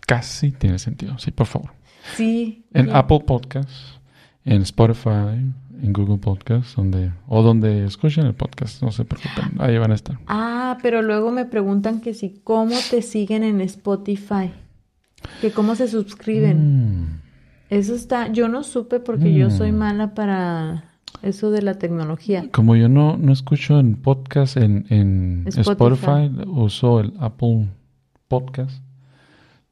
Casi 0.06 0.52
tiene 0.52 0.78
sentido. 0.78 1.18
Sí, 1.18 1.32
por 1.32 1.48
favor. 1.48 1.72
Sí. 2.16 2.64
En. 2.74 2.96
Apple 2.96 3.22
Podcasts, 3.26 4.00
en 4.44 4.62
Spotify, 4.62 5.52
en 5.86 5.94
Google 5.94 6.18
Podcasts, 6.18 6.76
donde, 6.76 7.12
o 7.28 7.42
donde 7.44 7.86
escuchen 7.86 8.26
el 8.26 8.34
podcast, 8.34 8.82
no 8.82 8.92
se 8.92 9.06
preocupen, 9.06 9.60
ahí 9.60 9.78
van 9.78 9.92
a 9.92 9.96
estar. 9.96 10.18
Ah, 10.28 10.78
pero 10.82 11.02
luego 11.02 11.32
me 11.32 11.46
preguntan 11.46 12.02
que 12.02 12.14
si 12.14 12.42
cómo 12.44 12.76
te 12.90 13.02
siguen 13.02 13.44
en 13.44 13.62
Spotify. 13.62 14.52
Que 15.42 15.52
cómo 15.52 15.76
se 15.76 15.88
suscriben. 15.88 17.02
Mm, 17.02 17.22
Eso 17.70 17.96
está, 17.96 18.28
yo 18.32 18.48
no 18.48 18.64
supe 18.64 19.00
porque 19.00 19.34
yo 19.34 19.50
soy 19.50 19.72
Mm. 19.72 19.76
mala 19.78 20.14
para 20.14 20.84
eso 21.24 21.50
de 21.50 21.62
la 21.64 21.76
tecnología. 21.80 22.46
Como 22.52 22.76
yo 22.76 22.88
no, 22.90 23.18
no 23.18 23.32
escucho 23.34 23.80
en 23.80 23.96
podcast 23.96 24.58
en, 24.58 24.86
en 24.90 25.44
Spotify. 25.48 26.26
Spotify. 26.26 26.44
uso 26.48 27.00
el 27.00 27.14
Apple 27.20 27.68
Podcast. 28.28 28.84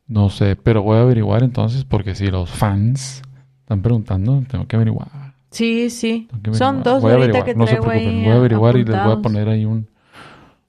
No 0.08 0.30
sé, 0.30 0.56
pero 0.56 0.82
voy 0.84 0.98
a 0.98 1.02
averiguar 1.02 1.44
entonces 1.44 1.86
porque 1.86 2.16
si 2.16 2.28
los 2.28 2.50
fans 2.50 3.22
están 3.60 3.82
preguntando, 3.82 4.44
tengo 4.50 4.68
que 4.68 4.76
averiguar. 4.76 5.23
Sí, 5.54 5.90
sí. 5.90 6.28
Son 6.52 6.84
dos 6.84 7.02
Voy 7.02 7.12
a 7.12 7.16
ahorita 7.16 7.44
que 7.46 7.56
no 7.56 7.66
se 7.68 7.76
traigo 7.78 7.88
preocupen. 7.88 8.16
ahí 8.20 8.24
Voy 8.24 8.32
a 8.34 8.38
averiguar 8.38 8.76
y 8.76 8.80
les 8.80 8.88
voy 8.88 8.96
a 8.96 9.00
apuntados. 9.02 9.24
poner 9.24 9.50
ahí 9.50 9.66
un, 9.66 9.88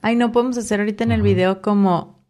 Ay, 0.00 0.14
no 0.16 0.30
podemos 0.30 0.56
hacer 0.58 0.78
ahorita 0.80 1.02
en 1.04 1.10
el 1.12 1.22
video 1.22 1.60
como... 1.60 2.22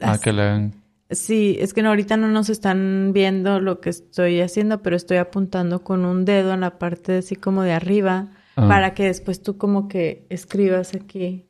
Ah, 0.00 0.18
que 0.22 0.32
le 0.34 0.42
hagan. 0.42 0.74
Sí, 1.10 1.56
es 1.60 1.72
que 1.72 1.82
no, 1.82 1.88
ahorita 1.88 2.16
no 2.18 2.28
nos 2.28 2.50
están 2.50 3.12
viendo 3.14 3.58
lo 3.60 3.80
que 3.80 3.88
estoy 3.90 4.40
haciendo, 4.42 4.82
pero 4.82 4.96
estoy 4.96 5.16
apuntando 5.16 5.82
con 5.82 6.04
un 6.04 6.24
dedo 6.26 6.52
en 6.52 6.60
la 6.60 6.78
parte 6.78 7.18
así 7.18 7.36
como 7.36 7.62
de 7.62 7.72
arriba 7.72 8.28
Ah. 8.58 8.68
para 8.68 8.94
que 8.94 9.04
después 9.04 9.42
tú 9.42 9.58
como 9.58 9.86
que 9.86 10.26
escribas 10.30 10.94
aquí. 10.94 11.44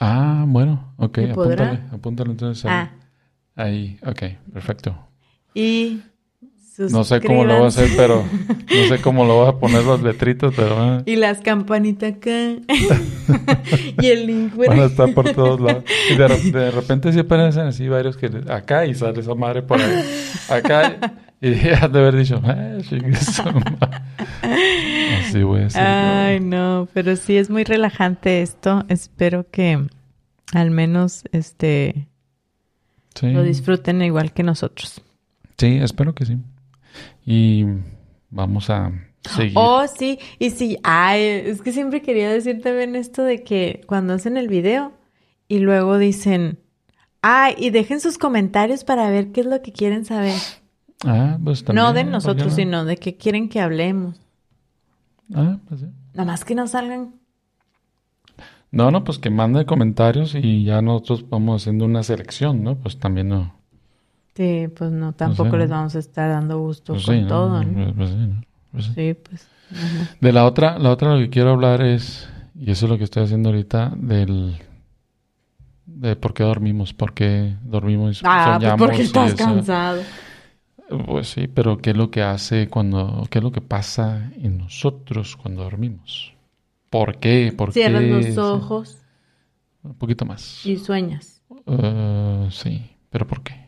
Ah, 0.00 0.44
bueno, 0.48 0.92
ok. 0.96 1.18
Apúntale, 1.30 1.82
apúntale 1.92 2.30
entonces 2.32 2.64
ahí. 2.64 2.70
Ah, 2.72 2.90
Ahí, 3.54 3.96
ok, 4.04 4.22
perfecto. 4.52 4.96
y 5.54 6.00
No 6.78 7.02
sé 7.04 7.20
cómo 7.20 7.44
lo 7.44 7.54
voy 7.56 7.64
a 7.64 7.68
hacer, 7.68 7.88
pero 7.96 8.24
no 8.48 8.88
sé 8.88 9.00
cómo 9.02 9.24
lo 9.24 9.34
voy 9.36 9.48
a 9.48 9.52
poner 9.58 9.84
los 9.84 10.02
letritos, 10.02 10.54
pero 10.54 10.76
ah, 10.78 11.02
Y 11.06 11.16
las 11.16 11.40
campanitas 11.40 12.14
acá. 12.14 12.30
y 14.00 14.06
el 14.06 14.26
link 14.26 14.54
van 14.56 14.78
a 14.80 14.84
estar 14.84 15.12
por 15.12 15.32
todos 15.32 15.60
lados. 15.60 15.84
Y 16.10 16.16
de, 16.16 16.28
re- 16.28 16.50
de 16.50 16.70
repente 16.70 17.12
sí 17.12 17.18
aparecen 17.20 17.62
así 17.66 17.88
varios 17.88 18.16
que 18.16 18.30
acá 18.48 18.86
y 18.86 18.94
sale 18.94 19.20
esa 19.20 19.34
madre 19.34 19.62
por 19.62 19.80
ahí. 19.80 20.04
Acá 20.48 20.98
y 21.40 21.52
has 21.68 21.92
de 21.92 21.98
haber 21.98 22.16
dicho, 22.16 22.40
eh, 22.46 22.78
chingue 22.88 23.16
su 23.16 23.42
madre". 23.42 24.00
Así 25.20 25.42
voy 25.42 25.62
a 25.62 25.66
hacer. 25.66 25.82
Ay, 25.82 26.40
no, 26.40 26.88
pero 26.94 27.16
sí 27.16 27.36
es 27.36 27.50
muy 27.50 27.64
relajante 27.64 28.42
esto. 28.42 28.84
Espero 28.88 29.46
que 29.50 29.86
al 30.54 30.70
menos 30.70 31.24
este 31.32 32.06
Sí. 33.14 33.32
lo 33.32 33.42
disfruten 33.42 34.00
igual 34.02 34.32
que 34.32 34.44
nosotros. 34.44 35.02
Sí, 35.56 35.78
espero 35.82 36.14
que 36.14 36.24
sí. 36.24 36.36
Y 37.24 37.64
vamos 38.30 38.70
a 38.70 38.92
seguir. 39.22 39.54
Oh, 39.56 39.86
sí, 39.86 40.18
y 40.38 40.50
sí, 40.50 40.78
ay, 40.82 41.22
es 41.22 41.62
que 41.62 41.72
siempre 41.72 42.02
quería 42.02 42.30
decir 42.30 42.60
también 42.62 42.96
esto 42.96 43.22
de 43.22 43.42
que 43.42 43.82
cuando 43.86 44.14
hacen 44.14 44.36
el 44.36 44.48
video 44.48 44.92
y 45.48 45.58
luego 45.58 45.98
dicen, 45.98 46.58
ay, 47.22 47.54
y 47.58 47.70
dejen 47.70 48.00
sus 48.00 48.18
comentarios 48.18 48.84
para 48.84 49.10
ver 49.10 49.32
qué 49.32 49.40
es 49.40 49.46
lo 49.46 49.62
que 49.62 49.72
quieren 49.72 50.04
saber. 50.04 50.38
Ah, 51.04 51.38
pues 51.42 51.64
también. 51.64 51.84
no 51.84 51.92
de 51.92 52.00
¿por 52.00 52.06
qué 52.06 52.12
nosotros, 52.12 52.48
no? 52.48 52.54
sino 52.54 52.84
de 52.84 52.96
que 52.96 53.16
quieren 53.16 53.48
que 53.48 53.60
hablemos. 53.60 54.20
Ah, 55.34 55.58
pues 55.68 55.80
sí. 55.80 55.86
Nada 56.14 56.32
más 56.32 56.44
que 56.44 56.54
no 56.54 56.66
salgan. 56.66 57.14
No, 58.70 58.90
no, 58.90 59.02
pues 59.04 59.18
que 59.18 59.30
manden 59.30 59.64
comentarios 59.64 60.34
y 60.34 60.64
ya 60.64 60.82
nosotros 60.82 61.28
vamos 61.28 61.62
haciendo 61.62 61.86
una 61.86 62.02
selección, 62.02 62.62
¿no? 62.62 62.76
Pues 62.76 62.98
también 62.98 63.28
no. 63.28 63.57
Sí, 64.38 64.68
pues 64.68 64.92
no, 64.92 65.12
tampoco 65.14 65.50
¿no? 65.50 65.56
les 65.58 65.68
vamos 65.68 65.96
a 65.96 65.98
estar 65.98 66.30
dando 66.30 66.60
gusto 66.60 66.92
Pues 66.92 67.04
con 67.04 67.26
todo, 67.26 67.64
¿no? 67.64 67.74
Pues- 67.74 67.94
pues 67.96 68.10
sí, 68.10 68.16
¿no? 68.16 68.42
Pues 68.70 68.84
sí. 68.84 68.92
Sí, 68.94 69.14
pues. 69.14 69.48
ajá. 69.72 70.16
De 70.20 70.32
la 70.32 70.46
otra, 70.46 70.78
la 70.78 70.90
otra 70.90 71.14
lo 71.14 71.18
que 71.18 71.28
quiero 71.28 71.50
hablar 71.50 71.82
es, 71.82 72.28
y 72.54 72.70
eso 72.70 72.86
es 72.86 72.90
lo 72.90 72.98
que 72.98 73.04
estoy 73.04 73.24
haciendo 73.24 73.48
ahorita, 73.48 73.94
del 73.96 74.56
de 75.86 76.14
por 76.14 76.34
qué 76.34 76.44
dormimos, 76.44 76.94
por 76.94 77.14
qué 77.14 77.56
dormimos 77.64 78.22
y 78.22 78.24
Ah, 78.24 78.44
pues 78.60 78.70
soñamos 78.70 78.86
porque 78.86 79.02
estás 79.02 79.32
eso. 79.32 79.36
cansado. 79.44 80.02
Pues 81.06 81.28
sí, 81.30 81.48
pero 81.48 81.78
¿qué 81.78 81.90
es 81.90 81.96
lo 81.96 82.10
que 82.12 82.22
hace 82.22 82.68
cuando, 82.68 83.26
qué 83.28 83.38
es 83.38 83.42
lo 83.44 83.50
que 83.50 83.60
pasa 83.60 84.30
en 84.36 84.58
nosotros 84.58 85.36
cuando 85.36 85.64
dormimos? 85.64 86.32
¿Por 86.90 87.18
qué? 87.18 87.52
¿Por 87.56 87.72
Cierras 87.72 88.02
qué? 88.02 88.08
los 88.08 88.38
ojos 88.38 88.98
Un 89.82 89.94
poquito 89.94 90.24
más. 90.24 90.64
y 90.64 90.76
sueñas. 90.76 91.42
Eh, 91.66 92.48
sí, 92.52 92.82
pero 93.10 93.26
¿por 93.26 93.42
qué? 93.42 93.67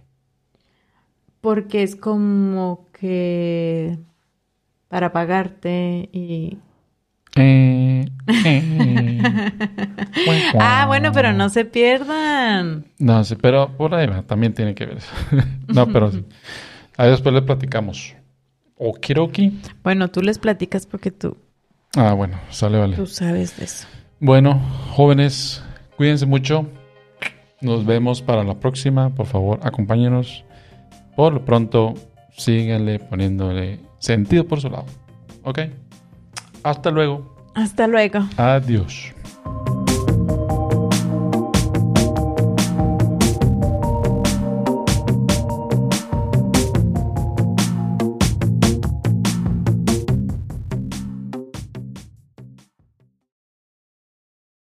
Porque 1.41 1.83
es 1.83 1.97
como 1.97 2.87
que 2.99 3.99
para 4.89 5.13
pagarte 5.13 6.09
y 6.13 6.59
Eh, 7.37 8.07
ah, 10.59 10.85
bueno, 10.87 11.13
pero 11.13 11.33
no 11.33 11.49
se 11.49 11.65
pierdan. 11.65 12.87
No, 12.99 13.23
sí, 13.25 13.37
pero 13.37 13.77
por 13.77 13.95
ahí 13.95 14.07
va, 14.07 14.23
también 14.23 14.53
tiene 14.53 14.75
que 14.75 14.87
ver 14.87 14.99
eso. 14.99 15.13
no, 15.69 15.87
pero 15.87 16.11
sí. 16.11 16.25
Ahí 16.97 17.11
después 17.11 17.35
le 17.35 17.43
platicamos. 17.43 18.15
Okiroki. 18.77 19.61
Bueno, 19.83 20.09
tú 20.09 20.23
les 20.23 20.39
platicas 20.39 20.87
porque 20.87 21.11
tú. 21.11 21.37
Ah, 21.97 22.13
bueno, 22.15 22.39
sale, 22.51 22.79
vale. 22.79 22.97
Tú 22.97 23.07
sabes 23.07 23.57
de 23.57 23.65
eso. 23.65 23.87
Bueno, 24.21 24.61
jóvenes, 24.91 25.63
cuídense 25.97 26.27
mucho. 26.27 26.67
Nos 27.61 27.85
vemos 27.85 28.23
para 28.23 28.43
la 28.43 28.55
próxima. 28.55 29.11
Por 29.11 29.27
favor, 29.27 29.61
acompáñenos. 29.63 30.45
Por 31.17 31.35
lo 31.35 31.45
pronto, 31.45 31.95
síganle 32.37 32.99
poniéndole 32.99 33.81
sentido 33.99 34.45
por 34.45 34.61
su 34.61 34.71
lado. 34.71 34.87
¿Ok? 35.43 35.61
Hasta 36.63 36.91
luego. 36.91 37.37
Hasta 37.55 37.87
luego. 37.87 38.21
Adiós. 38.37 39.13